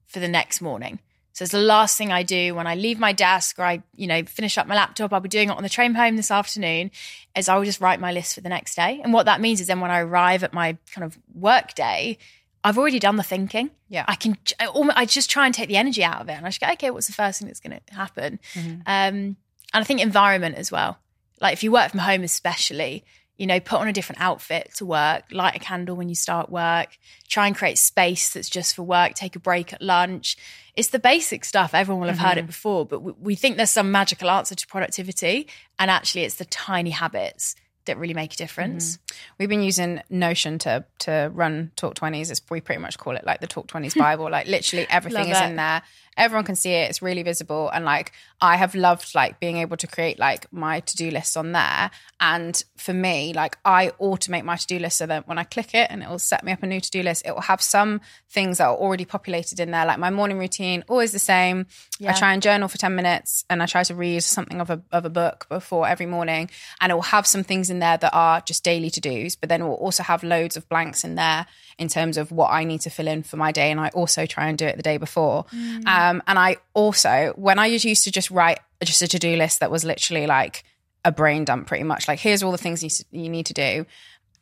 for 0.06 0.20
the 0.20 0.28
next 0.28 0.60
morning. 0.60 1.00
So 1.32 1.44
it's 1.44 1.52
the 1.52 1.60
last 1.60 1.96
thing 1.96 2.10
I 2.10 2.24
do 2.24 2.56
when 2.56 2.66
I 2.66 2.74
leave 2.74 2.98
my 2.98 3.12
desk 3.12 3.60
or 3.60 3.64
I, 3.64 3.82
you 3.94 4.08
know, 4.08 4.24
finish 4.24 4.58
up 4.58 4.66
my 4.66 4.74
laptop. 4.74 5.12
I'll 5.12 5.20
be 5.20 5.28
doing 5.28 5.50
it 5.50 5.56
on 5.56 5.62
the 5.62 5.68
train 5.68 5.94
home 5.94 6.16
this 6.16 6.32
afternoon. 6.32 6.90
Is 7.36 7.48
I 7.48 7.56
will 7.56 7.64
just 7.64 7.80
write 7.80 8.00
my 8.00 8.10
list 8.10 8.34
for 8.34 8.40
the 8.40 8.48
next 8.48 8.74
day. 8.74 9.00
And 9.04 9.12
what 9.12 9.26
that 9.26 9.40
means 9.40 9.60
is 9.60 9.68
then 9.68 9.80
when 9.80 9.92
I 9.92 10.00
arrive 10.00 10.42
at 10.42 10.52
my 10.52 10.76
kind 10.92 11.04
of 11.04 11.16
work 11.32 11.74
day, 11.74 12.18
I've 12.64 12.78
already 12.78 12.98
done 12.98 13.16
the 13.16 13.22
thinking. 13.22 13.70
Yeah, 13.88 14.04
I 14.08 14.14
can. 14.14 14.36
I 14.60 15.06
just 15.06 15.30
try 15.30 15.46
and 15.46 15.54
take 15.54 15.68
the 15.68 15.76
energy 15.76 16.02
out 16.04 16.20
of 16.20 16.28
it, 16.28 16.32
and 16.32 16.44
I 16.44 16.48
just 16.48 16.60
go, 16.60 16.68
okay, 16.72 16.90
what's 16.90 17.06
the 17.06 17.12
first 17.12 17.38
thing 17.38 17.48
that's 17.48 17.60
going 17.60 17.78
to 17.78 17.94
happen? 17.94 18.40
Mm-hmm. 18.54 18.80
Um, 18.86 19.36
and 19.74 19.82
I 19.82 19.84
think 19.84 20.00
environment 20.00 20.56
as 20.56 20.72
well. 20.72 20.98
Like 21.40 21.52
if 21.52 21.62
you 21.62 21.70
work 21.70 21.90
from 21.90 22.00
home, 22.00 22.22
especially, 22.22 23.04
you 23.36 23.46
know, 23.46 23.60
put 23.60 23.80
on 23.80 23.88
a 23.88 23.92
different 23.92 24.20
outfit 24.20 24.72
to 24.76 24.86
work, 24.86 25.24
light 25.30 25.54
a 25.54 25.58
candle 25.58 25.94
when 25.94 26.08
you 26.08 26.14
start 26.14 26.50
work, 26.50 26.98
try 27.28 27.46
and 27.46 27.54
create 27.54 27.78
space 27.78 28.32
that's 28.32 28.50
just 28.50 28.74
for 28.74 28.82
work, 28.82 29.14
take 29.14 29.36
a 29.36 29.40
break 29.40 29.72
at 29.72 29.80
lunch. 29.80 30.36
It's 30.74 30.88
the 30.88 30.98
basic 30.98 31.44
stuff. 31.44 31.74
Everyone 31.74 32.00
will 32.00 32.08
have 32.08 32.16
mm-hmm. 32.16 32.26
heard 32.26 32.38
it 32.38 32.40
mm-hmm. 32.40 32.46
before, 32.48 32.86
but 32.86 33.00
we, 33.00 33.12
we 33.20 33.34
think 33.36 33.56
there's 33.56 33.70
some 33.70 33.92
magical 33.92 34.30
answer 34.30 34.54
to 34.54 34.66
productivity. 34.66 35.46
And 35.78 35.90
actually, 35.90 36.24
it's 36.24 36.36
the 36.36 36.44
tiny 36.46 36.90
habits 36.90 37.54
that 37.88 37.98
really 37.98 38.14
make 38.14 38.32
a 38.32 38.36
difference. 38.36 38.96
Mm-hmm. 38.96 39.34
We've 39.38 39.48
been 39.48 39.62
using 39.62 40.00
Notion 40.08 40.58
to 40.60 40.84
to 41.00 41.30
run 41.34 41.72
Talk 41.76 41.94
Twenties. 41.94 42.40
We 42.48 42.60
pretty 42.60 42.80
much 42.80 42.98
call 42.98 43.16
it 43.16 43.26
like 43.26 43.40
the 43.40 43.46
Talk 43.46 43.66
Twenties 43.66 43.94
Bible. 43.94 44.30
like 44.30 44.46
literally 44.46 44.86
everything 44.88 45.28
is 45.28 45.40
in 45.40 45.56
there 45.56 45.82
everyone 46.18 46.44
can 46.44 46.56
see 46.56 46.72
it 46.72 46.90
it's 46.90 47.00
really 47.00 47.22
visible 47.22 47.68
and 47.70 47.84
like 47.84 48.12
i 48.40 48.56
have 48.56 48.74
loved 48.74 49.14
like 49.14 49.40
being 49.40 49.56
able 49.58 49.76
to 49.76 49.86
create 49.86 50.18
like 50.18 50.50
my 50.52 50.80
to-do 50.80 51.10
list 51.10 51.36
on 51.36 51.52
there. 51.52 51.90
And 52.20 52.60
for 52.76 52.92
me 52.92 53.32
like 53.32 53.58
i 53.64 53.92
automate 54.00 54.44
my 54.44 54.56
to-do 54.56 54.78
list 54.78 54.98
so 54.98 55.06
that 55.06 55.28
when 55.28 55.38
i 55.38 55.44
click 55.44 55.74
it 55.74 55.90
and 55.90 56.02
it 56.02 56.08
will 56.08 56.18
set 56.18 56.42
me 56.44 56.52
up 56.52 56.62
a 56.62 56.66
new 56.66 56.80
to-do 56.80 57.02
list 57.02 57.24
it 57.24 57.32
will 57.32 57.42
have 57.42 57.62
some 57.62 58.00
things 58.30 58.58
that 58.58 58.66
are 58.66 58.76
already 58.76 59.04
populated 59.04 59.60
in 59.60 59.70
there. 59.70 59.86
Like 59.86 59.98
my 59.98 60.10
morning 60.10 60.38
routine 60.38 60.84
always 60.88 61.12
the 61.12 61.18
same. 61.18 61.66
Yeah. 61.98 62.10
i 62.10 62.14
try 62.14 62.32
and 62.32 62.42
journal 62.42 62.68
for 62.68 62.78
10 62.78 62.94
minutes 62.94 63.44
and 63.50 63.62
i 63.62 63.66
try 63.66 63.82
to 63.84 63.94
read 63.94 64.22
something 64.22 64.60
of 64.60 64.70
a, 64.70 64.80
of 64.92 65.04
a 65.04 65.10
book 65.10 65.46
before 65.48 65.88
every 65.88 66.06
morning. 66.06 66.50
And 66.80 66.90
it 66.92 66.94
will 66.94 67.02
have 67.02 67.26
some 67.26 67.44
things 67.44 67.70
in 67.70 67.78
there 67.78 67.98
that 67.98 68.14
are 68.14 68.40
just 68.40 68.64
daily 68.64 68.90
to-dos 68.90 69.36
but 69.36 69.48
then 69.48 69.62
it 69.62 69.64
will 69.64 69.74
also 69.74 70.02
have 70.02 70.22
loads 70.22 70.56
of 70.56 70.68
blanks 70.68 71.04
in 71.04 71.14
there 71.14 71.46
in 71.78 71.88
terms 71.88 72.16
of 72.16 72.32
what 72.32 72.50
i 72.50 72.64
need 72.64 72.80
to 72.80 72.90
fill 72.90 73.08
in 73.08 73.22
for 73.22 73.36
my 73.36 73.52
day 73.52 73.70
and 73.70 73.80
i 73.80 73.88
also 73.90 74.26
try 74.26 74.48
and 74.48 74.58
do 74.58 74.66
it 74.66 74.76
the 74.76 74.82
day 74.82 74.96
before. 74.96 75.44
Mm. 75.44 75.86
um, 75.86 76.07
um, 76.10 76.22
and 76.26 76.38
I 76.38 76.56
also, 76.74 77.32
when 77.36 77.58
I 77.58 77.66
used 77.66 78.04
to 78.04 78.10
just 78.10 78.30
write 78.30 78.60
just 78.82 79.02
a 79.02 79.08
to 79.08 79.18
do 79.18 79.36
list 79.36 79.60
that 79.60 79.70
was 79.70 79.84
literally 79.84 80.26
like 80.26 80.64
a 81.04 81.12
brain 81.12 81.44
dump 81.44 81.66
pretty 81.66 81.84
much. 81.84 82.08
Like, 82.08 82.18
here's 82.18 82.42
all 82.42 82.52
the 82.52 82.58
things 82.58 82.82
you, 82.82 82.90
you 83.22 83.28
need 83.28 83.46
to 83.46 83.54
do. 83.54 83.86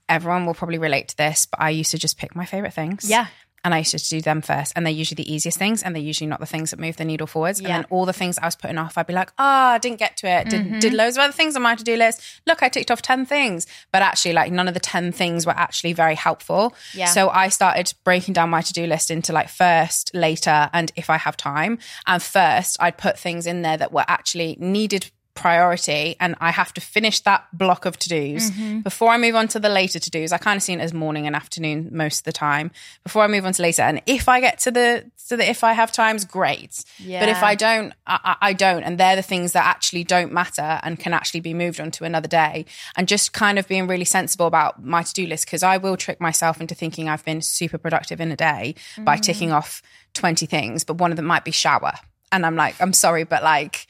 Everyone 0.09 0.47
will 0.47 0.55
probably 0.55 0.79
relate 0.79 1.09
to 1.09 1.17
this, 1.17 1.47
but 1.47 1.61
I 1.61 1.71
used 1.71 1.91
to 1.91 1.99
just 1.99 2.19
pick 2.19 2.37
my 2.37 2.45
favorite 2.45 2.75
things. 2.75 3.09
Yeah 3.09 3.27
and 3.67 3.75
I 3.75 3.79
used 3.79 3.99
to 3.99 4.09
do 4.09 4.21
them 4.21 4.43
first. 4.43 4.73
And 4.77 4.87
they're 4.87 4.93
usually 4.93 5.17
the 5.17 5.35
easiest 5.35 5.59
things, 5.59 5.83
and 5.83 5.93
they're 5.93 6.01
usually 6.03 6.29
not 6.29 6.39
the 6.39 6.47
things 6.47 6.71
that 6.71 6.79
move 6.79 6.97
the 6.99 7.05
needle 7.05 7.27
forwards. 7.27 7.61
Yeah. 7.61 7.67
And 7.67 7.75
then 7.75 7.87
all 7.91 8.07
the 8.07 8.13
things 8.13 8.39
I 8.39 8.45
was 8.45 8.55
putting 8.55 8.79
off, 8.79 8.97
I'd 8.97 9.09
be 9.09 9.13
like, 9.13 9.31
oh, 9.31 9.45
I 9.45 9.79
didn't 9.79 9.99
get 9.99 10.17
to 10.19 10.29
it. 10.29 10.49
Did, 10.49 10.61
mm-hmm. 10.61 10.79
did 10.79 10.95
loads 10.95 11.17
of 11.17 11.25
other 11.25 11.33
things 11.33 11.57
on 11.57 11.63
my 11.63 11.75
to 11.75 11.83
do 11.83 11.97
list. 11.97 12.23
Look, 12.47 12.63
I 12.63 12.69
ticked 12.69 12.93
off 12.93 13.03
10 13.03 13.27
things. 13.27 13.67
But 13.91 14.03
actually, 14.03 14.35
like, 14.35 14.53
none 14.53 14.69
of 14.69 14.75
the 14.75 14.81
10 14.81 15.11
things 15.11 15.47
were 15.47 15.57
actually 15.57 15.95
very 15.95 16.15
helpful. 16.15 16.77
Yeah. 16.95 17.07
So 17.07 17.29
I 17.29 17.49
started 17.49 17.93
breaking 18.05 18.35
down 18.35 18.51
my 18.51 18.61
to 18.61 18.73
do 18.73 18.87
list 18.87 19.11
into 19.11 19.33
like 19.33 19.49
first, 19.49 20.15
later, 20.15 20.71
and 20.73 20.93
if 20.95 21.11
I 21.11 21.17
have 21.17 21.37
time. 21.37 21.81
And 22.07 22.23
first, 22.23 22.77
I'd 22.79 22.99
put 22.99 23.19
things 23.19 23.49
in 23.49 23.63
there 23.63 23.77
that 23.77 23.91
were 23.91 24.05
actually 24.07 24.57
needed 24.61 25.11
priority 25.37 26.17
and 26.19 26.35
I 26.41 26.51
have 26.51 26.75
to 26.75 26.81
finish 26.81 27.21
that 27.21 27.47
block 27.53 27.85
of 27.85 27.97
to 27.99 28.09
dos 28.09 28.51
mm-hmm. 28.51 28.81
before 28.81 29.11
I 29.11 29.19
move 29.19 29.37
on 29.37 29.47
to 29.49 29.61
the 29.61 29.69
later 29.69 29.99
to 29.99 30.11
dos. 30.11 30.33
I 30.33 30.39
kind 30.39 30.57
of 30.57 30.63
see 30.63 30.73
it 30.73 30.81
as 30.81 30.93
morning 30.93 31.27
and 31.27 31.37
afternoon 31.37 31.91
most 31.93 32.21
of 32.21 32.25
the 32.25 32.33
time 32.33 32.73
before 33.05 33.23
I 33.23 33.29
move 33.29 33.47
on 33.47 33.53
to 33.53 33.63
later. 33.63 33.83
And 33.83 34.03
if 34.07 34.29
I 34.29 34.41
get 34.41 34.59
to 34.61 34.71
the 34.71 35.05
to 35.29 35.37
the 35.37 35.49
if 35.49 35.63
I 35.63 35.73
have 35.73 35.93
times, 35.93 36.25
great. 36.25 36.85
Yeah. 36.99 37.21
But 37.21 37.29
if 37.29 37.43
I 37.43 37.55
don't, 37.55 37.93
I, 38.07 38.37
I 38.41 38.53
don't. 38.53 38.83
And 38.83 38.99
they're 38.99 39.17
the 39.17 39.23
things 39.23 39.53
that 39.53 39.65
actually 39.65 40.05
don't 40.05 40.33
matter 40.33 40.81
and 40.83 40.99
can 40.99 41.13
actually 41.13 41.41
be 41.41 41.55
moved 41.55 41.81
on 41.81 41.91
to 41.93 42.05
another 42.05 42.29
day. 42.29 42.65
And 42.97 43.07
just 43.07 43.33
kind 43.33 43.59
of 43.59 43.69
being 43.69 43.87
really 43.87 44.05
sensible 44.05 44.47
about 44.47 44.85
my 44.85 45.03
to 45.03 45.13
do 45.13 45.27
list 45.27 45.47
because 45.47 45.63
I 45.63 45.77
will 45.77 45.97
trick 45.97 46.21
myself 46.21 46.61
into 46.61 46.75
thinking 46.75 47.09
I've 47.09 47.25
been 47.25 47.43
super 47.43 47.79
productive 47.79 48.21
in 48.21 48.33
a 48.33 48.37
day 48.37 48.75
mm-hmm. 48.77 49.05
by 49.05 49.17
ticking 49.17 49.53
off 49.53 49.83
20 50.15 50.47
things, 50.47 50.85
but 50.85 50.99
one 50.99 51.13
of 51.13 51.17
them 51.17 51.27
might 51.27 51.45
be 51.45 51.51
shower. 51.51 51.93
And 52.33 52.45
I'm 52.45 52.57
like, 52.57 52.81
I'm 52.81 52.93
sorry, 52.93 53.25
but 53.25 53.43
like 53.43 53.87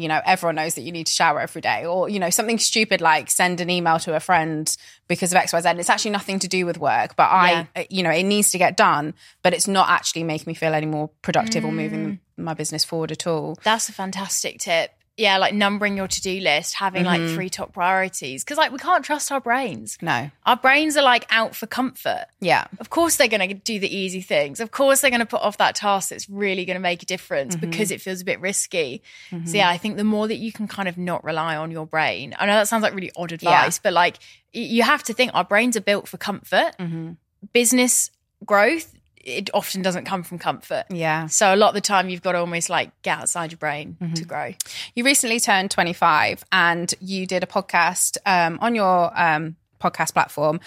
you 0.00 0.08
know, 0.08 0.20
everyone 0.24 0.56
knows 0.56 0.74
that 0.74 0.82
you 0.82 0.92
need 0.92 1.06
to 1.06 1.12
shower 1.12 1.40
every 1.40 1.60
day, 1.60 1.84
or, 1.84 2.08
you 2.08 2.18
know, 2.18 2.30
something 2.30 2.58
stupid 2.58 3.00
like 3.00 3.30
send 3.30 3.60
an 3.60 3.70
email 3.70 3.98
to 4.00 4.14
a 4.14 4.20
friend 4.20 4.76
because 5.08 5.32
of 5.32 5.40
XYZ. 5.40 5.78
It's 5.78 5.90
actually 5.90 6.12
nothing 6.12 6.38
to 6.40 6.48
do 6.48 6.66
with 6.66 6.78
work, 6.78 7.16
but 7.16 7.24
I, 7.24 7.50
yeah. 7.50 7.66
Uh, 7.76 7.82
you 7.90 8.02
know, 8.02 8.10
it 8.10 8.24
needs 8.24 8.50
to 8.52 8.58
get 8.58 8.76
done, 8.76 9.14
but 9.42 9.52
it's 9.52 9.68
not 9.68 9.88
actually 9.88 10.24
making 10.24 10.50
me 10.50 10.54
feel 10.54 10.74
any 10.74 10.86
more 10.86 11.10
productive 11.22 11.64
mm. 11.64 11.68
or 11.68 11.72
moving 11.72 12.06
mm. 12.06 12.18
my 12.36 12.54
business 12.54 12.84
forward 12.84 13.12
at 13.12 13.26
all. 13.26 13.56
That's 13.62 13.88
a 13.88 13.92
fantastic 13.92 14.58
tip 14.58 14.92
yeah, 15.20 15.36
like 15.36 15.52
numbering 15.52 15.98
your 15.98 16.08
to 16.08 16.22
do 16.22 16.40
list, 16.40 16.74
having 16.74 17.04
mm-hmm. 17.04 17.24
like 17.24 17.34
three 17.34 17.50
top 17.50 17.74
priorities. 17.74 18.42
Cause 18.42 18.56
like 18.56 18.72
we 18.72 18.78
can't 18.78 19.04
trust 19.04 19.30
our 19.30 19.40
brains. 19.40 19.98
No. 20.00 20.30
Our 20.46 20.56
brains 20.56 20.96
are 20.96 21.02
like 21.02 21.26
out 21.30 21.54
for 21.54 21.66
comfort. 21.66 22.24
Yeah. 22.40 22.64
Of 22.78 22.88
course 22.88 23.16
they're 23.16 23.28
going 23.28 23.46
to 23.46 23.54
do 23.54 23.78
the 23.78 23.94
easy 23.94 24.22
things. 24.22 24.60
Of 24.60 24.70
course 24.70 25.02
they're 25.02 25.10
going 25.10 25.20
to 25.20 25.26
put 25.26 25.42
off 25.42 25.58
that 25.58 25.74
task 25.74 26.08
that's 26.08 26.28
really 26.30 26.64
going 26.64 26.76
to 26.76 26.80
make 26.80 27.02
a 27.02 27.06
difference 27.06 27.54
mm-hmm. 27.54 27.68
because 27.68 27.90
it 27.90 28.00
feels 28.00 28.22
a 28.22 28.24
bit 28.24 28.40
risky. 28.40 29.02
Mm-hmm. 29.30 29.46
So 29.46 29.58
yeah, 29.58 29.68
I 29.68 29.76
think 29.76 29.98
the 29.98 30.04
more 30.04 30.26
that 30.26 30.36
you 30.36 30.52
can 30.52 30.66
kind 30.66 30.88
of 30.88 30.96
not 30.96 31.22
rely 31.22 31.54
on 31.54 31.70
your 31.70 31.86
brain, 31.86 32.34
I 32.38 32.46
know 32.46 32.54
that 32.54 32.68
sounds 32.68 32.82
like 32.82 32.94
really 32.94 33.12
odd 33.14 33.32
advice, 33.32 33.76
yeah. 33.76 33.80
but 33.82 33.92
like 33.92 34.16
you 34.54 34.82
have 34.84 35.02
to 35.04 35.12
think 35.12 35.32
our 35.34 35.44
brains 35.44 35.76
are 35.76 35.82
built 35.82 36.08
for 36.08 36.16
comfort. 36.16 36.72
Mm-hmm. 36.78 37.12
Business 37.52 38.10
growth 38.46 38.94
it 39.20 39.50
often 39.52 39.82
doesn't 39.82 40.04
come 40.04 40.22
from 40.22 40.38
comfort. 40.38 40.84
Yeah. 40.90 41.26
So 41.26 41.54
a 41.54 41.56
lot 41.56 41.68
of 41.68 41.74
the 41.74 41.80
time 41.80 42.08
you've 42.08 42.22
got 42.22 42.32
to 42.32 42.38
almost 42.38 42.70
like 42.70 42.90
get 43.02 43.18
outside 43.18 43.52
your 43.52 43.58
brain 43.58 43.96
mm-hmm. 44.00 44.14
to 44.14 44.24
grow. 44.24 44.54
You 44.94 45.04
recently 45.04 45.40
turned 45.40 45.70
25 45.70 46.44
and 46.52 46.92
you 47.00 47.26
did 47.26 47.42
a 47.42 47.46
podcast 47.46 48.16
um, 48.26 48.58
on 48.60 48.74
your 48.74 49.12
um, 49.18 49.56
podcast 49.80 50.12
platform 50.12 50.60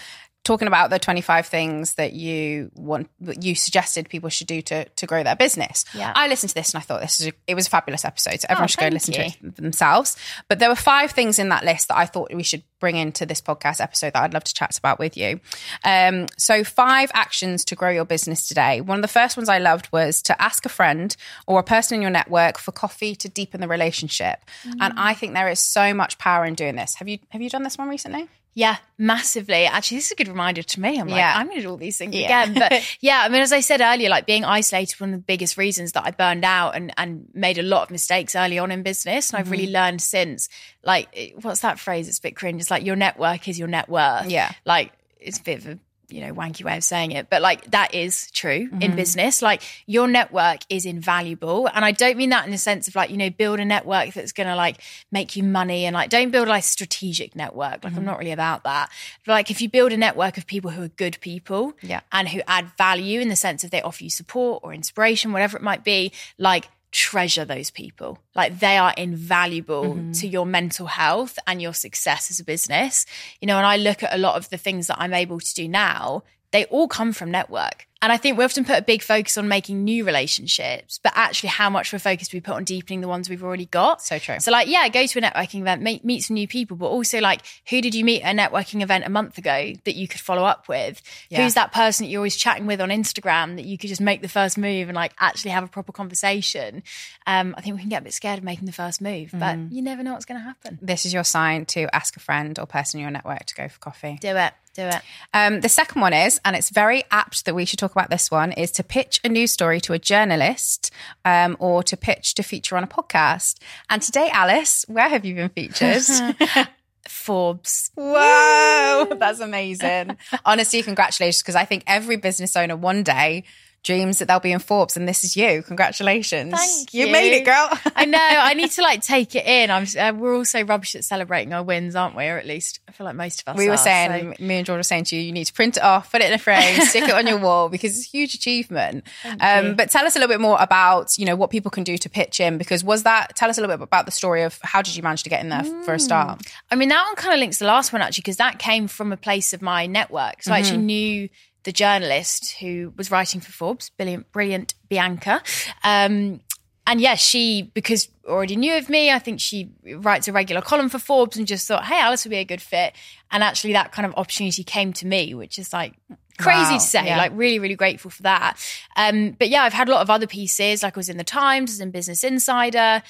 talking 0.44 0.68
about 0.68 0.90
the 0.90 0.98
25 0.98 1.46
things 1.46 1.94
that 1.94 2.12
you 2.12 2.70
want 2.74 3.08
you 3.40 3.54
suggested 3.54 4.08
people 4.08 4.28
should 4.28 4.46
do 4.46 4.60
to 4.62 4.84
to 4.84 5.06
grow 5.06 5.22
their 5.22 5.34
business. 5.36 5.84
Yeah. 5.94 6.12
I 6.14 6.28
listened 6.28 6.50
to 6.50 6.54
this 6.54 6.74
and 6.74 6.80
I 6.80 6.84
thought 6.84 7.00
this 7.00 7.20
is 7.20 7.28
a, 7.28 7.32
it 7.46 7.54
was 7.54 7.66
a 7.66 7.70
fabulous 7.70 8.04
episode. 8.04 8.40
So 8.40 8.46
everyone 8.48 8.64
oh, 8.64 8.66
should 8.68 8.80
go 8.80 8.88
listen 8.88 9.14
you. 9.14 9.30
to 9.30 9.48
it 9.48 9.56
themselves. 9.56 10.16
But 10.48 10.58
there 10.58 10.68
were 10.68 10.76
five 10.76 11.10
things 11.12 11.38
in 11.38 11.48
that 11.48 11.64
list 11.64 11.88
that 11.88 11.96
I 11.96 12.06
thought 12.06 12.32
we 12.32 12.42
should 12.42 12.62
bring 12.78 12.96
into 12.96 13.24
this 13.24 13.40
podcast 13.40 13.80
episode 13.80 14.12
that 14.12 14.22
I'd 14.22 14.34
love 14.34 14.44
to 14.44 14.52
chat 14.52 14.76
about 14.76 14.98
with 14.98 15.16
you. 15.16 15.40
Um, 15.84 16.26
so 16.36 16.62
five 16.62 17.10
actions 17.14 17.64
to 17.66 17.74
grow 17.74 17.90
your 17.90 18.04
business 18.04 18.46
today. 18.46 18.82
One 18.82 18.98
of 18.98 19.02
the 19.02 19.08
first 19.08 19.38
ones 19.38 19.48
I 19.48 19.58
loved 19.58 19.90
was 19.90 20.20
to 20.22 20.40
ask 20.40 20.66
a 20.66 20.68
friend 20.68 21.16
or 21.46 21.58
a 21.60 21.64
person 21.64 21.96
in 21.96 22.02
your 22.02 22.10
network 22.10 22.58
for 22.58 22.72
coffee 22.72 23.14
to 23.16 23.28
deepen 23.28 23.62
the 23.62 23.68
relationship. 23.68 24.44
Mm. 24.64 24.76
And 24.80 24.94
I 24.98 25.14
think 25.14 25.32
there 25.32 25.48
is 25.48 25.60
so 25.60 25.94
much 25.94 26.18
power 26.18 26.44
in 26.44 26.54
doing 26.54 26.76
this. 26.76 26.96
Have 26.96 27.08
you 27.08 27.18
have 27.30 27.40
you 27.40 27.48
done 27.48 27.62
this 27.62 27.78
one 27.78 27.88
recently? 27.88 28.28
Yeah, 28.54 28.76
massively. 28.98 29.66
Actually, 29.66 29.98
this 29.98 30.06
is 30.06 30.12
a 30.12 30.14
good 30.14 30.28
reminder 30.28 30.62
to 30.62 30.80
me. 30.80 30.98
I'm 30.98 31.08
like, 31.08 31.18
yeah. 31.18 31.34
I'm 31.36 31.46
going 31.46 31.58
to 31.58 31.62
do 31.62 31.70
all 31.70 31.76
these 31.76 31.98
things 31.98 32.14
yeah. 32.14 32.44
again. 32.44 32.54
But 32.54 32.96
yeah, 33.00 33.22
I 33.24 33.28
mean, 33.28 33.42
as 33.42 33.52
I 33.52 33.60
said 33.60 33.80
earlier, 33.80 34.08
like 34.08 34.26
being 34.26 34.44
isolated, 34.44 35.00
one 35.00 35.10
of 35.10 35.18
the 35.18 35.24
biggest 35.24 35.56
reasons 35.56 35.92
that 35.92 36.04
I 36.04 36.12
burned 36.12 36.44
out 36.44 36.76
and, 36.76 36.92
and 36.96 37.28
made 37.34 37.58
a 37.58 37.62
lot 37.62 37.82
of 37.82 37.90
mistakes 37.90 38.36
early 38.36 38.58
on 38.58 38.70
in 38.70 38.82
business. 38.82 39.30
And 39.30 39.38
mm-hmm. 39.38 39.40
I've 39.40 39.50
really 39.50 39.64
mm-hmm. 39.64 39.74
learned 39.74 40.02
since, 40.02 40.48
like, 40.84 41.34
what's 41.42 41.60
that 41.60 41.80
phrase? 41.80 42.08
It's 42.08 42.18
a 42.18 42.22
bit 42.22 42.36
cringe. 42.36 42.60
It's 42.60 42.70
like 42.70 42.84
your 42.84 42.96
network 42.96 43.48
is 43.48 43.58
your 43.58 43.68
net 43.68 43.88
worth. 43.88 44.30
Yeah. 44.30 44.52
Like, 44.64 44.92
it's 45.18 45.38
a 45.38 45.42
bit 45.42 45.58
of 45.58 45.66
a 45.66 45.78
you 46.14 46.20
know, 46.20 46.32
wanky 46.32 46.64
way 46.64 46.76
of 46.76 46.84
saying 46.84 47.10
it, 47.10 47.28
but 47.28 47.42
like 47.42 47.68
that 47.72 47.92
is 47.92 48.30
true 48.30 48.68
mm-hmm. 48.68 48.82
in 48.82 48.94
business. 48.94 49.42
Like 49.42 49.62
your 49.86 50.06
network 50.06 50.60
is 50.70 50.86
invaluable. 50.86 51.68
And 51.74 51.84
I 51.84 51.90
don't 51.90 52.16
mean 52.16 52.30
that 52.30 52.44
in 52.44 52.52
the 52.52 52.58
sense 52.58 52.86
of 52.86 52.94
like, 52.94 53.10
you 53.10 53.16
know, 53.16 53.30
build 53.30 53.58
a 53.58 53.64
network 53.64 54.14
that's 54.14 54.30
going 54.30 54.46
to 54.46 54.54
like 54.54 54.80
make 55.10 55.34
you 55.34 55.42
money 55.42 55.86
and 55.86 55.94
like 55.94 56.10
don't 56.10 56.30
build 56.30 56.46
like 56.46 56.62
strategic 56.62 57.34
network. 57.34 57.82
Like 57.82 57.92
mm-hmm. 57.92 57.98
I'm 57.98 58.04
not 58.04 58.20
really 58.20 58.30
about 58.30 58.62
that. 58.62 58.90
But 59.26 59.32
like 59.32 59.50
if 59.50 59.60
you 59.60 59.68
build 59.68 59.92
a 59.92 59.96
network 59.96 60.38
of 60.38 60.46
people 60.46 60.70
who 60.70 60.84
are 60.84 60.88
good 60.88 61.18
people 61.20 61.74
yeah. 61.82 62.00
and 62.12 62.28
who 62.28 62.42
add 62.46 62.70
value 62.78 63.20
in 63.20 63.28
the 63.28 63.36
sense 63.36 63.64
of 63.64 63.72
they 63.72 63.82
offer 63.82 64.04
you 64.04 64.10
support 64.10 64.62
or 64.62 64.72
inspiration, 64.72 65.32
whatever 65.32 65.56
it 65.56 65.64
might 65.64 65.82
be, 65.82 66.12
like 66.38 66.68
treasure 66.94 67.44
those 67.44 67.70
people. 67.70 68.18
Like 68.36 68.60
they 68.60 68.78
are 68.78 68.94
invaluable 68.96 69.96
mm-hmm. 69.96 70.12
to 70.12 70.28
your 70.28 70.46
mental 70.46 70.86
health 70.86 71.38
and 71.44 71.60
your 71.60 71.74
success 71.74 72.30
as 72.30 72.38
a 72.38 72.44
business. 72.44 73.04
You 73.40 73.46
know, 73.46 73.58
and 73.58 73.66
I 73.66 73.76
look 73.76 74.04
at 74.04 74.14
a 74.14 74.18
lot 74.18 74.36
of 74.36 74.48
the 74.48 74.56
things 74.56 74.86
that 74.86 75.00
I'm 75.00 75.12
able 75.12 75.40
to 75.40 75.54
do 75.54 75.68
now, 75.68 76.22
they 76.54 76.66
all 76.66 76.86
come 76.86 77.12
from 77.12 77.32
network. 77.32 77.88
And 78.00 78.12
I 78.12 78.16
think 78.18 78.36
we 78.36 78.44
often 78.44 78.66
put 78.66 78.78
a 78.78 78.82
big 78.82 79.02
focus 79.02 79.38
on 79.38 79.48
making 79.48 79.82
new 79.82 80.04
relationships, 80.04 81.00
but 81.02 81.12
actually, 81.16 81.48
how 81.48 81.70
much 81.70 81.90
of 81.90 81.96
a 81.96 81.98
focus 81.98 82.32
we 82.32 82.40
put 82.40 82.54
on 82.54 82.62
deepening 82.62 83.00
the 83.00 83.08
ones 83.08 83.30
we've 83.30 83.42
already 83.42 83.64
got. 83.64 84.02
So 84.02 84.18
true. 84.18 84.38
So, 84.40 84.52
like, 84.52 84.68
yeah, 84.68 84.86
go 84.90 85.06
to 85.06 85.18
a 85.18 85.22
networking 85.22 85.62
event, 85.62 85.82
meet, 85.82 86.04
meet 86.04 86.20
some 86.20 86.34
new 86.34 86.46
people, 86.46 86.76
but 86.76 86.88
also, 86.88 87.18
like, 87.20 87.40
who 87.70 87.80
did 87.80 87.94
you 87.94 88.04
meet 88.04 88.20
at 88.20 88.34
a 88.34 88.38
networking 88.38 88.82
event 88.82 89.04
a 89.04 89.08
month 89.08 89.38
ago 89.38 89.72
that 89.84 89.94
you 89.96 90.06
could 90.06 90.20
follow 90.20 90.44
up 90.44 90.68
with? 90.68 91.00
Yeah. 91.30 91.42
Who's 91.42 91.54
that 91.54 91.72
person 91.72 92.04
that 92.04 92.10
you're 92.10 92.20
always 92.20 92.36
chatting 92.36 92.66
with 92.66 92.80
on 92.80 92.90
Instagram 92.90 93.56
that 93.56 93.64
you 93.64 93.78
could 93.78 93.88
just 93.88 94.02
make 94.02 94.20
the 94.20 94.28
first 94.28 94.58
move 94.58 94.88
and, 94.88 94.94
like, 94.94 95.14
actually 95.18 95.52
have 95.52 95.64
a 95.64 95.68
proper 95.68 95.90
conversation? 95.90 96.82
Um, 97.26 97.54
I 97.56 97.62
think 97.62 97.74
we 97.74 97.80
can 97.80 97.88
get 97.88 98.02
a 98.02 98.04
bit 98.04 98.12
scared 98.12 98.38
of 98.38 98.44
making 98.44 98.66
the 98.66 98.72
first 98.72 99.00
move, 99.00 99.30
but 99.32 99.56
mm. 99.56 99.72
you 99.72 99.80
never 99.80 100.02
know 100.02 100.12
what's 100.12 100.26
going 100.26 100.38
to 100.38 100.44
happen. 100.44 100.78
This 100.82 101.06
is 101.06 101.14
your 101.14 101.24
sign 101.24 101.64
to 101.66 101.92
ask 101.94 102.16
a 102.18 102.20
friend 102.20 102.58
or 102.58 102.66
person 102.66 103.00
in 103.00 103.02
your 103.02 103.10
network 103.10 103.46
to 103.46 103.54
go 103.54 103.66
for 103.66 103.78
coffee. 103.78 104.18
Do 104.20 104.36
it. 104.36 104.52
Do 104.74 104.82
it. 104.82 105.02
Um, 105.32 105.60
the 105.60 105.68
second 105.68 106.00
one 106.00 106.12
is, 106.12 106.40
and 106.44 106.56
it's 106.56 106.70
very 106.70 107.04
apt 107.10 107.44
that 107.44 107.54
we 107.54 107.64
should 107.64 107.78
talk 107.78 107.92
about 107.92 108.10
this 108.10 108.30
one, 108.30 108.50
is 108.52 108.72
to 108.72 108.82
pitch 108.82 109.20
a 109.22 109.28
news 109.28 109.52
story 109.52 109.80
to 109.82 109.92
a 109.92 109.98
journalist 109.98 110.90
um, 111.24 111.56
or 111.60 111.82
to 111.84 111.96
pitch 111.96 112.34
to 112.34 112.42
feature 112.42 112.76
on 112.76 112.82
a 112.82 112.88
podcast. 112.88 113.58
And 113.88 114.02
today, 114.02 114.30
Alice, 114.32 114.84
where 114.88 115.08
have 115.08 115.24
you 115.24 115.36
been 115.36 115.48
featured? 115.50 116.02
Forbes. 117.08 117.90
Whoa, 117.94 119.16
that's 119.18 119.40
amazing. 119.40 120.16
Honestly, 120.44 120.82
congratulations, 120.82 121.42
because 121.42 121.54
I 121.54 121.64
think 121.64 121.84
every 121.86 122.16
business 122.16 122.56
owner 122.56 122.76
one 122.76 123.02
day 123.02 123.44
dreams 123.84 124.18
that 124.18 124.26
they'll 124.26 124.40
be 124.40 124.50
in 124.50 124.58
Forbes, 124.58 124.96
and 124.96 125.06
this 125.06 125.22
is 125.22 125.36
you. 125.36 125.62
Congratulations! 125.62 126.52
Thank 126.54 126.92
you. 126.92 127.06
You 127.06 127.12
made 127.12 127.36
it, 127.36 127.44
girl. 127.44 127.68
I 127.94 128.06
know. 128.06 128.18
I 128.18 128.54
need 128.54 128.70
to 128.72 128.82
like 128.82 129.02
take 129.02 129.36
it 129.36 129.46
in. 129.46 129.70
I'm. 129.70 129.86
Uh, 129.96 130.18
we're 130.18 130.34
all 130.34 130.44
so 130.44 130.62
rubbish 130.62 130.94
at 130.96 131.04
celebrating 131.04 131.52
our 131.52 131.62
wins, 131.62 131.94
aren't 131.94 132.16
we? 132.16 132.24
Or 132.24 132.38
at 132.38 132.46
least 132.46 132.80
I 132.88 132.92
feel 132.92 133.04
like 133.04 133.14
most 133.14 133.42
of 133.42 133.48
us. 133.48 133.58
We 133.58 133.68
were 133.68 133.74
are, 133.74 133.76
saying, 133.76 134.34
so. 134.38 134.44
me 134.44 134.56
and 134.56 134.66
George 134.66 134.78
were 134.78 134.82
saying 134.82 135.04
to 135.04 135.16
you, 135.16 135.22
you 135.22 135.32
need 135.32 135.44
to 135.44 135.52
print 135.52 135.76
it 135.76 135.82
off, 135.82 136.10
put 136.10 136.22
it 136.22 136.26
in 136.26 136.32
a 136.32 136.38
frame, 136.38 136.80
stick 136.80 137.04
it 137.04 137.14
on 137.14 137.26
your 137.26 137.38
wall 137.38 137.68
because 137.68 137.96
it's 137.96 138.08
a 138.08 138.10
huge 138.10 138.34
achievement. 138.34 139.04
Um, 139.40 139.76
but 139.76 139.90
tell 139.90 140.06
us 140.06 140.16
a 140.16 140.18
little 140.18 140.32
bit 140.32 140.40
more 140.40 140.56
about 140.60 141.16
you 141.18 141.26
know 141.26 141.36
what 141.36 141.50
people 141.50 141.70
can 141.70 141.84
do 141.84 141.98
to 141.98 142.08
pitch 142.08 142.40
in 142.40 142.58
because 142.58 142.82
was 142.82 143.04
that? 143.04 143.36
Tell 143.36 143.50
us 143.50 143.58
a 143.58 143.60
little 143.60 143.76
bit 143.76 143.82
about 143.82 144.06
the 144.06 144.12
story 144.12 144.42
of 144.42 144.58
how 144.62 144.82
did 144.82 144.96
you 144.96 145.02
manage 145.02 145.22
to 145.24 145.30
get 145.30 145.42
in 145.42 145.50
there 145.50 145.62
mm. 145.62 145.84
for 145.84 145.94
a 145.94 145.98
start? 145.98 146.42
I 146.70 146.76
mean, 146.76 146.88
that 146.88 147.04
one 147.04 147.16
kind 147.16 147.34
of 147.34 147.40
links 147.40 147.58
the 147.58 147.66
last 147.66 147.92
one 147.92 148.02
actually 148.02 148.22
because 148.22 148.38
that 148.38 148.58
came 148.58 148.88
from 148.88 149.12
a 149.12 149.16
place 149.16 149.52
of 149.52 149.62
my 149.62 149.86
network. 149.86 150.42
So 150.42 150.48
mm-hmm. 150.48 150.52
I 150.52 150.58
actually 150.58 150.78
mm-hmm. 150.78 150.86
knew 150.86 151.28
the 151.64 151.72
journalist 151.72 152.56
who 152.60 152.92
was 152.96 153.10
writing 153.10 153.40
for 153.40 153.52
Forbes, 153.52 153.90
brilliant, 153.90 154.30
brilliant 154.32 154.74
Bianca. 154.88 155.42
Um, 155.82 156.40
and 156.86 157.00
yes, 157.00 157.10
yeah, 157.10 157.14
she, 157.14 157.70
because 157.74 158.08
already 158.26 158.56
knew 158.56 158.76
of 158.76 158.88
me, 158.88 159.10
I 159.10 159.18
think 159.18 159.40
she 159.40 159.70
writes 159.96 160.28
a 160.28 160.32
regular 160.32 160.60
column 160.60 160.88
for 160.88 160.98
Forbes 160.98 161.36
and 161.36 161.46
just 161.46 161.66
thought, 161.66 161.84
hey, 161.84 161.98
Alice 161.98 162.24
would 162.24 162.30
be 162.30 162.36
a 162.36 162.44
good 162.44 162.60
fit. 162.60 162.92
And 163.30 163.42
actually, 163.42 163.72
that 163.72 163.92
kind 163.92 164.06
of 164.06 164.14
opportunity 164.16 164.64
came 164.64 164.92
to 164.94 165.06
me, 165.06 165.34
which 165.34 165.58
is 165.58 165.72
like 165.72 165.94
crazy 166.38 166.72
wow. 166.72 166.78
to 166.78 166.80
say, 166.80 167.06
yeah. 167.06 167.16
like 167.16 167.32
really, 167.34 167.58
really 167.58 167.74
grateful 167.74 168.10
for 168.10 168.22
that. 168.24 168.58
Um, 168.96 169.30
but 169.30 169.48
yeah, 169.48 169.62
I've 169.62 169.72
had 169.72 169.88
a 169.88 169.90
lot 169.90 170.02
of 170.02 170.10
other 170.10 170.26
pieces, 170.26 170.82
like 170.82 170.96
I 170.96 170.98
was 170.98 171.08
in 171.08 171.16
the 171.16 171.24
Times, 171.24 171.70
I 171.70 171.72
was 171.72 171.80
in 171.80 171.90
Business 171.90 172.22
Insider. 172.22 173.02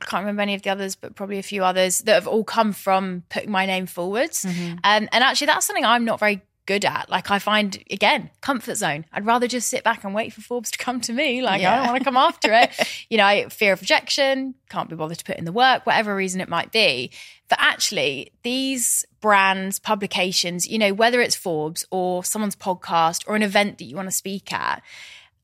Can't 0.00 0.22
remember 0.22 0.40
any 0.40 0.54
of 0.54 0.62
the 0.62 0.70
others, 0.70 0.94
but 0.94 1.14
probably 1.14 1.38
a 1.38 1.42
few 1.42 1.62
others 1.62 2.00
that 2.02 2.14
have 2.14 2.26
all 2.26 2.44
come 2.44 2.72
from 2.72 3.24
putting 3.28 3.50
my 3.50 3.66
name 3.66 3.84
forwards. 3.84 4.46
Mm-hmm. 4.46 4.72
Um, 4.84 5.08
and 5.12 5.24
actually, 5.24 5.48
that's 5.48 5.66
something 5.66 5.84
I'm 5.84 6.06
not 6.06 6.18
very 6.18 6.40
good 6.70 6.84
at. 6.84 7.10
Like 7.10 7.32
I 7.32 7.40
find 7.40 7.82
again, 7.90 8.30
comfort 8.42 8.76
zone. 8.76 9.04
I'd 9.12 9.26
rather 9.26 9.48
just 9.48 9.68
sit 9.68 9.82
back 9.82 10.04
and 10.04 10.14
wait 10.14 10.32
for 10.32 10.40
Forbes 10.40 10.70
to 10.70 10.78
come 10.78 11.00
to 11.00 11.12
me. 11.12 11.42
Like 11.42 11.62
yeah. 11.62 11.72
I 11.72 11.76
don't 11.78 11.86
want 11.88 11.98
to 11.98 12.04
come 12.04 12.16
after 12.16 12.52
it. 12.52 12.70
you 13.10 13.18
know, 13.18 13.48
fear 13.48 13.72
of 13.72 13.80
rejection, 13.80 14.54
can't 14.68 14.88
be 14.88 14.94
bothered 14.94 15.18
to 15.18 15.24
put 15.24 15.36
in 15.36 15.44
the 15.44 15.52
work, 15.52 15.84
whatever 15.84 16.14
reason 16.14 16.40
it 16.40 16.48
might 16.48 16.70
be. 16.70 17.10
But 17.48 17.58
actually, 17.60 18.30
these 18.44 19.04
brands, 19.20 19.80
publications, 19.80 20.68
you 20.68 20.78
know, 20.78 20.94
whether 20.94 21.20
it's 21.20 21.34
Forbes 21.34 21.84
or 21.90 22.22
someone's 22.22 22.54
podcast 22.54 23.24
or 23.26 23.34
an 23.34 23.42
event 23.42 23.78
that 23.78 23.86
you 23.86 23.96
want 23.96 24.06
to 24.06 24.14
speak 24.14 24.52
at, 24.52 24.80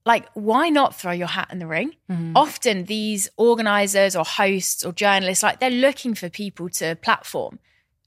like 0.05 0.29
why 0.35 0.69
not 0.69 0.95
throw 0.95 1.11
your 1.11 1.27
hat 1.27 1.49
in 1.51 1.59
the 1.59 1.67
ring 1.67 1.91
mm-hmm. 2.09 2.37
often 2.37 2.85
these 2.85 3.29
organizers 3.37 4.15
or 4.15 4.25
hosts 4.25 4.85
or 4.85 4.93
journalists 4.93 5.43
like 5.43 5.59
they're 5.59 5.69
looking 5.69 6.15
for 6.15 6.31
people 6.31 6.69
to 6.69 6.95
platform 7.03 7.59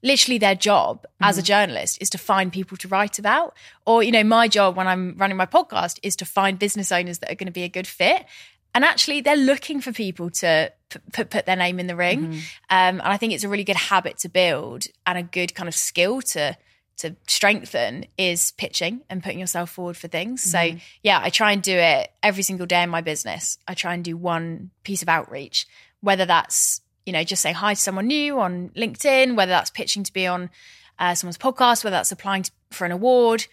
literally 0.01 0.37
their 0.37 0.55
job 0.55 1.01
mm-hmm. 1.01 1.23
as 1.25 1.37
a 1.37 1.41
mm-hmm. 1.41 1.47
journalist 1.47 1.97
is 2.01 2.09
to 2.09 2.17
find 2.17 2.51
people 2.51 2.77
to 2.77 2.87
write 2.87 3.19
about 3.19 3.55
or 3.85 4.03
you 4.03 4.11
know 4.11 4.23
my 4.23 4.47
job 4.47 4.75
when 4.75 4.87
i'm 4.87 5.15
running 5.17 5.37
my 5.37 5.45
podcast 5.45 5.99
is 6.03 6.15
to 6.15 6.25
find 6.25 6.59
business 6.59 6.91
owners 6.91 7.19
that 7.19 7.31
are 7.31 7.35
going 7.35 7.47
to 7.47 7.51
be 7.51 7.63
a 7.63 7.69
good 7.69 7.87
fit 7.87 8.25
and 8.73 8.83
actually 8.85 9.21
they're 9.21 9.35
looking 9.35 9.81
for 9.81 9.91
people 9.91 10.29
to 10.29 10.71
p- 10.89 11.23
put 11.23 11.45
their 11.45 11.55
name 11.55 11.79
in 11.79 11.87
the 11.87 11.95
ring 11.95 12.27
mm-hmm. 12.27 12.39
um, 12.69 12.99
and 12.99 13.01
i 13.01 13.17
think 13.17 13.33
it's 13.33 13.43
a 13.43 13.49
really 13.49 13.63
good 13.63 13.75
habit 13.75 14.17
to 14.17 14.29
build 14.29 14.85
and 15.05 15.17
a 15.17 15.23
good 15.23 15.53
kind 15.55 15.67
of 15.67 15.75
skill 15.75 16.21
to 16.21 16.55
to 16.99 17.15
strengthen 17.27 18.05
is 18.17 18.51
pitching 18.51 19.01
and 19.09 19.23
putting 19.23 19.39
yourself 19.39 19.69
forward 19.71 19.95
for 19.95 20.09
things. 20.09 20.43
Mm-hmm. 20.43 20.77
So, 20.77 20.83
yeah, 21.01 21.19
I 21.23 21.29
try 21.29 21.53
and 21.53 21.63
do 21.63 21.73
it 21.73 22.11
every 22.21 22.43
single 22.43 22.65
day 22.65 22.83
in 22.83 22.89
my 22.89 22.99
business. 23.01 23.57
I 23.67 23.73
try 23.73 23.93
and 23.93 24.03
do 24.03 24.17
one 24.17 24.71
piece 24.83 25.01
of 25.01 25.07
outreach, 25.07 25.65
whether 26.01 26.25
that's, 26.25 26.81
you 27.09 27.13
know, 27.13 27.23
just 27.23 27.41
saying 27.41 27.55
hi 27.55 27.73
to 27.73 27.79
someone 27.79 28.05
new 28.05 28.39
on 28.39 28.69
LinkedIn, 28.77 29.35
whether 29.35 29.49
that's 29.49 29.71
pitching 29.71 30.03
to 30.03 30.13
be 30.13 30.27
on 30.27 30.51
uh, 30.99 31.15
someone's 31.15 31.39
podcast, 31.39 31.83
whether 31.83 31.95
that's 31.95 32.11
applying 32.11 32.43
to, 32.43 32.51
for 32.69 32.85
an 32.85 32.91
award. 32.91 33.47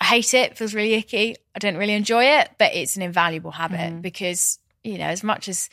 I 0.00 0.06
hate 0.06 0.32
it, 0.32 0.56
feels 0.56 0.74
really 0.74 0.94
icky. 0.94 1.36
I 1.54 1.58
don't 1.58 1.76
really 1.76 1.92
enjoy 1.92 2.24
it, 2.24 2.52
but 2.58 2.74
it's 2.74 2.96
an 2.96 3.02
invaluable 3.02 3.50
habit 3.50 3.80
mm-hmm. 3.80 4.00
because, 4.00 4.58
you 4.82 4.96
know, 4.96 5.08
as 5.08 5.22
much 5.22 5.46
as 5.46 5.68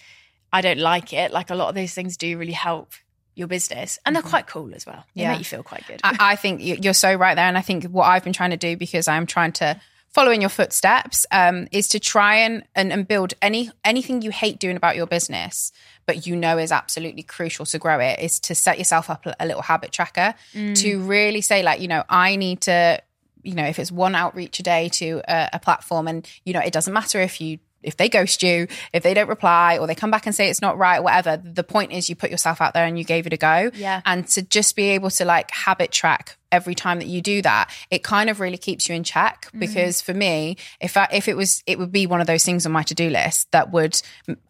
I 0.52 0.60
don't 0.60 0.80
like 0.80 1.13
it, 1.13 1.32
like 1.32 1.49
a 1.49 1.56
lot 1.56 1.69
of 1.69 1.75
those 1.75 1.93
things 1.93 2.17
do 2.17 2.38
really 2.38 2.52
help 2.52 2.91
your 3.36 3.47
business 3.47 3.99
and 4.06 4.13
they're 4.13 4.21
mm-hmm. 4.21 4.32
quite 4.32 4.47
cool 4.47 4.75
as 4.75 4.86
well 4.86 5.06
they 5.15 5.21
yeah. 5.21 5.30
make 5.30 5.39
you 5.39 5.45
feel 5.45 5.63
quite 5.63 5.88
good 5.88 6.02
I, 6.04 6.17
I, 6.19 6.36
think 6.36 6.60
you're 6.62 6.93
so 6.93 7.13
right 7.13 7.36
there 7.36 7.45
and 7.45 7.58
i 7.58 7.62
think 7.62 7.86
what 7.86 8.04
i've 8.04 8.21
been 8.21 8.34
trying 8.34 8.49
to 8.49 8.58
do 8.58 8.75
because 8.75 9.08
i'm 9.08 9.25
trying 9.25 9.54
to 9.54 9.80
follow 10.12 10.32
in 10.32 10.41
your 10.41 10.50
footsteps 10.50 11.26
um, 11.32 11.67
is 11.72 11.88
to 11.89 12.00
try 12.00 12.36
and, 12.36 12.63
and, 12.76 12.91
and 12.91 13.08
build 13.08 13.34
any 13.41 13.72
anything 13.84 14.22
you 14.22 14.32
hate 14.32 14.60
doing 14.60 14.76
about 14.76 14.95
your 14.95 15.08
business 15.08 15.72
but 16.06 16.26
you 16.26 16.36
know 16.36 16.58
is 16.58 16.72
absolutely 16.72 17.24
crucial 17.24 17.65
to 17.65 17.78
grow 17.78 18.00
it 18.00 18.19
is 18.19 18.39
to 18.39 18.56
set 18.56 18.78
yourself 18.78 19.10
up 19.10 19.26
a, 19.26 19.36
a 19.39 19.45
little 19.45 19.62
habit 19.62 19.91
tracker 19.91 20.34
mm. 20.54 20.76
to 20.76 21.00
really 21.00 21.41
say 21.41 21.63
like 21.63 21.80
you 21.80 21.88
know 21.88 22.04
i 22.10 22.36
need 22.36 22.62
to 22.62 23.00
you 23.43 23.54
know 23.54 23.65
if 23.65 23.80
it's 23.80 23.91
one 23.91 24.15
outreach 24.15 24.60
a 24.60 24.63
day 24.63 24.89
to 24.89 25.22
a, 25.28 25.50
a 25.54 25.60
platform 25.60 26.08
and 26.08 26.30
you 26.43 26.54
know 26.54 26.60
it 26.60 26.74
doesn't 26.74 26.93
matter 26.93 27.19
if 27.22 27.39
you 27.39 27.60
if 27.83 27.97
they 27.97 28.09
ghost 28.09 28.43
you, 28.43 28.67
if 28.93 29.03
they 29.03 29.13
don't 29.13 29.29
reply 29.29 29.77
or 29.77 29.87
they 29.87 29.95
come 29.95 30.11
back 30.11 30.25
and 30.25 30.35
say 30.35 30.49
it's 30.49 30.61
not 30.61 30.77
right, 30.77 31.01
whatever, 31.01 31.37
the 31.37 31.63
point 31.63 31.91
is 31.91 32.09
you 32.09 32.15
put 32.15 32.31
yourself 32.31 32.61
out 32.61 32.73
there 32.73 32.85
and 32.85 32.97
you 32.97 33.03
gave 33.03 33.25
it 33.27 33.33
a 33.33 33.37
go. 33.37 33.71
Yeah. 33.73 34.01
And 34.05 34.27
to 34.29 34.41
just 34.41 34.75
be 34.75 34.89
able 34.89 35.09
to 35.11 35.25
like 35.25 35.51
habit 35.51 35.91
track 35.91 36.37
every 36.51 36.75
time 36.75 36.99
that 36.99 37.07
you 37.07 37.21
do 37.21 37.41
that, 37.41 37.71
it 37.91 38.03
kind 38.03 38.29
of 38.29 38.39
really 38.39 38.57
keeps 38.57 38.89
you 38.89 38.95
in 38.95 39.03
check. 39.03 39.45
Mm-hmm. 39.47 39.59
Because 39.59 40.01
for 40.01 40.13
me, 40.13 40.57
if 40.81 40.97
I, 40.97 41.07
if 41.11 41.27
it 41.27 41.37
was, 41.37 41.63
it 41.67 41.79
would 41.79 41.91
be 41.91 42.07
one 42.07 42.21
of 42.21 42.27
those 42.27 42.43
things 42.43 42.65
on 42.65 42.71
my 42.71 42.83
to 42.83 42.95
do 42.95 43.09
list 43.09 43.51
that 43.51 43.71
would, 43.71 44.01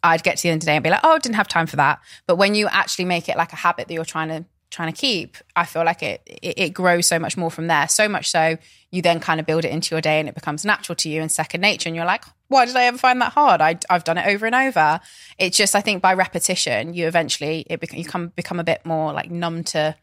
I'd 0.02 0.22
get 0.22 0.38
to 0.38 0.42
the 0.42 0.48
end 0.50 0.62
of 0.62 0.66
the 0.66 0.66
day 0.66 0.76
and 0.76 0.82
be 0.82 0.90
like, 0.90 1.00
oh, 1.04 1.14
I 1.14 1.18
didn't 1.18 1.36
have 1.36 1.48
time 1.48 1.66
for 1.66 1.76
that. 1.76 2.00
But 2.26 2.36
when 2.36 2.54
you 2.54 2.68
actually 2.68 3.04
make 3.04 3.28
it 3.28 3.36
like 3.36 3.52
a 3.52 3.56
habit 3.56 3.88
that 3.88 3.94
you're 3.94 4.04
trying 4.04 4.28
to 4.28 4.44
trying 4.70 4.92
to 4.92 4.98
keep, 4.98 5.36
I 5.56 5.64
feel 5.64 5.84
like 5.84 6.02
it, 6.02 6.22
it, 6.26 6.58
it 6.58 6.74
grows 6.74 7.06
so 7.06 7.18
much 7.18 7.36
more 7.36 7.50
from 7.50 7.66
there. 7.66 7.88
So 7.88 8.08
much 8.08 8.30
so 8.30 8.56
you 8.90 9.02
then 9.02 9.20
kind 9.20 9.40
of 9.40 9.46
build 9.46 9.64
it 9.64 9.70
into 9.70 9.94
your 9.94 10.00
day 10.00 10.18
and 10.18 10.28
it 10.28 10.34
becomes 10.34 10.64
natural 10.64 10.96
to 10.96 11.08
you 11.08 11.20
and 11.20 11.30
second 11.30 11.60
nature. 11.60 11.88
And 11.88 11.96
you're 11.96 12.04
like, 12.04 12.24
why 12.48 12.66
did 12.66 12.76
I 12.76 12.84
ever 12.84 12.98
find 12.98 13.20
that 13.20 13.32
hard? 13.32 13.60
I, 13.60 13.78
have 13.88 14.04
done 14.04 14.18
it 14.18 14.26
over 14.26 14.46
and 14.46 14.54
over. 14.54 15.00
It's 15.38 15.56
just, 15.56 15.74
I 15.74 15.80
think 15.80 16.02
by 16.02 16.14
repetition, 16.14 16.94
you 16.94 17.06
eventually, 17.06 17.66
it 17.68 17.80
become, 17.80 17.98
you 17.98 18.04
come, 18.04 18.28
become 18.28 18.60
a 18.60 18.64
bit 18.64 18.84
more 18.84 19.12
like 19.12 19.30
numb 19.30 19.64
to 19.64 19.96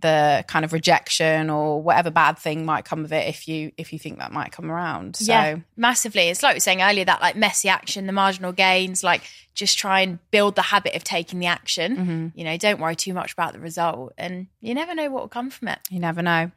the 0.00 0.44
kind 0.48 0.66
of 0.66 0.74
rejection 0.74 1.48
or 1.48 1.80
whatever 1.80 2.10
bad 2.10 2.38
thing 2.38 2.66
might 2.66 2.84
come 2.84 3.06
of 3.06 3.12
it 3.12 3.26
if 3.26 3.48
you 3.48 3.72
if 3.78 3.90
you 3.90 3.98
think 3.98 4.18
that 4.18 4.30
might 4.32 4.52
come 4.52 4.70
around 4.70 5.16
so 5.16 5.32
yeah 5.32 5.56
massively 5.78 6.28
it's 6.28 6.42
like 6.42 6.52
we 6.52 6.56
were 6.56 6.60
saying 6.60 6.82
earlier 6.82 7.06
that 7.06 7.22
like 7.22 7.36
messy 7.36 7.70
action 7.70 8.06
the 8.06 8.12
marginal 8.12 8.52
gains 8.52 9.02
like 9.02 9.22
just 9.54 9.78
try 9.78 10.00
and 10.00 10.18
build 10.30 10.56
the 10.56 10.62
habit 10.62 10.94
of 10.94 11.04
taking 11.04 11.38
the 11.38 11.46
action. 11.46 11.96
Mm-hmm. 11.96 12.38
You 12.38 12.44
know, 12.44 12.56
don't 12.56 12.80
worry 12.80 12.96
too 12.96 13.14
much 13.14 13.32
about 13.32 13.52
the 13.52 13.60
result, 13.60 14.12
and 14.18 14.48
you 14.60 14.74
never 14.74 14.94
know 14.94 15.10
what 15.10 15.22
will 15.22 15.28
come 15.28 15.50
from 15.50 15.68
it. 15.68 15.78
You 15.90 16.00
never 16.00 16.22
know. 16.22 16.50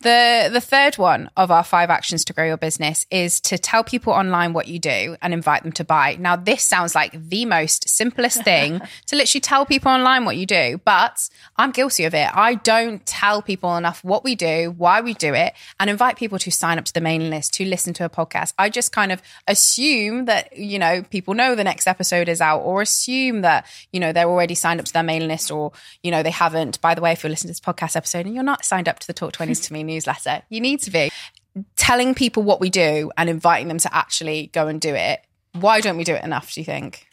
the 0.00 0.48
The 0.52 0.60
third 0.60 0.96
one 0.96 1.30
of 1.36 1.50
our 1.50 1.64
five 1.64 1.90
actions 1.90 2.24
to 2.26 2.32
grow 2.32 2.46
your 2.46 2.56
business 2.56 3.06
is 3.10 3.40
to 3.42 3.58
tell 3.58 3.84
people 3.84 4.12
online 4.12 4.52
what 4.52 4.68
you 4.68 4.78
do 4.78 5.16
and 5.20 5.34
invite 5.34 5.62
them 5.62 5.72
to 5.72 5.84
buy. 5.84 6.16
Now, 6.18 6.36
this 6.36 6.62
sounds 6.62 6.94
like 6.94 7.12
the 7.12 7.44
most 7.44 7.88
simplest 7.88 8.42
thing 8.42 8.80
to 9.06 9.16
literally 9.16 9.40
tell 9.40 9.66
people 9.66 9.92
online 9.92 10.24
what 10.24 10.36
you 10.36 10.46
do, 10.46 10.80
but 10.84 11.28
I'm 11.56 11.70
guilty 11.70 12.04
of 12.04 12.14
it. 12.14 12.28
I 12.34 12.54
don't 12.54 13.04
tell 13.04 13.42
people 13.42 13.76
enough 13.76 14.02
what 14.02 14.24
we 14.24 14.34
do, 14.34 14.74
why 14.76 15.00
we 15.00 15.14
do 15.14 15.34
it, 15.34 15.52
and 15.78 15.90
invite 15.90 16.16
people 16.16 16.38
to 16.38 16.50
sign 16.50 16.78
up 16.78 16.84
to 16.86 16.92
the 16.92 17.00
mailing 17.00 17.30
list 17.30 17.54
to 17.54 17.64
listen 17.64 17.92
to 17.94 18.04
a 18.04 18.10
podcast. 18.10 18.54
I 18.58 18.70
just 18.70 18.92
kind 18.92 19.12
of 19.12 19.20
assume 19.46 20.24
that 20.26 20.56
you 20.56 20.78
know 20.78 21.02
people 21.02 21.34
know 21.34 21.54
the 21.54 21.64
next 21.64 21.86
episode 21.86 22.28
is 22.28 22.37
is 22.38 22.40
out 22.40 22.60
or 22.60 22.80
assume 22.82 23.42
that, 23.42 23.66
you 23.92 24.00
know, 24.00 24.12
they're 24.12 24.28
already 24.28 24.54
signed 24.54 24.80
up 24.80 24.86
to 24.86 24.92
their 24.92 25.02
mailing 25.02 25.28
list 25.28 25.50
or, 25.50 25.72
you 26.02 26.10
know, 26.10 26.22
they 26.22 26.30
haven't. 26.30 26.80
By 26.80 26.94
the 26.94 27.00
way, 27.00 27.12
if 27.12 27.22
you're 27.22 27.30
listening 27.30 27.52
to 27.54 27.60
this 27.60 27.74
podcast 27.74 27.96
episode 27.96 28.26
and 28.26 28.34
you're 28.34 28.44
not 28.44 28.64
signed 28.64 28.88
up 28.88 28.98
to 29.00 29.06
the 29.06 29.12
Talk 29.12 29.32
Twenties 29.32 29.60
to 29.60 29.72
me 29.72 29.82
newsletter, 29.84 30.42
you 30.48 30.60
need 30.60 30.80
to 30.82 30.90
be. 30.90 31.10
Telling 31.76 32.14
people 32.14 32.44
what 32.44 32.60
we 32.60 32.70
do 32.70 33.10
and 33.16 33.28
inviting 33.28 33.66
them 33.66 33.78
to 33.78 33.92
actually 33.92 34.48
go 34.52 34.68
and 34.68 34.80
do 34.80 34.94
it. 34.94 35.20
Why 35.52 35.80
don't 35.80 35.96
we 35.96 36.04
do 36.04 36.14
it 36.14 36.22
enough, 36.22 36.54
do 36.54 36.60
you 36.60 36.64
think? 36.64 37.08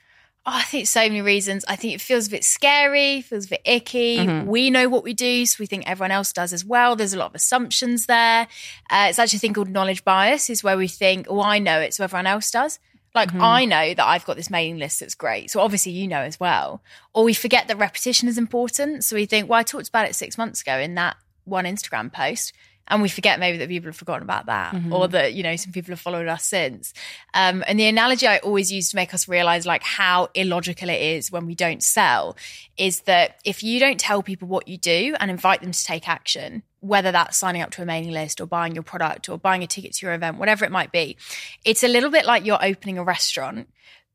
Oh, 0.48 0.52
I 0.54 0.62
think 0.62 0.86
so 0.86 1.00
many 1.00 1.22
reasons. 1.22 1.66
I 1.68 1.76
think 1.76 1.96
it 1.96 2.02
feels 2.02 2.28
a 2.28 2.30
bit 2.30 2.44
scary, 2.44 3.22
feels 3.22 3.48
a 3.48 3.50
bit 3.50 3.62
icky. 3.66 4.20
Mm-hmm. 4.20 4.48
We 4.48 4.70
know 4.70 4.90
what 4.90 5.04
we 5.04 5.16
do, 5.16 5.44
so 5.48 5.56
we 5.60 5.66
think 5.66 5.90
everyone 5.90 6.12
else 6.12 6.32
does 6.32 6.54
as 6.54 6.64
well. 6.64 6.96
There's 6.96 7.16
a 7.16 7.18
lot 7.18 7.32
of 7.32 7.36
assumptions 7.36 8.06
there. 8.06 8.48
Uh, 8.92 9.08
it's 9.10 9.18
actually 9.18 9.38
a 9.38 9.40
thing 9.40 9.54
called 9.56 9.70
knowledge 9.70 10.04
bias, 10.04 10.52
is 10.52 10.64
where 10.64 10.78
we 10.78 10.88
think, 10.88 11.26
oh, 11.32 11.42
I 11.42 11.58
know 11.58 11.80
it, 11.80 11.96
so 11.96 12.04
everyone 12.04 12.28
else 12.28 12.52
does. 12.52 12.78
Like 13.16 13.30
mm-hmm. 13.30 13.42
I 13.42 13.66
know 13.66 13.94
that 13.94 14.06
I've 14.06 14.26
got 14.26 14.36
this 14.36 14.50
mailing 14.50 14.78
list 14.78 15.00
that's 15.00 15.16
great. 15.16 15.50
So 15.50 15.62
obviously 15.62 15.94
you 15.94 16.08
know 16.08 16.20
as 16.20 16.40
well. 16.40 16.84
Or 17.14 17.24
we 17.24 17.34
forget 17.34 17.70
that 17.70 17.78
repetition 17.78 18.28
is 18.28 18.38
important. 18.38 19.06
So 19.06 19.16
we 19.16 19.26
think, 19.26 19.50
well, 19.50 19.60
I 19.60 19.64
talked 19.64 19.88
about 19.88 20.08
it 20.08 20.16
six 20.16 20.38
months 20.38 20.62
ago 20.62 20.78
in 20.78 20.96
that 20.96 21.16
one 21.46 21.64
Instagram 21.64 22.12
post. 22.12 22.52
And 22.88 23.02
we 23.02 23.10
forget 23.10 23.40
maybe 23.40 23.58
that 23.58 23.70
people 23.70 23.88
have 23.88 23.96
forgotten 23.96 24.24
about 24.24 24.46
that 24.46 24.74
mm-hmm. 24.74 24.94
or 24.94 25.08
that, 25.08 25.34
you 25.34 25.42
know, 25.42 25.56
some 25.56 25.72
people 25.72 25.92
have 25.92 26.00
followed 26.00 26.28
us 26.28 26.46
since. 26.46 26.94
Um, 27.34 27.64
and 27.68 27.80
the 27.80 27.88
analogy 27.88 28.28
I 28.28 28.38
always 28.38 28.72
use 28.72 28.92
to 28.92 28.96
make 28.96 29.14
us 29.14 29.28
realize 29.28 29.66
like 29.66 29.82
how 29.82 30.30
illogical 30.36 30.90
it 30.90 31.02
is 31.02 31.32
when 31.32 31.48
we 31.48 31.56
don't 31.56 31.82
sell 31.82 32.38
is 32.78 33.02
that 33.02 33.40
if 33.44 33.64
you 33.64 33.80
don't 33.80 34.00
tell 34.00 34.22
people 34.22 34.48
what 34.48 34.68
you 34.68 34.78
do 34.78 35.16
and 35.20 35.32
invite 35.32 35.62
them 35.62 35.72
to 35.72 35.84
take 35.84 36.08
action, 36.08 36.62
whether 36.80 37.12
that's 37.12 37.38
signing 37.38 37.64
up 37.64 37.72
to 37.72 37.82
a 37.82 37.86
mailing 37.86 38.12
list 38.12 38.40
or 38.40 38.46
buying 38.46 38.76
your 38.76 38.84
product 38.84 39.30
or 39.30 39.40
buying 39.40 39.64
a 39.64 39.68
ticket 39.68 39.94
to 39.94 40.06
your 40.06 40.14
event, 40.14 40.38
whatever 40.38 40.64
it 40.64 40.72
might 40.72 40.92
be. 40.92 41.18
It's 41.64 41.84
a 41.84 41.88
little 41.88 42.12
bit 42.12 42.26
like 42.26 42.46
you're 42.46 42.64
opening 42.64 43.00
a 43.00 43.04
restaurant, 43.04 43.68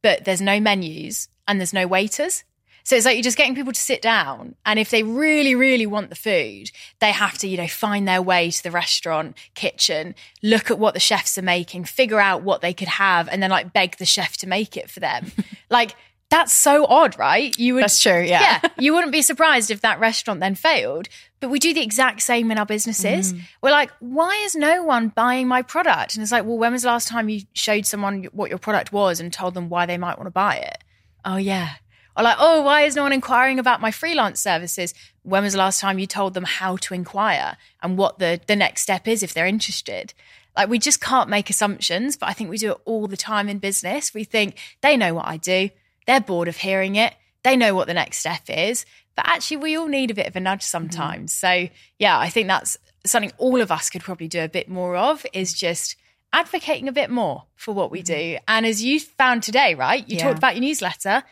but 0.03 0.25
there's 0.25 0.41
no 0.41 0.61
menus 0.61 1.29
and 1.49 1.59
there's 1.59 1.73
no 1.73 1.89
waiters. 1.89 2.45
So 2.91 2.97
it's 2.97 3.05
like 3.05 3.15
you're 3.15 3.23
just 3.23 3.37
getting 3.37 3.55
people 3.55 3.73
to 3.73 3.81
sit 3.81 4.03
down. 4.03 4.57
And 4.67 4.77
if 4.77 4.91
they 4.91 5.05
really, 5.05 5.55
really 5.55 5.87
want 5.87 6.11
the 6.11 6.17
food, 6.17 6.73
they 6.99 7.13
have 7.13 7.39
to, 7.39 7.47
you 7.47 7.57
know, 7.57 7.69
find 7.69 8.09
their 8.09 8.21
way 8.21 8.51
to 8.51 8.63
the 8.65 8.73
restaurant 8.73 9.37
kitchen, 9.55 10.17
look 10.43 10.73
at 10.73 10.79
what 10.81 10.95
the 10.95 10.99
chefs 10.99 11.39
are 11.39 11.43
making, 11.43 11.85
figure 11.85 12.19
out 12.19 12.43
what 12.43 12.63
they 12.63 12.75
could 12.75 12.89
have, 12.89 13.29
and 13.29 13.41
then 13.41 13.49
like 13.49 13.73
beg 13.73 13.99
the 13.99 14.05
chef 14.05 14.37
to 14.39 14.49
make 14.49 14.77
it 14.77 14.91
for 14.91 14.99
them. 14.99 15.31
like 15.71 15.95
that's 16.31 16.53
so 16.53 16.85
odd, 16.85 17.17
right? 17.17 17.57
You 17.57 17.75
would 17.75 17.85
That's 17.85 18.01
true, 18.01 18.23
yeah. 18.23 18.59
Yeah. 18.61 18.71
You 18.77 18.93
wouldn't 18.93 19.13
be 19.13 19.23
surprised 19.23 19.71
if 19.71 19.83
that 19.83 20.01
restaurant 20.01 20.41
then 20.41 20.57
failed. 20.57 21.09
But 21.39 21.51
we 21.51 21.61
do 21.61 21.73
the 21.73 21.83
exact 21.83 22.23
same 22.23 22.51
in 22.51 22.59
our 22.59 22.67
businesses. 22.67 23.35
Mm. 23.35 23.41
We're 23.63 23.71
like, 23.71 23.93
why 24.01 24.35
is 24.45 24.57
no 24.57 24.83
one 24.83 25.11
buying 25.11 25.47
my 25.47 25.63
product? 25.63 26.17
And 26.17 26.25
it's 26.25 26.33
like, 26.33 26.45
well, 26.45 26.59
when 26.59 26.73
was 26.73 26.83
the 26.83 26.89
last 26.89 27.07
time 27.07 27.29
you 27.29 27.43
showed 27.53 27.87
someone 27.87 28.25
what 28.33 28.51
your 28.51 28.59
product 28.59 28.93
was 28.93 29.21
and 29.21 29.33
told 29.33 29.55
them 29.55 29.69
why 29.69 29.87
they 29.87 29.97
might 29.97 30.19
want 30.19 30.27
to 30.27 30.33
buy 30.33 30.57
it? 30.57 30.83
Oh 31.25 31.37
yeah. 31.37 31.75
Or 32.17 32.25
like, 32.25 32.37
oh, 32.39 32.63
why 32.63 32.83
is 32.83 32.97
no 32.97 33.03
one 33.03 33.13
inquiring 33.13 33.59
about 33.59 33.81
my 33.81 33.91
freelance 33.91 34.41
services? 34.41 34.95
When 35.23 35.43
was 35.43 35.53
the 35.53 35.59
last 35.59 35.81
time 35.81 35.99
you 35.99 36.07
told 36.07 36.35
them 36.35 36.45
how 36.45 36.77
to 36.77 36.95
inquire 36.95 37.57
and 37.83 37.97
what 37.97 38.19
the, 38.19 38.41
the 38.47 38.57
next 38.57 38.83
step 38.83 39.07
is 39.07 39.23
if 39.23 39.33
they're 39.33 39.47
interested? 39.47 40.13
Like 40.57 40.69
we 40.69 40.79
just 40.79 41.01
can't 41.01 41.31
make 41.31 41.49
assumptions, 41.49 42.17
but 42.17 42.29
I 42.29 42.33
think 42.33 42.51
we 42.51 42.59
do 42.59 42.73
it 42.73 42.79
all 42.85 43.07
the 43.07 43.17
time 43.17 43.49
in 43.49 43.59
business. 43.59 44.13
We 44.13 44.25
think 44.25 44.57
they 44.81 44.97
know 44.97 45.15
what 45.15 45.27
I 45.27 45.37
do 45.37 45.71
they're 46.11 46.21
bored 46.21 46.49
of 46.49 46.57
hearing 46.57 46.97
it. 46.97 47.15
They 47.45 47.57
know 47.57 47.75
what 47.75 47.87
the 47.87 47.95
next 47.95 48.19
step 48.19 48.43
is. 48.49 48.85
But 49.15 49.27
actually, 49.29 49.59
we 49.59 49.77
all 49.77 49.87
need 49.87 50.11
a 50.11 50.15
bit 50.15 50.27
of 50.27 50.35
a 50.35 50.41
nudge 50.41 50.63
sometimes. 50.63 51.33
Mm. 51.33 51.37
So, 51.37 51.75
yeah, 51.99 52.19
I 52.19 52.29
think 52.29 52.49
that's 52.49 52.77
something 53.07 53.33
all 53.39 53.61
of 53.61 53.71
us 53.71 53.91
could 53.91 54.03
probably 54.03 54.27
do 54.27 54.43
a 54.43 54.49
bit 54.49 54.69
more 54.69 54.97
of 54.97 55.25
is 55.33 55.53
just 55.53 55.95
advocating 56.33 56.89
a 56.89 56.93
bit 56.93 57.11
more 57.11 57.45
for 57.55 57.73
what 57.73 57.93
we 57.93 58.03
mm-hmm. 58.03 58.35
do. 58.35 58.39
And 58.49 58.67
as 58.67 58.83
you 58.83 58.99
found 58.99 59.45
today, 59.45 59.75
right? 59.75 60.09
You 60.09 60.17
yeah. 60.17 60.25
talked 60.25 60.39
about 60.39 60.57
your 60.57 60.63
newsletter. 60.63 61.23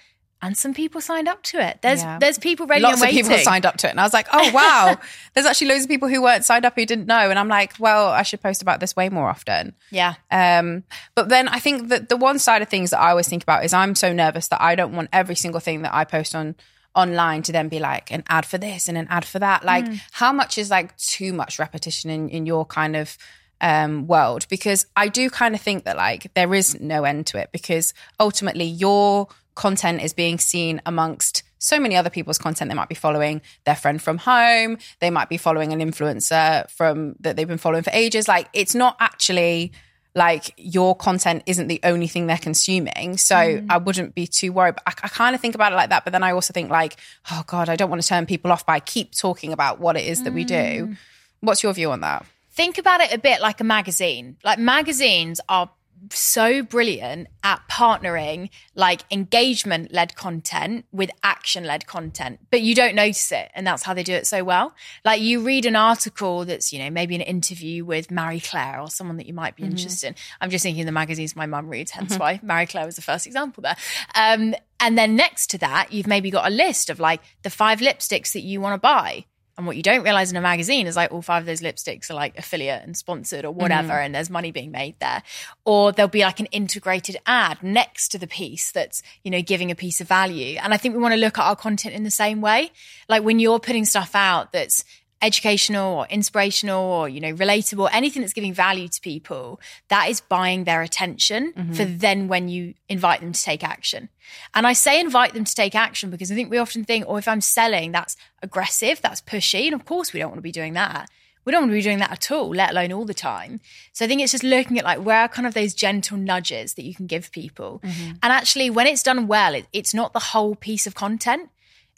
And 0.40 0.56
some 0.56 0.72
people 0.72 1.00
signed 1.00 1.28
up 1.28 1.42
to 1.42 1.60
it. 1.60 1.80
There's 1.82 2.02
yeah. 2.02 2.18
there's 2.18 2.38
people 2.38 2.66
ready. 2.66 2.82
Lots 2.82 3.02
of 3.02 3.08
people 3.08 3.36
signed 3.38 3.66
up 3.66 3.76
to 3.78 3.88
it, 3.88 3.90
and 3.90 4.00
I 4.00 4.04
was 4.04 4.12
like, 4.12 4.28
oh 4.32 4.50
wow, 4.54 4.96
there's 5.34 5.46
actually 5.46 5.68
loads 5.68 5.84
of 5.84 5.88
people 5.88 6.08
who 6.08 6.22
weren't 6.22 6.44
signed 6.44 6.64
up 6.64 6.74
who 6.76 6.86
didn't 6.86 7.06
know, 7.06 7.30
and 7.30 7.38
I'm 7.38 7.48
like, 7.48 7.74
well, 7.78 8.08
I 8.08 8.22
should 8.22 8.40
post 8.40 8.62
about 8.62 8.80
this 8.80 8.94
way 8.94 9.08
more 9.08 9.28
often. 9.28 9.74
Yeah. 9.90 10.14
Um, 10.30 10.84
but 11.14 11.28
then 11.28 11.48
I 11.48 11.58
think 11.58 11.88
that 11.88 12.08
the 12.08 12.16
one 12.16 12.38
side 12.38 12.62
of 12.62 12.68
things 12.68 12.90
that 12.90 13.00
I 13.00 13.10
always 13.10 13.28
think 13.28 13.42
about 13.42 13.64
is 13.64 13.72
I'm 13.72 13.94
so 13.94 14.12
nervous 14.12 14.48
that 14.48 14.60
I 14.60 14.74
don't 14.74 14.94
want 14.94 15.08
every 15.12 15.34
single 15.34 15.60
thing 15.60 15.82
that 15.82 15.94
I 15.94 16.04
post 16.04 16.34
on 16.34 16.54
online 16.94 17.42
to 17.42 17.52
then 17.52 17.68
be 17.68 17.78
like 17.78 18.10
an 18.10 18.24
ad 18.28 18.44
for 18.46 18.58
this 18.58 18.88
and 18.88 18.96
an 18.96 19.06
ad 19.10 19.24
for 19.24 19.38
that. 19.38 19.64
Like, 19.64 19.84
mm. 19.84 20.00
how 20.12 20.32
much 20.32 20.58
is 20.58 20.70
like 20.70 20.96
too 20.96 21.32
much 21.32 21.58
repetition 21.58 22.10
in 22.10 22.28
in 22.28 22.46
your 22.46 22.64
kind 22.64 22.96
of 22.96 23.18
um, 23.60 24.06
world 24.06 24.46
because 24.48 24.86
I 24.94 25.08
do 25.08 25.30
kind 25.30 25.54
of 25.54 25.60
think 25.60 25.84
that 25.84 25.96
like 25.96 26.32
there 26.34 26.54
is 26.54 26.78
no 26.80 27.04
end 27.04 27.26
to 27.28 27.38
it 27.38 27.50
because 27.52 27.92
ultimately 28.20 28.64
your 28.64 29.28
content 29.58 30.00
is 30.00 30.14
being 30.14 30.38
seen 30.38 30.80
amongst 30.86 31.42
so 31.58 31.80
many 31.80 31.96
other 31.96 32.10
people's 32.10 32.38
content. 32.38 32.70
They 32.70 32.76
might 32.76 32.88
be 32.88 32.94
following 32.94 33.42
their 33.64 33.74
friend 33.74 34.00
from 34.00 34.18
home. 34.18 34.78
They 35.00 35.10
might 35.10 35.28
be 35.28 35.36
following 35.36 35.72
an 35.72 35.80
influencer 35.80 36.70
from 36.70 37.16
that 37.20 37.36
they've 37.36 37.48
been 37.48 37.58
following 37.58 37.82
for 37.82 37.90
ages. 37.92 38.28
Like 38.28 38.48
it's 38.52 38.76
not 38.76 38.96
actually 39.00 39.72
like 40.14 40.54
your 40.56 40.94
content 40.94 41.42
isn't 41.46 41.66
the 41.66 41.80
only 41.82 42.06
thing 42.06 42.28
they're 42.28 42.38
consuming. 42.38 43.16
So 43.18 43.34
mm. 43.34 43.66
I 43.68 43.78
wouldn't 43.78 44.14
be 44.14 44.28
too 44.28 44.52
worried. 44.52 44.76
But 44.76 44.84
I, 44.86 45.06
I 45.06 45.08
kind 45.08 45.34
of 45.34 45.40
think 45.40 45.56
about 45.56 45.72
it 45.72 45.76
like 45.76 45.90
that. 45.90 46.04
But 46.04 46.12
then 46.12 46.22
I 46.22 46.30
also 46.30 46.52
think 46.52 46.70
like, 46.70 46.96
oh 47.32 47.42
God, 47.48 47.68
I 47.68 47.74
don't 47.74 47.90
want 47.90 48.00
to 48.00 48.08
turn 48.08 48.26
people 48.26 48.52
off 48.52 48.64
by 48.64 48.78
keep 48.78 49.14
talking 49.14 49.52
about 49.52 49.80
what 49.80 49.96
it 49.96 50.06
is 50.06 50.22
that 50.22 50.30
mm. 50.30 50.36
we 50.36 50.44
do. 50.44 50.54
Mm. 50.54 50.96
What's 51.40 51.64
your 51.64 51.72
view 51.72 51.90
on 51.90 52.00
that? 52.02 52.24
Think 52.52 52.78
about 52.78 53.00
it 53.00 53.12
a 53.12 53.18
bit 53.18 53.40
like 53.40 53.60
a 53.60 53.64
magazine. 53.64 54.36
Like 54.44 54.60
magazines 54.60 55.40
are 55.48 55.68
so 56.10 56.62
brilliant 56.62 57.28
at 57.42 57.60
partnering 57.70 58.50
like 58.74 59.02
engagement 59.10 59.92
led 59.92 60.14
content 60.16 60.84
with 60.92 61.10
action 61.22 61.64
led 61.64 61.86
content, 61.86 62.40
but 62.50 62.60
you 62.60 62.74
don't 62.74 62.94
notice 62.94 63.32
it. 63.32 63.50
And 63.54 63.66
that's 63.66 63.82
how 63.82 63.94
they 63.94 64.02
do 64.02 64.14
it 64.14 64.26
so 64.26 64.44
well. 64.44 64.74
Like 65.04 65.20
you 65.20 65.40
read 65.40 65.66
an 65.66 65.76
article 65.76 66.44
that's, 66.44 66.72
you 66.72 66.78
know, 66.78 66.90
maybe 66.90 67.14
an 67.14 67.20
interview 67.20 67.84
with 67.84 68.10
Marie 68.10 68.40
Claire 68.40 68.80
or 68.80 68.90
someone 68.90 69.16
that 69.18 69.26
you 69.26 69.34
might 69.34 69.56
be 69.56 69.62
mm-hmm. 69.62 69.72
interested 69.72 70.08
in. 70.08 70.14
I'm 70.40 70.50
just 70.50 70.62
thinking 70.62 70.86
the 70.86 70.92
magazines 70.92 71.36
my 71.36 71.46
mum 71.46 71.68
reads, 71.68 71.90
hence 71.90 72.12
mm-hmm. 72.12 72.20
why 72.20 72.40
Marie 72.42 72.66
Claire 72.66 72.86
was 72.86 72.96
the 72.96 73.02
first 73.02 73.26
example 73.26 73.62
there. 73.62 73.76
Um, 74.14 74.54
and 74.80 74.96
then 74.96 75.16
next 75.16 75.48
to 75.50 75.58
that, 75.58 75.92
you've 75.92 76.06
maybe 76.06 76.30
got 76.30 76.46
a 76.46 76.54
list 76.54 76.90
of 76.90 77.00
like 77.00 77.20
the 77.42 77.50
five 77.50 77.80
lipsticks 77.80 78.32
that 78.32 78.42
you 78.42 78.60
want 78.60 78.74
to 78.74 78.78
buy. 78.78 79.24
And 79.58 79.66
what 79.66 79.76
you 79.76 79.82
don't 79.82 80.04
realize 80.04 80.30
in 80.30 80.36
a 80.36 80.40
magazine 80.40 80.86
is 80.86 80.94
like 80.94 81.10
all 81.10 81.20
five 81.20 81.42
of 81.42 81.46
those 81.46 81.60
lipsticks 81.60 82.10
are 82.10 82.14
like 82.14 82.38
affiliate 82.38 82.84
and 82.84 82.96
sponsored 82.96 83.44
or 83.44 83.50
whatever, 83.50 83.92
mm. 83.92 84.04
and 84.04 84.14
there's 84.14 84.30
money 84.30 84.52
being 84.52 84.70
made 84.70 84.94
there. 85.00 85.20
Or 85.64 85.90
there'll 85.90 86.08
be 86.08 86.22
like 86.22 86.38
an 86.38 86.46
integrated 86.46 87.16
ad 87.26 87.60
next 87.60 88.10
to 88.10 88.18
the 88.18 88.28
piece 88.28 88.70
that's, 88.70 89.02
you 89.24 89.32
know, 89.32 89.42
giving 89.42 89.72
a 89.72 89.74
piece 89.74 90.00
of 90.00 90.06
value. 90.06 90.58
And 90.62 90.72
I 90.72 90.76
think 90.76 90.94
we 90.94 91.02
want 91.02 91.14
to 91.14 91.20
look 91.20 91.38
at 91.38 91.44
our 91.44 91.56
content 91.56 91.96
in 91.96 92.04
the 92.04 92.10
same 92.10 92.40
way. 92.40 92.70
Like 93.08 93.24
when 93.24 93.40
you're 93.40 93.58
putting 93.58 93.84
stuff 93.84 94.14
out 94.14 94.52
that's 94.52 94.84
educational 95.20 95.98
or 95.98 96.06
inspirational 96.06 96.84
or 96.84 97.08
you 97.08 97.20
know 97.20 97.32
relatable 97.34 97.88
anything 97.92 98.22
that's 98.22 98.32
giving 98.32 98.54
value 98.54 98.86
to 98.88 99.00
people 99.00 99.60
that 99.88 100.08
is 100.08 100.20
buying 100.20 100.64
their 100.64 100.82
attention 100.82 101.52
mm-hmm. 101.52 101.72
for 101.72 101.84
then 101.84 102.28
when 102.28 102.48
you 102.48 102.74
invite 102.88 103.20
them 103.20 103.32
to 103.32 103.42
take 103.42 103.64
action. 103.64 104.08
And 104.54 104.66
i 104.66 104.72
say 104.72 105.00
invite 105.00 105.34
them 105.34 105.44
to 105.44 105.54
take 105.54 105.74
action 105.74 106.10
because 106.10 106.30
i 106.30 106.34
think 106.34 106.50
we 106.50 106.58
often 106.58 106.84
think 106.84 107.04
oh 107.08 107.16
if 107.16 107.26
i'm 107.26 107.40
selling 107.40 107.92
that's 107.92 108.16
aggressive 108.42 109.00
that's 109.02 109.20
pushy 109.20 109.66
and 109.66 109.74
of 109.74 109.84
course 109.84 110.12
we 110.12 110.20
don't 110.20 110.30
want 110.30 110.38
to 110.38 110.42
be 110.42 110.52
doing 110.52 110.74
that. 110.74 111.08
We 111.44 111.52
don't 111.52 111.62
want 111.62 111.70
to 111.70 111.76
be 111.76 111.82
doing 111.82 111.98
that 111.98 112.12
at 112.12 112.30
all 112.30 112.50
let 112.50 112.70
alone 112.70 112.92
all 112.92 113.04
the 113.04 113.14
time. 113.14 113.60
So 113.92 114.04
i 114.04 114.08
think 114.08 114.20
it's 114.22 114.32
just 114.32 114.44
looking 114.44 114.78
at 114.78 114.84
like 114.84 115.00
where 115.00 115.22
are 115.22 115.28
kind 115.28 115.48
of 115.48 115.54
those 115.54 115.74
gentle 115.74 116.16
nudges 116.16 116.74
that 116.74 116.84
you 116.84 116.94
can 116.94 117.06
give 117.06 117.32
people. 117.32 117.80
Mm-hmm. 117.82 118.10
and 118.22 118.32
actually 118.32 118.70
when 118.70 118.86
it's 118.86 119.02
done 119.02 119.26
well 119.26 119.54
it, 119.54 119.66
it's 119.72 119.94
not 119.94 120.12
the 120.12 120.20
whole 120.20 120.54
piece 120.54 120.86
of 120.86 120.94
content 120.94 121.50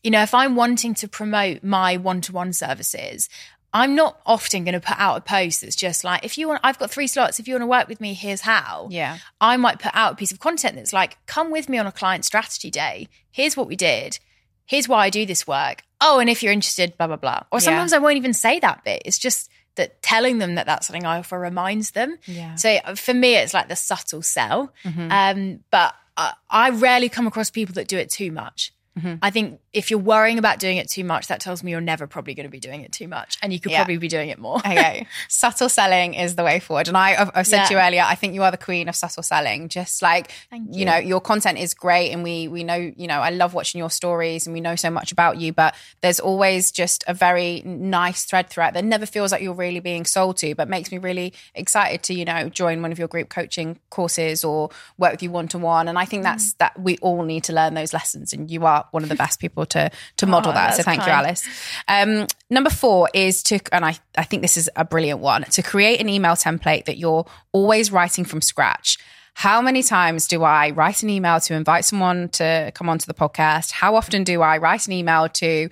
you 0.02 0.10
know, 0.10 0.22
if 0.22 0.34
I'm 0.34 0.56
wanting 0.56 0.94
to 0.94 1.08
promote 1.08 1.62
my 1.62 1.96
one 1.96 2.20
to 2.22 2.32
one 2.32 2.52
services, 2.52 3.28
I'm 3.72 3.94
not 3.94 4.20
often 4.26 4.64
going 4.64 4.74
to 4.74 4.80
put 4.80 4.98
out 4.98 5.18
a 5.18 5.20
post 5.20 5.60
that's 5.60 5.76
just 5.76 6.02
like, 6.02 6.24
if 6.24 6.36
you 6.36 6.48
want, 6.48 6.60
I've 6.64 6.78
got 6.78 6.90
three 6.90 7.06
slots. 7.06 7.38
If 7.38 7.46
you 7.46 7.54
want 7.54 7.62
to 7.62 7.68
work 7.68 7.88
with 7.88 8.00
me, 8.00 8.14
here's 8.14 8.40
how. 8.40 8.88
Yeah. 8.90 9.18
I 9.40 9.56
might 9.56 9.78
put 9.78 9.92
out 9.94 10.12
a 10.12 10.16
piece 10.16 10.32
of 10.32 10.40
content 10.40 10.76
that's 10.76 10.92
like, 10.92 11.18
come 11.26 11.52
with 11.52 11.68
me 11.68 11.78
on 11.78 11.86
a 11.86 11.92
client 11.92 12.24
strategy 12.24 12.70
day. 12.70 13.08
Here's 13.30 13.56
what 13.56 13.68
we 13.68 13.76
did. 13.76 14.18
Here's 14.66 14.88
why 14.88 15.06
I 15.06 15.10
do 15.10 15.24
this 15.24 15.46
work. 15.46 15.82
Oh, 16.00 16.18
and 16.18 16.28
if 16.28 16.42
you're 16.42 16.52
interested, 16.52 16.96
blah, 16.96 17.06
blah, 17.06 17.16
blah. 17.16 17.42
Or 17.52 17.60
sometimes 17.60 17.92
yeah. 17.92 17.98
I 17.98 18.00
won't 18.00 18.16
even 18.16 18.34
say 18.34 18.58
that 18.58 18.82
bit. 18.84 19.02
It's 19.04 19.18
just 19.18 19.50
that 19.76 20.02
telling 20.02 20.38
them 20.38 20.56
that 20.56 20.66
that's 20.66 20.88
something 20.88 21.06
I 21.06 21.18
offer 21.18 21.38
reminds 21.38 21.92
them. 21.92 22.16
Yeah. 22.26 22.56
So 22.56 22.76
uh, 22.84 22.94
for 22.96 23.14
me, 23.14 23.36
it's 23.36 23.54
like 23.54 23.68
the 23.68 23.76
subtle 23.76 24.22
sell. 24.22 24.72
Mm-hmm. 24.84 25.12
Um, 25.12 25.60
but 25.70 25.94
I, 26.16 26.32
I 26.48 26.70
rarely 26.70 27.08
come 27.08 27.28
across 27.28 27.50
people 27.50 27.74
that 27.74 27.86
do 27.86 27.98
it 27.98 28.10
too 28.10 28.32
much. 28.32 28.72
Mm-hmm. 28.98 29.16
I 29.22 29.30
think 29.30 29.60
if 29.72 29.90
you're 29.90 30.00
worrying 30.00 30.38
about 30.38 30.58
doing 30.58 30.76
it 30.76 30.88
too 30.88 31.04
much, 31.04 31.28
that 31.28 31.38
tells 31.38 31.62
me 31.62 31.70
you're 31.70 31.80
never 31.80 32.08
probably 32.08 32.34
going 32.34 32.44
to 32.44 32.50
be 32.50 32.58
doing 32.58 32.80
it 32.80 32.90
too 32.90 33.06
much, 33.06 33.38
and 33.40 33.52
you 33.52 33.60
could 33.60 33.70
yeah. 33.70 33.78
probably 33.78 33.98
be 33.98 34.08
doing 34.08 34.30
it 34.30 34.38
more. 34.38 34.58
okay, 34.58 35.06
subtle 35.28 35.68
selling 35.68 36.14
is 36.14 36.34
the 36.34 36.42
way 36.42 36.58
forward, 36.58 36.88
and 36.88 36.96
I, 36.96 37.10
have 37.32 37.46
said 37.46 37.58
yeah. 37.58 37.64
to 37.66 37.74
you 37.74 37.80
earlier, 37.80 38.02
I 38.04 38.16
think 38.16 38.34
you 38.34 38.42
are 38.42 38.50
the 38.50 38.56
queen 38.56 38.88
of 38.88 38.96
subtle 38.96 39.22
selling. 39.22 39.68
Just 39.68 40.02
like 40.02 40.32
you. 40.50 40.80
you. 40.80 40.84
know, 40.84 40.96
your 40.96 41.20
content 41.20 41.58
is 41.58 41.72
great, 41.72 42.10
and 42.10 42.24
we 42.24 42.48
we 42.48 42.64
know, 42.64 42.74
you 42.74 43.06
know, 43.06 43.20
I 43.20 43.30
love 43.30 43.54
watching 43.54 43.78
your 43.78 43.90
stories, 43.90 44.46
and 44.46 44.54
we 44.54 44.60
know 44.60 44.74
so 44.74 44.90
much 44.90 45.12
about 45.12 45.38
you. 45.38 45.52
But 45.52 45.76
there's 46.00 46.18
always 46.18 46.72
just 46.72 47.04
a 47.06 47.14
very 47.14 47.62
nice 47.64 48.24
thread 48.24 48.50
throughout 48.50 48.74
that 48.74 48.84
never 48.84 49.06
feels 49.06 49.30
like 49.30 49.40
you're 49.40 49.54
really 49.54 49.80
being 49.80 50.04
sold 50.04 50.36
to, 50.38 50.56
but 50.56 50.68
makes 50.68 50.90
me 50.90 50.98
really 50.98 51.32
excited 51.54 52.02
to 52.04 52.14
you 52.14 52.24
know 52.24 52.48
join 52.48 52.82
one 52.82 52.90
of 52.90 52.98
your 52.98 53.08
group 53.08 53.28
coaching 53.28 53.78
courses 53.90 54.42
or 54.42 54.70
work 54.98 55.12
with 55.12 55.22
you 55.22 55.30
one 55.30 55.46
to 55.46 55.58
one. 55.58 55.86
And 55.86 55.96
I 55.96 56.06
think 56.06 56.24
that's 56.24 56.54
mm. 56.54 56.58
that 56.58 56.80
we 56.80 56.98
all 56.98 57.22
need 57.22 57.44
to 57.44 57.52
learn 57.52 57.74
those 57.74 57.92
lessons, 57.92 58.32
and 58.32 58.50
you 58.50 58.66
are 58.66 58.79
one 58.90 59.02
of 59.02 59.08
the 59.08 59.14
best 59.14 59.40
people 59.40 59.66
to 59.66 59.90
to 60.16 60.26
model 60.26 60.52
oh, 60.52 60.54
that. 60.54 60.76
So 60.76 60.82
thank 60.82 61.02
kind. 61.02 61.08
you, 61.08 61.12
Alice. 61.12 61.48
Um, 61.88 62.26
number 62.48 62.70
four 62.70 63.08
is 63.14 63.42
to, 63.44 63.60
and 63.72 63.84
I 63.84 63.96
I 64.16 64.24
think 64.24 64.42
this 64.42 64.56
is 64.56 64.70
a 64.76 64.84
brilliant 64.84 65.20
one 65.20 65.42
to 65.44 65.62
create 65.62 66.00
an 66.00 66.08
email 66.08 66.32
template 66.32 66.86
that 66.86 66.98
you're 66.98 67.26
always 67.52 67.92
writing 67.92 68.24
from 68.24 68.40
scratch. 68.40 68.98
How 69.34 69.62
many 69.62 69.82
times 69.82 70.26
do 70.26 70.42
I 70.42 70.70
write 70.70 71.02
an 71.02 71.08
email 71.08 71.40
to 71.40 71.54
invite 71.54 71.84
someone 71.84 72.28
to 72.30 72.72
come 72.74 72.88
onto 72.88 73.06
the 73.06 73.14
podcast? 73.14 73.70
How 73.70 73.94
often 73.94 74.24
do 74.24 74.42
I 74.42 74.58
write 74.58 74.86
an 74.86 74.92
email 74.92 75.28
to 75.28 75.70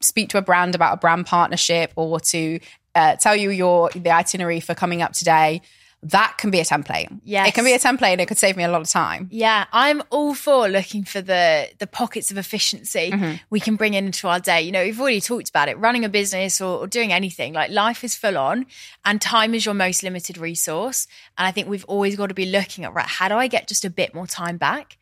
speak 0.00 0.28
to 0.30 0.38
a 0.38 0.42
brand 0.42 0.74
about 0.74 0.94
a 0.94 0.96
brand 0.98 1.24
partnership 1.26 1.92
or 1.96 2.20
to 2.20 2.60
uh, 2.94 3.16
tell 3.16 3.36
you 3.36 3.50
your 3.50 3.90
the 3.90 4.10
itinerary 4.10 4.60
for 4.60 4.74
coming 4.74 5.02
up 5.02 5.12
today? 5.12 5.62
That 6.02 6.36
can 6.38 6.50
be 6.50 6.60
a 6.60 6.64
template. 6.64 7.20
Yeah, 7.24 7.46
It 7.46 7.54
can 7.54 7.64
be 7.64 7.72
a 7.72 7.78
template 7.78 8.12
and 8.12 8.20
it 8.20 8.26
could 8.26 8.38
save 8.38 8.56
me 8.56 8.64
a 8.64 8.68
lot 8.68 8.80
of 8.80 8.88
time. 8.88 9.28
Yeah. 9.32 9.64
I'm 9.72 10.02
all 10.10 10.34
for 10.34 10.68
looking 10.68 11.04
for 11.04 11.20
the 11.20 11.68
the 11.78 11.86
pockets 11.86 12.30
of 12.30 12.38
efficiency 12.38 13.10
mm-hmm. 13.10 13.36
we 13.50 13.60
can 13.60 13.76
bring 13.76 13.94
into 13.94 14.28
our 14.28 14.38
day. 14.38 14.62
You 14.62 14.72
know, 14.72 14.84
we've 14.84 15.00
already 15.00 15.20
talked 15.20 15.48
about 15.48 15.68
it. 15.68 15.78
Running 15.78 16.04
a 16.04 16.08
business 16.08 16.60
or, 16.60 16.80
or 16.80 16.86
doing 16.86 17.12
anything, 17.12 17.54
like 17.54 17.70
life 17.70 18.04
is 18.04 18.14
full 18.14 18.38
on 18.38 18.66
and 19.04 19.20
time 19.20 19.54
is 19.54 19.64
your 19.64 19.74
most 19.74 20.02
limited 20.02 20.38
resource. 20.38 21.08
And 21.38 21.46
I 21.46 21.50
think 21.50 21.68
we've 21.68 21.84
always 21.86 22.14
got 22.14 22.28
to 22.28 22.34
be 22.34 22.46
looking 22.46 22.84
at 22.84 22.94
right, 22.94 23.06
how 23.06 23.28
do 23.28 23.34
I 23.34 23.48
get 23.48 23.66
just 23.66 23.84
a 23.84 23.90
bit 23.90 24.14
more 24.14 24.26
time 24.26 24.58
back? 24.58 24.98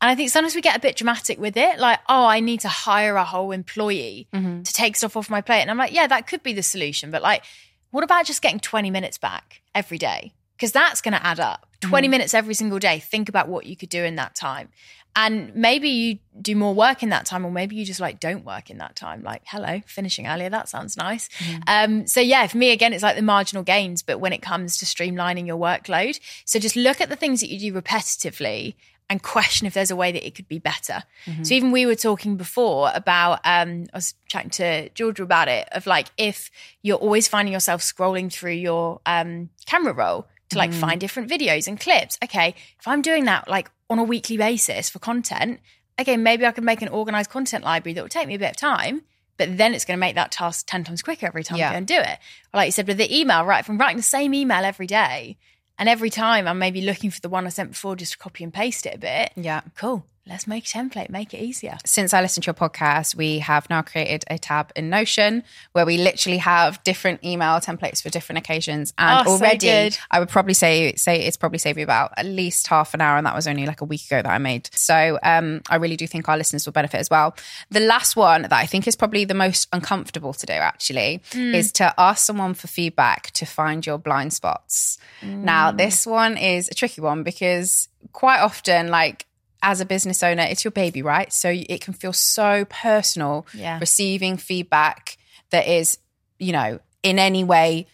And 0.00 0.10
I 0.10 0.14
think 0.14 0.30
sometimes 0.30 0.54
we 0.54 0.60
get 0.60 0.76
a 0.76 0.80
bit 0.80 0.96
dramatic 0.96 1.38
with 1.38 1.56
it, 1.56 1.78
like, 1.78 2.00
oh, 2.06 2.26
I 2.26 2.40
need 2.40 2.60
to 2.60 2.68
hire 2.68 3.16
a 3.16 3.24
whole 3.24 3.50
employee 3.50 4.28
mm-hmm. 4.32 4.62
to 4.62 4.72
take 4.72 4.94
stuff 4.94 5.16
off 5.16 5.30
my 5.30 5.40
plate. 5.40 5.62
And 5.62 5.70
I'm 5.70 5.78
like, 5.78 5.92
yeah, 5.92 6.06
that 6.06 6.26
could 6.26 6.42
be 6.42 6.52
the 6.52 6.62
solution. 6.62 7.10
But 7.10 7.22
like, 7.22 7.44
what 7.90 8.04
about 8.04 8.26
just 8.26 8.42
getting 8.42 8.60
20 8.60 8.90
minutes 8.90 9.16
back 9.16 9.62
every 9.74 9.96
day? 9.96 10.34
Because 10.56 10.72
that's 10.72 11.00
going 11.00 11.14
to 11.14 11.24
add 11.24 11.40
up. 11.40 11.66
20 11.82 12.08
mm. 12.08 12.10
minutes 12.10 12.34
every 12.34 12.54
single 12.54 12.78
day. 12.78 12.98
Think 12.98 13.28
about 13.28 13.48
what 13.48 13.66
you 13.66 13.76
could 13.76 13.90
do 13.90 14.02
in 14.02 14.16
that 14.16 14.34
time. 14.34 14.70
And 15.14 15.54
maybe 15.54 15.88
you 15.88 16.18
do 16.42 16.54
more 16.54 16.74
work 16.74 17.02
in 17.02 17.08
that 17.08 17.24
time, 17.24 17.46
or 17.46 17.50
maybe 17.50 17.74
you 17.74 17.86
just 17.86 18.00
like 18.00 18.20
don't 18.20 18.44
work 18.44 18.68
in 18.68 18.78
that 18.78 18.96
time. 18.96 19.22
Like, 19.22 19.42
hello, 19.46 19.80
finishing 19.86 20.26
earlier, 20.26 20.50
that 20.50 20.68
sounds 20.68 20.96
nice. 20.96 21.30
Mm. 21.38 21.62
Um, 21.66 22.06
so, 22.06 22.20
yeah, 22.20 22.46
for 22.46 22.58
me, 22.58 22.70
again, 22.70 22.92
it's 22.92 23.02
like 23.02 23.16
the 23.16 23.22
marginal 23.22 23.62
gains, 23.62 24.02
but 24.02 24.18
when 24.20 24.34
it 24.34 24.42
comes 24.42 24.76
to 24.78 24.84
streamlining 24.84 25.46
your 25.46 25.56
workload. 25.56 26.20
So, 26.44 26.58
just 26.58 26.76
look 26.76 27.00
at 27.00 27.08
the 27.08 27.16
things 27.16 27.40
that 27.40 27.48
you 27.48 27.58
do 27.58 27.80
repetitively 27.80 28.74
and 29.08 29.22
question 29.22 29.66
if 29.66 29.74
there's 29.74 29.90
a 29.90 29.96
way 29.96 30.12
that 30.12 30.26
it 30.26 30.34
could 30.34 30.48
be 30.48 30.58
better. 30.58 31.02
Mm-hmm. 31.26 31.44
So 31.44 31.54
even 31.54 31.70
we 31.70 31.86
were 31.86 31.94
talking 31.94 32.36
before 32.36 32.90
about 32.94 33.40
um 33.44 33.86
I 33.92 33.96
was 33.96 34.14
chatting 34.26 34.50
to 34.50 34.88
Georgia 34.90 35.22
about 35.22 35.48
it 35.48 35.68
of 35.72 35.86
like 35.86 36.08
if 36.16 36.50
you're 36.82 36.98
always 36.98 37.28
finding 37.28 37.52
yourself 37.52 37.82
scrolling 37.82 38.32
through 38.32 38.52
your 38.52 39.00
um 39.06 39.50
camera 39.64 39.92
roll 39.92 40.26
to 40.50 40.58
like 40.58 40.70
mm. 40.70 40.74
find 40.74 41.00
different 41.00 41.30
videos 41.30 41.66
and 41.66 41.78
clips. 41.78 42.18
Okay, 42.22 42.54
if 42.78 42.86
I'm 42.86 43.02
doing 43.02 43.24
that 43.24 43.48
like 43.48 43.70
on 43.88 43.98
a 43.98 44.04
weekly 44.04 44.36
basis 44.36 44.88
for 44.88 44.98
content, 44.98 45.60
okay, 46.00 46.16
maybe 46.16 46.46
I 46.46 46.52
can 46.52 46.64
make 46.64 46.82
an 46.82 46.88
organized 46.88 47.30
content 47.30 47.64
library 47.64 47.94
that 47.94 48.02
will 48.02 48.08
take 48.08 48.28
me 48.28 48.34
a 48.34 48.38
bit 48.38 48.50
of 48.50 48.56
time, 48.56 49.02
but 49.36 49.56
then 49.56 49.74
it's 49.74 49.84
going 49.84 49.96
to 49.96 50.00
make 50.00 50.14
that 50.14 50.32
task 50.32 50.66
10 50.68 50.84
times 50.84 51.02
quicker 51.02 51.26
every 51.26 51.44
time 51.44 51.58
yeah. 51.58 51.68
I 51.68 51.72
go 51.72 51.78
and 51.78 51.86
do 51.86 51.98
it. 51.98 52.18
Like 52.54 52.66
you 52.66 52.72
said, 52.72 52.86
with 52.86 52.98
the 52.98 53.16
email, 53.16 53.44
right, 53.44 53.64
from 53.64 53.78
writing 53.78 53.96
the 53.96 54.02
same 54.02 54.34
email 54.34 54.64
every 54.64 54.86
day, 54.86 55.36
and 55.78 55.88
every 55.88 56.10
time 56.10 56.48
I'm 56.48 56.58
maybe 56.58 56.80
looking 56.80 57.10
for 57.10 57.20
the 57.20 57.28
one 57.28 57.46
I 57.46 57.50
sent 57.50 57.70
before 57.70 57.96
just 57.96 58.12
to 58.12 58.18
copy 58.18 58.44
and 58.44 58.52
paste 58.52 58.86
it 58.86 58.94
a 58.94 58.98
bit. 58.98 59.32
Yeah. 59.36 59.60
Cool. 59.76 60.06
Let's 60.28 60.46
make 60.46 60.64
a 60.64 60.66
template, 60.66 61.08
make 61.08 61.32
it 61.32 61.38
easier. 61.38 61.78
Since 61.84 62.12
I 62.12 62.20
listened 62.20 62.44
to 62.44 62.48
your 62.48 62.54
podcast, 62.54 63.14
we 63.14 63.38
have 63.38 63.70
now 63.70 63.82
created 63.82 64.24
a 64.28 64.38
tab 64.38 64.72
in 64.74 64.90
Notion 64.90 65.44
where 65.72 65.86
we 65.86 65.98
literally 65.98 66.38
have 66.38 66.82
different 66.84 67.24
email 67.24 67.60
templates 67.60 68.02
for 68.02 68.08
different 68.10 68.38
occasions. 68.38 68.92
And 68.98 69.26
Oh, 69.26 69.32
already, 69.32 69.66
good. 69.66 69.98
I 70.10 70.18
would 70.18 70.28
probably 70.28 70.54
say 70.54 70.94
say 70.96 71.20
it's 71.22 71.36
probably 71.36 71.58
saved 71.58 71.76
me 71.76 71.82
about 71.82 72.12
at 72.16 72.26
least 72.26 72.66
half 72.66 72.92
an 72.94 73.00
hour, 73.00 73.16
and 73.16 73.26
that 73.26 73.34
was 73.34 73.46
only 73.46 73.66
like 73.66 73.80
a 73.80 73.84
week 73.84 74.04
ago 74.06 74.22
that 74.22 74.30
I 74.30 74.38
made. 74.38 74.68
So 74.72 75.18
um, 75.22 75.62
I 75.68 75.76
really 75.76 75.96
do 75.96 76.06
think 76.06 76.28
our 76.28 76.36
listeners 76.36 76.66
will 76.66 76.72
benefit 76.72 76.98
as 76.98 77.08
well. 77.10 77.36
The 77.70 77.80
last 77.80 78.16
one 78.16 78.42
that 78.42 78.52
I 78.52 78.66
think 78.66 78.88
is 78.88 78.96
probably 78.96 79.24
the 79.24 79.34
most 79.34 79.68
uncomfortable 79.72 80.32
to 80.32 80.46
do 80.46 80.52
actually 80.52 81.22
is 81.34 81.70
to 81.72 81.94
ask 81.98 82.24
someone 82.24 82.54
for 82.54 82.66
feedback 82.66 83.30
to 83.32 83.44
find 83.46 83.86
your 83.86 83.98
blind 83.98 84.32
spots. 84.32 84.98
Now, 85.22 85.70
this 85.70 86.06
one 86.06 86.36
is 86.36 86.68
a 86.68 86.74
tricky 86.74 87.00
one 87.00 87.22
because 87.22 87.88
quite 88.12 88.40
often, 88.40 88.88
like 88.88 89.25
as 89.62 89.80
a 89.80 89.84
business 89.86 90.22
owner, 90.22 90.42
it's 90.42 90.64
your 90.64 90.70
baby, 90.72 91.02
right? 91.02 91.32
So 91.32 91.50
it 91.50 91.80
can 91.80 91.94
feel 91.94 92.12
so 92.12 92.64
personal 92.66 93.46
Yeah. 93.54 93.78
receiving 93.78 94.36
feedback 94.36 95.16
that 95.50 95.66
is, 95.66 95.98
you 96.38 96.52
know, 96.52 96.80
in 97.02 97.18
any 97.18 97.44
way 97.44 97.86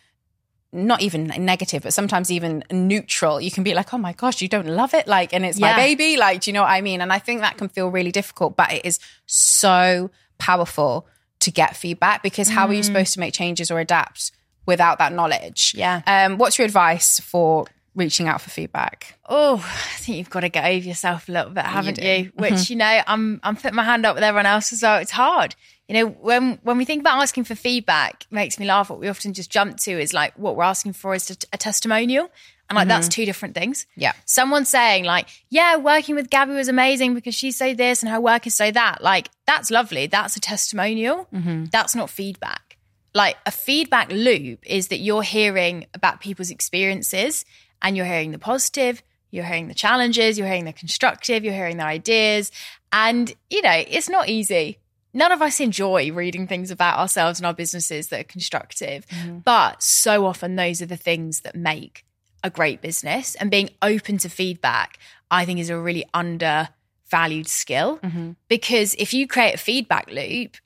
not 0.75 1.03
even 1.03 1.27
negative, 1.39 1.83
but 1.83 1.93
sometimes 1.93 2.31
even 2.31 2.65
neutral. 2.73 3.39
You 3.41 3.51
can 3.51 3.63
be 3.63 3.75
like, 3.75 3.93
oh 3.93 3.99
my 3.99 4.15
gosh, 4.15 4.41
you 4.41 4.49
don't 4.49 4.67
love 4.67 4.95
it? 4.95 5.07
Like, 5.07 5.35
and 5.35 5.45
it's 5.45 5.61
my 5.61 5.77
baby. 5.77 6.17
Like, 6.17 6.41
do 6.41 6.51
you 6.51 6.55
know 6.55 6.63
what 6.63 6.71
I 6.71 6.81
mean? 6.81 7.03
And 7.03 7.13
I 7.13 7.19
think 7.19 7.43
that 7.43 7.59
can 7.59 7.69
feel 7.69 7.91
really 7.91 8.11
difficult, 8.11 8.57
but 8.57 8.73
it 8.73 8.87
is 8.87 8.99
so 9.27 10.11
powerful 10.39 11.07
to 11.41 11.51
get 11.51 11.77
feedback 11.77 12.23
because 12.23 12.49
how 12.49 12.67
are 12.69 12.73
you 12.73 12.83
supposed 12.83 13.13
to 13.15 13.21
make 13.21 13.35
changes 13.35 13.71
or 13.71 13.81
adapt 13.81 14.33
without 14.65 14.99
that 14.99 15.13
knowledge? 15.13 15.75
Yeah. 15.77 16.01
Um, 16.07 16.39
what's 16.39 16.57
your 16.57 16.65
advice 16.65 17.21
for 17.21 17.67
reaching 17.95 18.28
out 18.28 18.40
for 18.40 18.51
feedback? 18.51 19.18
Oh, 19.28 19.57
I 19.57 19.99
think 19.99 20.18
you've 20.18 20.30
got 20.30 20.40
to 20.40 20.49
get 20.49 20.64
over 20.64 20.86
yourself 20.86 21.28
a 21.28 21.32
little 21.32 21.51
bit, 21.51 21.64
haven't 21.64 22.01
do. 22.01 22.07
you? 22.07 22.32
Which 22.34 22.53
mm-hmm. 22.53 22.72
you 22.72 22.78
know, 22.78 23.03
I'm 23.07 23.40
I'm 23.43 23.57
putting 23.57 23.76
my 23.76 23.84
hand 23.84 24.07
up 24.07 24.14
with 24.14 24.24
everyone 24.24 24.47
else 24.47 24.72
as 24.72 24.82
well. 24.82 24.99
It's 24.99 25.11
hard. 25.11 25.55
You 25.88 25.95
know, 25.95 26.07
when 26.07 26.59
when 26.62 26.78
we 26.78 26.84
think 26.84 27.01
about 27.01 27.20
asking 27.20 27.45
for 27.45 27.55
feedback, 27.55 28.22
it 28.22 28.32
makes 28.32 28.59
me 28.59 28.66
laugh. 28.66 28.90
What 28.90 29.01
we 29.01 29.09
often 29.09 29.34
just 29.34 29.51
jump 29.51 29.78
to 29.80 29.90
is 29.90 30.14
like 30.14 30.38
what 30.38 30.57
we're 30.57 30.64
asking 30.64 30.95
for 30.95 31.14
is 31.14 31.30
a, 31.30 31.36
a 31.53 31.59
testimonial, 31.59 32.30
and 32.68 32.76
like 32.76 32.88
that's 32.88 33.09
mm-hmm. 33.09 33.22
two 33.22 33.26
different 33.26 33.55
things. 33.55 33.86
Yeah. 33.97 34.12
Someone 34.24 34.64
saying 34.64 35.05
like, 35.05 35.28
"Yeah, 35.51 35.76
working 35.76 36.14
with 36.14 36.30
Gaby 36.30 36.53
was 36.53 36.68
amazing 36.68 37.14
because 37.14 37.34
she 37.34 37.51
say 37.51 37.74
this 37.74 38.03
and 38.03 38.11
her 38.11 38.20
work 38.20 38.47
is 38.47 38.55
so 38.55 38.70
that." 38.70 39.03
Like 39.03 39.28
that's 39.47 39.70
lovely. 39.70 40.07
That's 40.07 40.36
a 40.36 40.40
testimonial. 40.40 41.28
Mm-hmm. 41.32 41.66
That's 41.66 41.95
not 41.95 42.09
feedback. 42.09 42.78
Like 43.14 43.36
a 43.45 43.51
feedback 43.51 44.11
loop 44.11 44.61
is 44.64 44.88
that 44.88 44.99
you're 44.99 45.22
hearing 45.22 45.86
about 45.93 46.20
people's 46.20 46.51
experiences 46.51 47.45
and 47.83 47.97
you're 47.97 48.07
hearing 48.07 48.30
the 48.30 48.39
positive, 48.39 49.03
you're 49.30 49.45
hearing 49.45 49.68
the 49.68 49.74
challenges, 49.74 50.39
you're 50.39 50.47
hearing 50.47 50.64
the 50.64 50.72
constructive, 50.72 51.45
you're 51.45 51.55
hearing 51.55 51.78
the 51.78 51.85
ideas. 51.85 52.51
And, 52.93 53.35
you 53.51 53.62
know, 53.62 53.85
it's 53.89 54.09
not 54.09 54.28
easy. 54.28 54.78
None 55.14 55.33
of 55.33 55.43
us 55.43 55.61
enjoy 55.61 56.11
reading 56.12 56.47
things 56.47 56.70
about 56.70 56.99
ourselves 56.99 57.39
and 57.39 57.47
our 57.47 57.55
businesses 57.55 58.09
that 58.09 58.20
are 58.20 58.24
constructive. 58.24 59.07
Mm-hmm. 59.09 59.39
But 59.39 59.83
so 59.83 60.24
often 60.26 60.57
those 60.57 60.80
are 60.80 60.87
the 60.87 60.97
things 60.97 61.41
that 61.41 61.55
make 61.55 62.05
a 62.45 62.51
great 62.51 62.80
business. 62.80 63.35
And 63.35 63.51
being 63.51 63.70
open 63.83 64.18
to 64.18 64.28
feedback, 64.28 64.99
I 65.30 65.45
think, 65.45 65.61
is 65.61 65.70
a 65.70 65.78
really 65.78 66.05
undervalued 66.14 67.49
skill. 67.49 67.99
Mm-hmm. 67.99 68.33
Because 68.49 68.95
if 68.95 69.12
you 69.12 69.26
create 69.26 69.55
a 69.55 69.59
feedback 69.59 70.11
loop, 70.11 70.57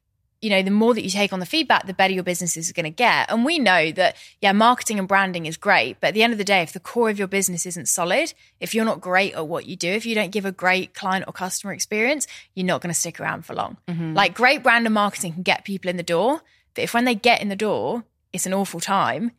you 0.47 0.51
know, 0.51 0.63
the 0.63 0.71
more 0.71 0.95
that 0.95 1.03
you 1.03 1.11
take 1.11 1.33
on 1.33 1.41
the 1.41 1.45
feedback, 1.45 1.89
the 1.89 1.93
better 1.93 2.15
your 2.15 2.23
business 2.23 2.57
is 2.57 2.71
going 2.71 2.85
to 2.85 2.91
get. 2.91 3.29
And 3.33 3.45
we 3.45 3.59
know 3.59 3.91
that, 3.91 4.15
yeah, 4.41 4.53
marketing 4.53 5.01
and 5.01 5.09
branding 5.09 5.45
is 5.45 5.57
great. 5.57 5.97
But 6.01 6.07
at 6.07 6.15
the 6.15 6.23
end 6.23 6.33
of 6.33 6.39
the 6.39 6.45
day, 6.45 6.63
if 6.63 6.73
the 6.73 6.79
core 6.79 7.11
of 7.11 7.19
your 7.19 7.27
business 7.27 7.67
isn't 7.67 7.89
solid, 7.89 8.33
if 8.61 8.73
you're 8.73 8.85
not 8.85 9.01
great 9.01 9.35
at 9.35 9.49
what 9.49 9.67
you 9.67 9.75
do, 9.75 9.91
if 9.91 10.07
you 10.07 10.15
don't 10.15 10.31
give 10.31 10.45
a 10.45 10.53
great 10.53 10.95
client 10.95 11.25
or 11.27 11.33
customer 11.33 11.73
experience, 11.73 12.29
you're 12.55 12.65
not 12.65 12.81
going 12.81 12.95
to 12.95 13.01
stick 13.01 13.19
around 13.19 13.45
for 13.45 13.57
long. 13.57 13.77
Mm-hmm. 13.89 14.15
Like 14.15 14.35
great 14.35 14.63
brand 14.63 14.87
and 14.87 14.95
marketing 14.95 15.33
can 15.33 15.43
get 15.43 15.65
people 15.65 15.91
in 15.91 15.97
the 15.97 16.05
door. 16.05 16.43
But 16.75 16.85
if 16.85 16.95
when 16.95 17.07
they 17.07 17.17
get 17.17 17.43
in 17.43 17.49
the 17.49 17.57
door, 17.57 18.05
it's 18.33 18.47
an 18.47 18.55
awful 18.55 18.79
time, 18.79 19.33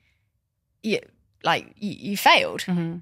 you, 0.84 1.00
like 1.42 1.72
you, 1.78 2.10
you 2.12 2.18
failed. 2.18 2.64
Mm-hmm. 2.64 2.98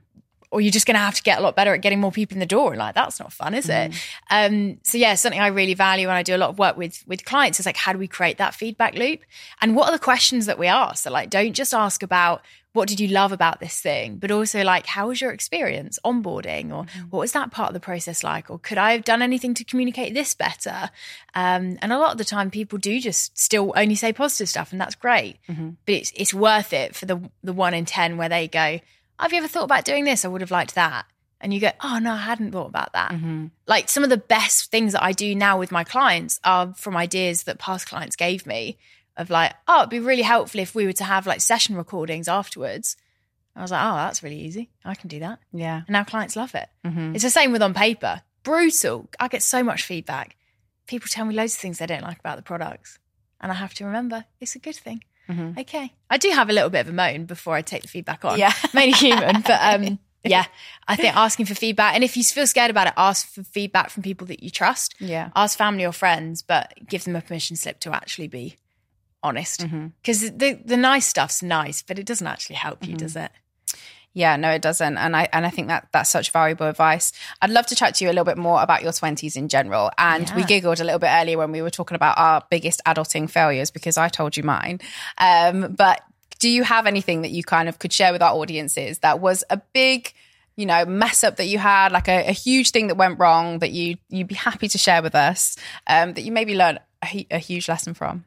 Or 0.55 0.61
you're 0.61 0.71
just 0.71 0.87
going 0.87 0.95
to 0.95 1.01
have 1.01 1.15
to 1.15 1.21
get 1.21 1.37
a 1.37 1.41
lot 1.41 1.53
better 1.53 1.73
at 1.73 1.81
getting 1.81 1.99
more 1.99 2.13
people 2.13 2.35
in 2.35 2.39
the 2.39 2.45
door, 2.45 2.71
and 2.71 2.79
like 2.79 2.95
that's 2.95 3.19
not 3.19 3.33
fun, 3.33 3.53
is 3.53 3.67
it? 3.67 3.93
Um, 4.31 4.77
so 4.83 4.97
yeah, 4.97 5.15
something 5.15 5.41
I 5.41 5.47
really 5.47 5.73
value, 5.73 6.07
and 6.07 6.15
I 6.15 6.23
do 6.23 6.33
a 6.33 6.39
lot 6.39 6.49
of 6.49 6.57
work 6.57 6.77
with 6.77 7.03
with 7.05 7.25
clients 7.25 7.59
is 7.59 7.65
like, 7.65 7.75
how 7.75 7.91
do 7.91 7.99
we 7.99 8.07
create 8.07 8.37
that 8.37 8.55
feedback 8.55 8.93
loop? 8.95 9.19
And 9.59 9.75
what 9.75 9.89
are 9.89 9.91
the 9.91 9.99
questions 9.99 10.45
that 10.45 10.57
we 10.57 10.67
ask? 10.67 11.03
So 11.03 11.11
like, 11.11 11.29
don't 11.29 11.51
just 11.51 11.73
ask 11.73 12.01
about 12.01 12.41
what 12.71 12.87
did 12.89 12.99
you 12.99 13.07
love 13.07 13.31
about 13.31 13.59
this 13.61 13.79
thing, 13.79 14.17
but 14.17 14.31
also 14.31 14.61
like, 14.61 14.85
how 14.85 15.07
was 15.07 15.21
your 15.21 15.31
experience 15.31 15.99
onboarding, 16.05 16.71
or 16.71 16.85
what 17.09 17.19
was 17.19 17.31
that 17.33 17.51
part 17.51 17.69
of 17.69 17.73
the 17.73 17.79
process 17.79 18.23
like, 18.23 18.49
or 18.49 18.57
could 18.57 18.77
I 18.77 18.93
have 18.93 19.03
done 19.03 19.21
anything 19.21 19.53
to 19.55 19.63
communicate 19.63 20.13
this 20.13 20.33
better? 20.35 20.89
Um, 21.33 21.77
and 21.81 21.91
a 21.91 21.99
lot 21.99 22.11
of 22.11 22.17
the 22.17 22.25
time, 22.25 22.49
people 22.49 22.77
do 22.77 22.99
just 22.99 23.37
still 23.37 23.73
only 23.75 23.95
say 23.95 24.13
positive 24.13 24.49
stuff, 24.49 24.71
and 24.71 24.79
that's 24.79 24.95
great. 24.95 25.37
But 25.85 25.95
it's 25.95 26.11
it's 26.15 26.33
worth 26.33 26.71
it 26.71 26.95
for 26.95 27.05
the 27.05 27.19
the 27.43 27.53
one 27.53 27.73
in 27.73 27.85
ten 27.85 28.17
where 28.17 28.29
they 28.29 28.47
go, 28.47 28.79
"Have 29.19 29.31
you 29.31 29.39
ever 29.39 29.47
thought 29.47 29.63
about 29.63 29.85
doing 29.85 30.03
this? 30.03 30.25
I 30.25 30.27
would 30.27 30.41
have 30.41 30.51
liked 30.51 30.75
that." 30.75 31.05
And 31.41 31.53
you 31.53 31.59
go, 31.59 31.71
"Oh 31.81 31.99
no, 31.99 32.13
I 32.13 32.17
hadn't 32.17 32.51
thought 32.51 32.69
about 32.69 32.93
that." 32.93 33.11
Mm-hmm. 33.11 33.47
Like 33.67 33.89
some 33.89 34.03
of 34.03 34.09
the 34.09 34.17
best 34.17 34.71
things 34.71 34.93
that 34.93 35.03
I 35.03 35.11
do 35.11 35.35
now 35.35 35.57
with 35.57 35.71
my 35.71 35.83
clients 35.83 36.39
are 36.43 36.73
from 36.75 36.97
ideas 36.97 37.43
that 37.43 37.59
past 37.59 37.87
clients 37.87 38.15
gave 38.15 38.45
me. 38.45 38.77
Of 39.17 39.29
like, 39.29 39.53
oh, 39.65 39.79
it'd 39.79 39.89
be 39.89 39.99
really 39.99 40.23
helpful 40.23 40.59
if 40.59 40.75
we 40.75 40.85
were 40.85 40.91
to 40.93 41.05
have 41.05 41.25
like 41.25 41.39
session 41.39 41.77
recordings 41.77 42.27
afterwards. 42.27 42.97
I 43.55 43.61
was 43.61 43.71
like, 43.71 43.81
oh, 43.81 43.95
that's 43.95 44.21
really 44.21 44.39
easy. 44.41 44.69
I 44.83 44.95
can 44.95 45.07
do 45.07 45.19
that. 45.19 45.39
Yeah. 45.53 45.83
And 45.87 45.89
now 45.89 46.03
clients 46.03 46.35
love 46.35 46.53
it. 46.53 46.67
Mm-hmm. 46.85 47.15
It's 47.15 47.23
the 47.23 47.29
same 47.29 47.53
with 47.53 47.61
On 47.61 47.73
Paper. 47.73 48.23
Brutal. 48.43 49.07
I 49.17 49.29
get 49.29 49.41
so 49.41 49.63
much 49.63 49.83
feedback. 49.83 50.35
People 50.87 51.07
tell 51.09 51.23
me 51.23 51.33
loads 51.33 51.55
of 51.55 51.61
things 51.61 51.77
they 51.77 51.85
don't 51.85 52.03
like 52.03 52.19
about 52.19 52.35
the 52.35 52.43
products. 52.43 52.99
And 53.39 53.51
I 53.51 53.55
have 53.55 53.73
to 53.75 53.85
remember 53.85 54.25
it's 54.41 54.55
a 54.55 54.59
good 54.59 54.75
thing. 54.75 55.03
Mm-hmm. 55.29 55.59
Okay. 55.59 55.93
I 56.09 56.17
do 56.17 56.29
have 56.29 56.49
a 56.49 56.53
little 56.53 56.69
bit 56.69 56.81
of 56.81 56.89
a 56.89 56.93
moan 56.93 57.25
before 57.25 57.55
I 57.55 57.61
take 57.61 57.81
the 57.81 57.87
feedback 57.87 58.25
on. 58.25 58.39
Yeah. 58.39 58.53
Mainly 58.73 58.93
human. 58.93 59.41
But 59.41 59.59
um, 59.61 59.99
yeah, 60.23 60.45
I 60.87 60.95
think 60.95 61.15
asking 61.15 61.47
for 61.47 61.55
feedback. 61.55 61.95
And 61.95 62.03
if 62.03 62.15
you 62.15 62.23
feel 62.23 62.47
scared 62.47 62.71
about 62.71 62.87
it, 62.87 62.93
ask 62.97 63.27
for 63.27 63.43
feedback 63.43 63.89
from 63.89 64.03
people 64.03 64.27
that 64.27 64.43
you 64.43 64.49
trust. 64.49 64.95
Yeah. 64.99 65.29
Ask 65.35 65.57
family 65.57 65.85
or 65.85 65.91
friends, 65.91 66.41
but 66.41 66.73
give 66.87 67.03
them 67.03 67.15
a 67.15 67.21
permission 67.21 67.55
slip 67.55 67.79
to 67.81 67.95
actually 67.95 68.27
be 68.27 68.57
honest. 69.23 69.61
Mm-hmm. 69.61 69.87
Because 70.01 70.31
the, 70.31 70.59
the 70.63 70.77
nice 70.77 71.07
stuff's 71.07 71.41
nice, 71.41 71.81
but 71.81 71.99
it 71.99 72.05
doesn't 72.05 72.27
actually 72.27 72.57
help 72.57 72.87
you, 72.87 72.95
does 72.95 73.15
mm-hmm. 73.15 73.25
it? 73.25 73.31
Yeah, 74.17 74.37
no, 74.37 74.49
it 74.49 74.61
doesn't, 74.61 74.97
and 74.97 75.13
I 75.13 75.27
and 75.33 75.45
I 75.45 75.49
think 75.49 75.67
that 75.67 75.89
that's 75.91 76.09
such 76.09 76.31
valuable 76.31 76.67
advice. 76.67 77.11
I'd 77.41 77.49
love 77.49 77.65
to 77.65 77.75
chat 77.75 77.95
to 77.95 78.05
you 78.05 78.09
a 78.09 78.13
little 78.13 78.23
bit 78.23 78.37
more 78.37 78.61
about 78.61 78.81
your 78.81 78.93
twenties 78.93 79.35
in 79.35 79.49
general. 79.49 79.91
And 79.97 80.31
we 80.37 80.45
giggled 80.45 80.79
a 80.79 80.85
little 80.85 80.99
bit 80.99 81.09
earlier 81.11 81.37
when 81.37 81.51
we 81.51 81.61
were 81.61 81.69
talking 81.69 81.95
about 81.95 82.17
our 82.17 82.41
biggest 82.49 82.81
adulting 82.87 83.29
failures 83.29 83.71
because 83.71 83.97
I 83.97 84.07
told 84.07 84.37
you 84.37 84.43
mine. 84.43 84.79
Um, 85.17 85.75
but 85.77 86.01
do 86.39 86.47
you 86.47 86.63
have 86.63 86.87
anything 86.87 87.23
that 87.23 87.31
you 87.31 87.43
kind 87.43 87.67
of 87.67 87.77
could 87.77 87.91
share 87.91 88.13
with 88.13 88.21
our 88.21 88.33
audiences 88.33 88.99
that 88.99 89.19
was 89.19 89.43
a 89.49 89.57
big, 89.73 90.13
you 90.55 90.65
know, 90.65 90.85
mess 90.85 91.25
up 91.25 91.35
that 91.35 91.47
you 91.47 91.59
had, 91.59 91.91
like 91.91 92.07
a, 92.07 92.29
a 92.29 92.31
huge 92.31 92.71
thing 92.71 92.87
that 92.87 92.95
went 92.95 93.19
wrong 93.19 93.59
that 93.59 93.71
you 93.71 93.97
you'd 94.07 94.29
be 94.29 94.35
happy 94.35 94.69
to 94.69 94.77
share 94.77 95.01
with 95.01 95.13
us, 95.15 95.57
um, 95.87 96.13
that 96.13 96.21
you 96.21 96.31
maybe 96.31 96.55
learned 96.55 96.79
a, 97.03 97.27
a 97.31 97.39
huge 97.39 97.67
lesson 97.67 97.93
from? 97.93 98.23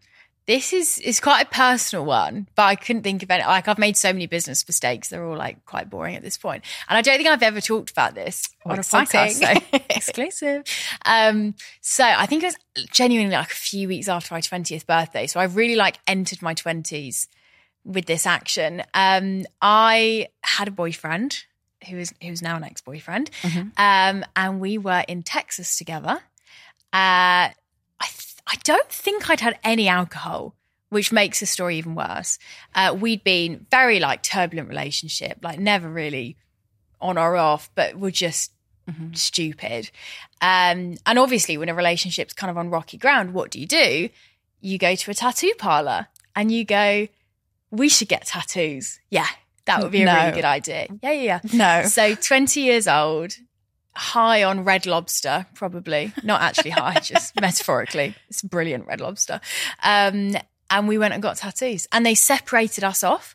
This 0.49 0.73
is 0.73 0.99
is 1.01 1.21
quite 1.21 1.43
a 1.43 1.49
personal 1.51 2.07
one, 2.07 2.49
but 2.55 2.63
I 2.63 2.75
couldn't 2.75 3.03
think 3.03 3.23
of 3.23 3.31
any. 3.31 3.45
Like 3.45 3.69
I've 3.69 3.79
made 3.79 3.99
so 3.99 4.15
many 4.15 4.27
business 4.27 4.67
mistakes; 4.67 5.11
they're 5.11 5.23
all 5.23 5.37
like 5.37 5.63
quite 5.67 5.91
boring 5.91 6.17
at 6.17 6.23
this 6.23 6.39
point. 6.39 6.65
And 6.89 6.97
I 6.97 7.03
don't 7.03 7.19
think 7.19 7.29
I've 7.29 7.43
ever 7.43 7.61
talked 7.61 7.91
about 7.91 8.15
this 8.15 8.49
Oh, 8.65 8.71
on 8.71 8.79
a 8.79 8.81
podcast. 8.81 9.33
So 9.33 9.79
exclusive. 9.91 10.65
Um, 11.05 11.55
so 11.83 12.03
I 12.03 12.25
think 12.25 12.43
it 12.43 12.47
was 12.47 12.57
genuinely 12.91 13.35
like 13.35 13.51
a 13.51 13.55
few 13.55 13.89
weeks 13.89 14.09
after 14.09 14.33
my 14.33 14.41
twentieth 14.41 14.87
birthday. 14.87 15.27
So 15.27 15.39
I 15.39 15.45
really 15.45 15.77
like 15.77 15.99
entered 16.07 16.41
my 16.41 16.55
twenties 16.55 17.29
with 17.85 18.07
this 18.07 18.27
action. 18.27 18.83
Um, 18.95 19.45
I 19.61 20.29
had 20.43 20.67
a 20.69 20.71
boyfriend 20.71 21.45
who 21.91 21.99
is 21.99 22.15
who's 22.23 22.41
now 22.41 22.57
an 22.57 22.65
ex 22.65 22.81
boyfriend, 22.81 23.31
um, 23.77 24.25
and 24.35 24.61
we 24.61 24.79
were 24.79 25.05
in 25.07 25.23
Texas 25.25 25.77
together. 25.77 26.21
Uh, 26.91 27.51
I 28.51 28.55
don't 28.65 28.89
think 28.89 29.29
I'd 29.29 29.41
had 29.41 29.59
any 29.63 29.89
alcohol, 29.89 30.55
which 30.89 31.13
makes 31.13 31.41
the 31.41 31.47
story 31.47 31.77
even 31.79 31.95
worse. 31.95 32.39
Uh, 32.75 32.97
we'd 32.99 33.23
been 33.23 33.67
very 33.71 34.01
like 34.01 34.23
turbulent 34.23 34.69
relationship, 34.69 35.39
like 35.43 35.59
never 35.59 35.89
really 35.89 36.37
on 37.01 37.19
or 37.19 37.37
off, 37.37 37.71
but 37.75 37.97
we're 37.97 38.11
just 38.11 38.53
stupid. 39.13 39.91
Um, 40.41 40.97
and 41.05 41.19
obviously, 41.19 41.59
when 41.59 41.69
a 41.69 41.75
relationship's 41.75 42.33
kind 42.33 42.51
of 42.51 42.57
on 42.57 42.71
rocky 42.71 42.97
ground, 42.97 43.35
what 43.35 43.51
do 43.51 43.61
you 43.61 43.67
do? 43.67 44.09
You 44.61 44.79
go 44.79 44.95
to 44.95 45.11
a 45.11 45.15
tattoo 45.15 45.53
parlor 45.59 46.07
and 46.35 46.51
you 46.51 46.65
go, 46.65 47.09
"We 47.71 47.89
should 47.91 48.09
get 48.09 48.27
tattoos." 48.27 48.99
Yeah, 49.11 49.27
that 49.67 49.83
would 49.83 49.93
be 49.93 50.03
a 50.03 50.07
No. 50.07 50.15
really 50.15 50.33
good 50.33 50.45
idea. 50.47 50.87
Yeah, 51.03 51.11
yeah, 51.13 51.23
yeah. 51.23 51.41
No. 51.83 51.89
So, 51.89 52.15
20 52.15 52.61
years 52.63 52.89
old, 52.89 53.35
high 53.99 54.43
on 54.45 54.65
Red 54.65 54.87
Lobster, 54.87 55.47
probably. 55.55 56.13
Not 56.23 56.41
actually 56.41 56.71
high, 56.71 57.01
just 57.03 57.39
metaphorically. 57.41 58.15
It's 58.29 58.43
brilliant 58.43 58.87
Red 58.87 59.01
Lobster. 59.01 59.41
Um, 59.83 60.37
and 60.71 60.89
we 60.89 60.99
went 60.99 61.15
and 61.15 61.23
got 61.23 61.37
tattoos 61.37 61.89
and 61.93 62.05
they 62.07 62.15
separated 62.15 62.85
us 62.85 63.03
off. 63.03 63.35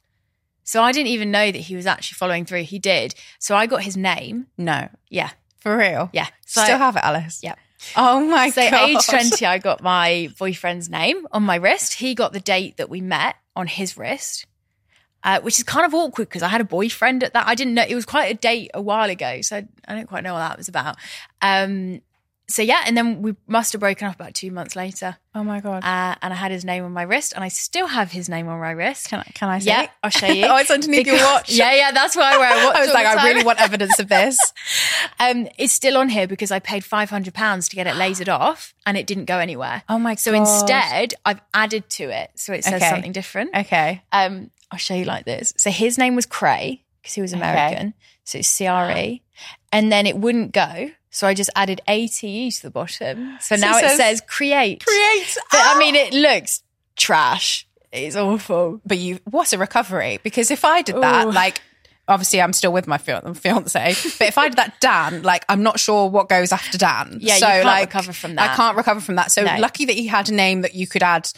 So 0.64 0.82
I 0.82 0.92
didn't 0.94 1.08
even 1.08 1.32
know 1.32 1.52
that 1.52 1.58
he 1.58 1.76
was 1.76 1.86
actually 1.86 2.16
following 2.16 2.46
through. 2.46 2.64
He 2.64 2.80
did. 2.80 3.16
So 3.40 3.56
I 3.56 3.66
got 3.66 3.84
his 3.84 3.98
name. 3.98 4.48
No. 4.58 4.88
Yeah. 5.10 5.32
For 5.60 5.78
real? 5.78 6.10
Yeah. 6.14 6.28
So, 6.46 6.64
Still 6.64 6.78
have 6.78 6.96
it, 6.96 7.04
Alice? 7.04 7.42
Yeah. 7.44 7.56
Oh 7.98 8.22
my 8.22 8.50
God. 8.50 8.54
so 8.54 8.72
god. 8.72 8.90
age 8.90 9.06
20, 9.08 9.46
I 9.46 9.58
got 9.58 9.82
my 9.84 10.30
boyfriend's 10.40 10.90
name 10.90 11.28
on 11.32 11.44
my 11.44 11.56
wrist. 11.56 11.96
He 11.96 12.16
got 12.16 12.32
the 12.32 12.40
date 12.40 12.78
that 12.78 12.90
we 12.90 13.02
met 13.02 13.36
on 13.56 13.68
his 13.68 13.98
wrist. 13.98 14.46
Uh, 15.24 15.40
which 15.42 15.58
is 15.58 15.64
kind 15.64 15.86
of 15.86 15.94
awkward 15.94 16.28
because 16.28 16.44
I 16.44 16.50
had 16.50 16.60
a 16.60 16.66
boyfriend 16.66 17.24
at 17.24 17.34
that. 17.34 17.48
I 17.48 17.56
didn't 17.56 17.76
know 17.76 17.86
it 17.88 17.96
was 17.96 18.06
quite 18.06 18.26
a 18.26 18.34
date 18.34 18.72
a 18.74 18.82
while 18.82 19.10
ago, 19.10 19.40
so 19.42 19.58
I, 19.58 19.68
I 19.88 19.96
don't 19.96 20.08
quite 20.08 20.24
know 20.24 20.34
what 20.34 20.40
that 20.40 20.58
was 20.58 20.68
about. 20.68 20.98
Um, 21.42 22.02
so 22.50 22.62
yeah, 22.62 22.84
and 22.86 22.98
then 22.98 23.22
we 23.22 23.36
must 23.48 23.72
have 23.72 23.80
broken 23.80 24.06
up 24.08 24.16
about 24.16 24.34
two 24.34 24.52
months 24.52 24.76
later. 24.76 25.16
Oh 25.34 25.44
my 25.46 25.62
god! 25.62 25.84
Uh, 25.84 26.16
and 26.22 26.34
I 26.34 26.36
had 26.36 26.52
his 26.52 26.66
name 26.66 26.84
on 26.84 26.92
my 26.92 27.04
wrist, 27.04 27.32
and 27.34 27.44
I 27.44 27.48
still 27.48 27.88
have 27.88 28.12
his 28.12 28.28
name 28.28 28.50
on 28.50 28.60
my 28.60 28.72
wrist. 28.72 29.08
Can 29.08 29.20
I? 29.20 29.32
Can 29.34 29.50
I 29.50 29.60
see? 29.60 29.70
Yeah, 29.70 29.88
I'll 30.04 30.10
show 30.10 30.28
you. 30.40 30.46
oh, 30.46 30.58
it's 30.58 30.70
underneath 30.70 31.06
because, 31.06 31.22
your 31.22 31.30
watch. 31.32 31.52
Yeah, 31.52 31.74
yeah, 31.74 31.92
that's 31.94 32.18
why 32.18 32.34
I 32.36 32.38
wear 32.38 32.52
a 32.62 32.66
watch. 32.66 32.76
I 32.80 32.82
was 32.82 32.94
like, 32.94 33.08
I 33.08 33.28
really 33.30 33.46
want 33.46 33.62
evidence 33.62 33.98
of 33.98 34.10
this. 34.10 34.38
um, 35.20 35.48
it's 35.58 35.74
still 35.74 35.98
on 35.98 36.10
here 36.10 36.28
because 36.28 36.52
I 36.52 36.60
paid 36.60 36.84
five 36.84 37.10
hundred 37.10 37.34
pounds 37.34 37.70
to 37.70 37.78
get 37.78 37.88
it 37.88 37.94
lasered 37.96 38.28
off, 38.40 38.74
and 38.86 38.98
it 38.98 39.08
didn't 39.08 39.26
go 39.26 39.40
anywhere. 39.40 39.84
Oh 39.88 39.98
my! 39.98 40.12
God. 40.12 40.20
So 40.20 40.32
god. 40.34 40.40
instead, 40.40 41.14
I've 41.26 41.42
added 41.54 41.90
to 41.92 42.04
it, 42.04 42.32
so 42.36 42.52
it 42.52 42.66
says 42.66 42.74
Okay. 42.74 42.90
something 42.90 43.14
different. 43.14 43.56
Okay. 43.56 44.04
Um, 44.12 44.52
I'll 44.74 44.80
show 44.80 44.96
you 44.96 45.06
like 45.06 45.24
this. 45.26 45.54
So 45.56 45.70
his 45.70 45.98
name 45.98 46.16
was 46.16 46.26
Cray 46.26 46.84
because 47.02 47.14
he 47.14 47.22
was 47.22 47.32
American. 47.32 47.94
So 48.26 48.40
it's 48.40 48.48
C 48.48 48.66
R 48.68 48.92
E. 48.92 49.22
And 49.72 49.92
then 49.92 50.06
it 50.08 50.18
wouldn't 50.18 50.52
go. 50.52 50.90
So 51.12 51.28
I 51.28 51.34
just 51.36 51.50
added 51.56 51.80
A 51.88 52.08
T 52.08 52.28
E 52.28 52.52
to 52.52 52.62
the 52.64 52.72
bottom. 52.72 53.38
So, 53.40 53.56
So 53.56 53.62
now 53.62 53.78
it 53.78 53.84
it 53.86 53.90
says 53.90 53.98
says, 53.98 54.22
create. 54.28 54.84
Create. 54.86 55.38
But 55.52 55.62
I 55.64 55.78
mean, 55.78 55.96
ah! 55.96 56.00
it 56.00 56.14
looks 56.14 56.64
trash. 56.96 57.68
It's 57.92 58.16
awful. 58.16 58.82
But 58.86 58.98
you, 58.98 59.20
what 59.30 59.54
a 59.54 59.58
recovery! 59.60 60.20
Because 60.24 60.50
if 60.50 60.66
I 60.66 60.82
did 60.82 60.96
that, 60.96 61.28
Ooh. 61.28 61.32
like, 61.32 61.62
obviously 62.08 62.42
I'm 62.42 62.52
still 62.54 62.74
with 62.74 62.88
my 62.88 62.98
fian- 62.98 63.36
fiance, 63.36 63.94
but 64.18 64.28
if 64.28 64.38
I 64.40 64.50
did 64.50 64.58
that, 64.58 64.82
Dan, 64.82 65.22
like, 65.22 65.46
I'm 65.48 65.62
not 65.62 65.80
sure 65.80 66.10
what 66.10 66.28
goes 66.30 66.52
after 66.52 66.80
Dan. 66.80 67.20
Yeah, 67.22 67.36
you 67.36 67.40
so 67.40 67.46
can't 67.46 67.66
like, 67.66 67.86
recover 67.94 68.12
from 68.14 68.34
that. 68.36 68.50
I 68.50 68.56
can't 68.56 68.76
recover 68.76 69.00
from 69.00 69.16
that. 69.18 69.32
So 69.32 69.44
No. 69.44 69.58
lucky 69.60 69.86
that 69.86 69.96
you 69.96 70.10
had 70.10 70.30
a 70.30 70.34
name 70.34 70.62
that 70.62 70.74
you 70.74 70.88
could 70.88 71.04
add. 71.04 71.30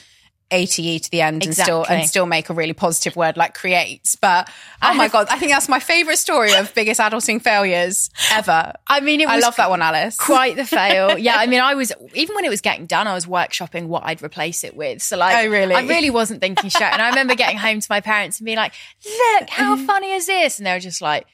ATE 0.52 1.02
to 1.04 1.12
the 1.12 1.22
end 1.22 1.44
and 1.44 1.56
still 1.56 1.86
and 1.90 2.08
still 2.08 2.26
make 2.28 2.50
a 2.50 2.54
really 2.54 2.74
positive 2.74 3.16
word 3.16 3.36
like 3.36 3.54
creates. 3.56 4.16
But 4.16 4.50
oh 4.82 4.94
my 4.94 5.08
god, 5.08 5.28
I 5.30 5.40
think 5.40 5.52
that's 5.52 5.68
my 5.68 5.80
favourite 5.80 6.18
story 6.18 6.54
of 6.54 6.74
biggest 6.76 7.00
adulting 7.00 7.42
failures 7.42 8.10
ever. 8.32 8.74
I 8.88 9.00
mean, 9.00 9.22
it 9.22 9.28
I 9.28 9.40
love 9.40 9.56
that 9.56 9.70
one, 9.70 9.82
Alice. 9.82 10.18
quite 10.18 10.56
the 10.56 10.66
fail. 10.66 11.18
Yeah, 11.26 11.36
I 11.38 11.48
mean, 11.48 11.62
I 11.62 11.74
was 11.74 11.92
even 12.14 12.36
when 12.36 12.46
it 12.46 12.50
was 12.50 12.62
getting 12.62 12.86
done, 12.86 13.08
I 13.08 13.14
was 13.16 13.26
workshopping 13.26 13.88
what 13.88 14.04
I'd 14.06 14.22
replace 14.22 14.64
it 14.64 14.76
with. 14.76 15.02
So 15.02 15.18
like, 15.18 15.36
Oh, 15.46 15.50
really? 15.50 15.74
I 15.74 15.82
really 15.82 16.10
wasn't 16.12 16.42
thinking 16.42 16.70
straight. 16.70 16.94
And 16.94 17.02
I 17.02 17.10
remember 17.10 17.34
getting 17.36 17.58
home 17.58 17.80
to 17.80 17.88
my 17.90 18.00
parents 18.02 18.40
and 18.40 18.46
being 18.46 18.58
like, 18.58 18.74
"Look, 19.04 19.50
how 19.50 19.76
funny 19.86 20.12
is 20.12 20.28
this?" 20.28 20.60
And 20.60 20.68
they 20.68 20.74
were 20.74 20.80
just 20.80 21.02
like, 21.02 21.26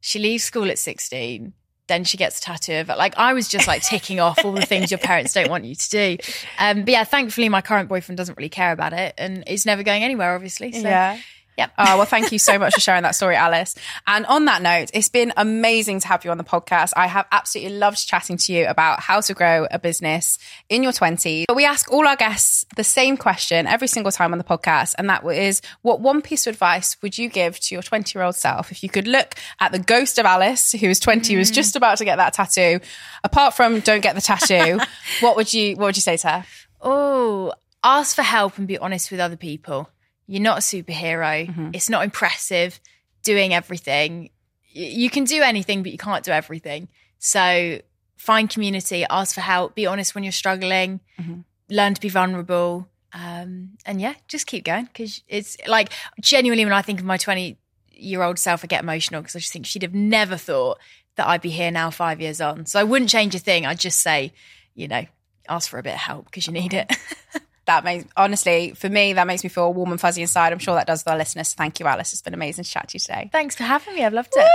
"She 0.00 0.18
leaves 0.20 0.44
school 0.44 0.70
at 0.70 0.78
sixteen." 0.78 1.54
Then 1.90 2.04
she 2.04 2.16
gets 2.16 2.38
a 2.38 2.42
tattoo 2.42 2.74
of 2.74 2.88
it. 2.88 2.96
Like 2.96 3.18
I 3.18 3.32
was 3.32 3.48
just 3.48 3.66
like 3.66 3.82
ticking 3.82 4.20
off 4.20 4.44
all 4.44 4.52
the 4.52 4.64
things 4.64 4.92
your 4.92 4.98
parents 4.98 5.32
don't 5.32 5.50
want 5.50 5.64
you 5.64 5.74
to 5.74 5.90
do. 5.90 6.16
Um, 6.58 6.84
but 6.84 6.90
yeah, 6.92 7.02
thankfully 7.02 7.48
my 7.48 7.60
current 7.62 7.88
boyfriend 7.88 8.16
doesn't 8.16 8.38
really 8.38 8.48
care 8.48 8.70
about 8.70 8.92
it, 8.92 9.12
and 9.18 9.42
it's 9.48 9.66
never 9.66 9.82
going 9.82 10.04
anywhere, 10.04 10.34
obviously. 10.36 10.70
So, 10.70 10.88
Yeah. 10.88 11.18
Yep. 11.60 11.72
Oh, 11.76 11.96
well, 11.98 12.06
thank 12.06 12.32
you 12.32 12.38
so 12.38 12.58
much 12.58 12.72
for 12.72 12.80
sharing 12.80 13.02
that 13.02 13.14
story, 13.14 13.36
Alice. 13.36 13.74
And 14.06 14.24
on 14.24 14.46
that 14.46 14.62
note, 14.62 14.90
it's 14.94 15.10
been 15.10 15.30
amazing 15.36 16.00
to 16.00 16.08
have 16.08 16.24
you 16.24 16.30
on 16.30 16.38
the 16.38 16.44
podcast. 16.44 16.94
I 16.96 17.06
have 17.06 17.26
absolutely 17.30 17.76
loved 17.76 18.08
chatting 18.08 18.38
to 18.38 18.54
you 18.54 18.66
about 18.66 19.00
how 19.00 19.20
to 19.20 19.34
grow 19.34 19.66
a 19.70 19.78
business 19.78 20.38
in 20.70 20.82
your 20.82 20.92
20s. 20.92 21.44
But 21.48 21.56
we 21.56 21.66
ask 21.66 21.92
all 21.92 22.08
our 22.08 22.16
guests 22.16 22.64
the 22.76 22.82
same 22.82 23.18
question 23.18 23.66
every 23.66 23.88
single 23.88 24.10
time 24.10 24.32
on 24.32 24.38
the 24.38 24.44
podcast. 24.44 24.94
And 24.96 25.10
that 25.10 25.22
is 25.26 25.60
what 25.82 26.00
one 26.00 26.22
piece 26.22 26.46
of 26.46 26.54
advice 26.54 26.96
would 27.02 27.18
you 27.18 27.28
give 27.28 27.60
to 27.60 27.74
your 27.74 27.82
20 27.82 28.18
year 28.18 28.24
old 28.24 28.36
self 28.36 28.72
if 28.72 28.82
you 28.82 28.88
could 28.88 29.06
look 29.06 29.34
at 29.60 29.70
the 29.70 29.80
ghost 29.80 30.18
of 30.18 30.24
Alice, 30.24 30.72
who 30.72 30.88
was 30.88 30.98
20, 30.98 31.34
who 31.34 31.38
was 31.38 31.50
mm. 31.50 31.56
just 31.56 31.76
about 31.76 31.98
to 31.98 32.06
get 32.06 32.16
that 32.16 32.32
tattoo, 32.32 32.80
apart 33.22 33.52
from 33.52 33.80
don't 33.80 34.00
get 34.00 34.14
the 34.14 34.22
tattoo, 34.22 34.80
what 35.20 35.36
would 35.36 35.52
you, 35.52 35.76
what 35.76 35.84
would 35.84 35.96
you 35.98 36.00
say 36.00 36.16
to 36.16 36.28
her? 36.28 36.44
Oh, 36.82 37.52
ask 37.84 38.16
for 38.16 38.22
help 38.22 38.56
and 38.56 38.66
be 38.66 38.78
honest 38.78 39.10
with 39.10 39.20
other 39.20 39.36
people. 39.36 39.90
You're 40.30 40.42
not 40.42 40.58
a 40.58 40.60
superhero. 40.60 41.48
Mm-hmm. 41.48 41.70
It's 41.72 41.90
not 41.90 42.04
impressive 42.04 42.78
doing 43.24 43.52
everything. 43.52 44.30
You 44.72 45.10
can 45.10 45.24
do 45.24 45.42
anything, 45.42 45.82
but 45.82 45.90
you 45.90 45.98
can't 45.98 46.24
do 46.24 46.30
everything. 46.30 46.86
So 47.18 47.80
find 48.16 48.48
community, 48.48 49.04
ask 49.10 49.34
for 49.34 49.40
help, 49.40 49.74
be 49.74 49.86
honest 49.86 50.14
when 50.14 50.22
you're 50.22 50.30
struggling, 50.32 51.00
Mm-hmm. 51.20 51.40
learn 51.68 51.94
to 51.94 52.00
be 52.00 52.08
vulnerable. 52.08 52.86
Um, 53.12 53.70
and 53.84 54.00
yeah, 54.00 54.14
just 54.28 54.46
keep 54.46 54.64
going 54.64 54.84
because 54.84 55.22
it's 55.26 55.56
like 55.66 55.90
genuinely 56.20 56.64
when 56.64 56.74
I 56.74 56.82
think 56.82 57.00
of 57.00 57.06
my 57.06 57.16
20 57.16 57.58
year 57.92 58.22
old 58.22 58.38
self, 58.38 58.62
I 58.62 58.68
get 58.68 58.82
emotional 58.84 59.20
because 59.22 59.34
I 59.34 59.40
just 59.40 59.52
think 59.52 59.66
she'd 59.66 59.82
have 59.82 59.94
never 59.94 60.36
thought 60.36 60.78
that 61.16 61.26
I'd 61.26 61.42
be 61.42 61.50
here 61.50 61.72
now 61.72 61.90
five 61.90 62.20
years 62.20 62.40
on. 62.40 62.66
So 62.66 62.78
I 62.78 62.84
wouldn't 62.84 63.10
change 63.10 63.34
a 63.34 63.40
thing. 63.40 63.66
I'd 63.66 63.80
just 63.80 64.00
say, 64.00 64.32
you 64.76 64.86
know, 64.86 65.04
ask 65.48 65.68
for 65.68 65.78
a 65.80 65.82
bit 65.82 65.94
of 65.94 65.98
help 65.98 66.26
because 66.26 66.46
you 66.46 66.52
need 66.52 66.72
it. 66.72 66.88
that 67.66 67.84
makes 67.84 68.06
honestly 68.16 68.72
for 68.74 68.88
me 68.88 69.12
that 69.14 69.26
makes 69.26 69.44
me 69.44 69.50
feel 69.50 69.72
warm 69.72 69.92
and 69.92 70.00
fuzzy 70.00 70.22
inside. 70.22 70.52
I'm 70.52 70.58
sure 70.58 70.74
that 70.74 70.86
does 70.86 71.04
with 71.04 71.12
our 71.12 71.18
listeners. 71.18 71.52
Thank 71.54 71.80
you 71.80 71.86
alice. 71.86 72.12
It's 72.12 72.22
been 72.22 72.34
amazing 72.34 72.64
to 72.64 72.70
chat 72.70 72.88
to 72.88 72.94
you 72.96 73.00
today. 73.00 73.30
Thanks 73.32 73.56
for 73.56 73.64
having 73.64 73.94
me. 73.94 74.04
I've 74.04 74.12
loved 74.12 74.32
it. 74.34 74.50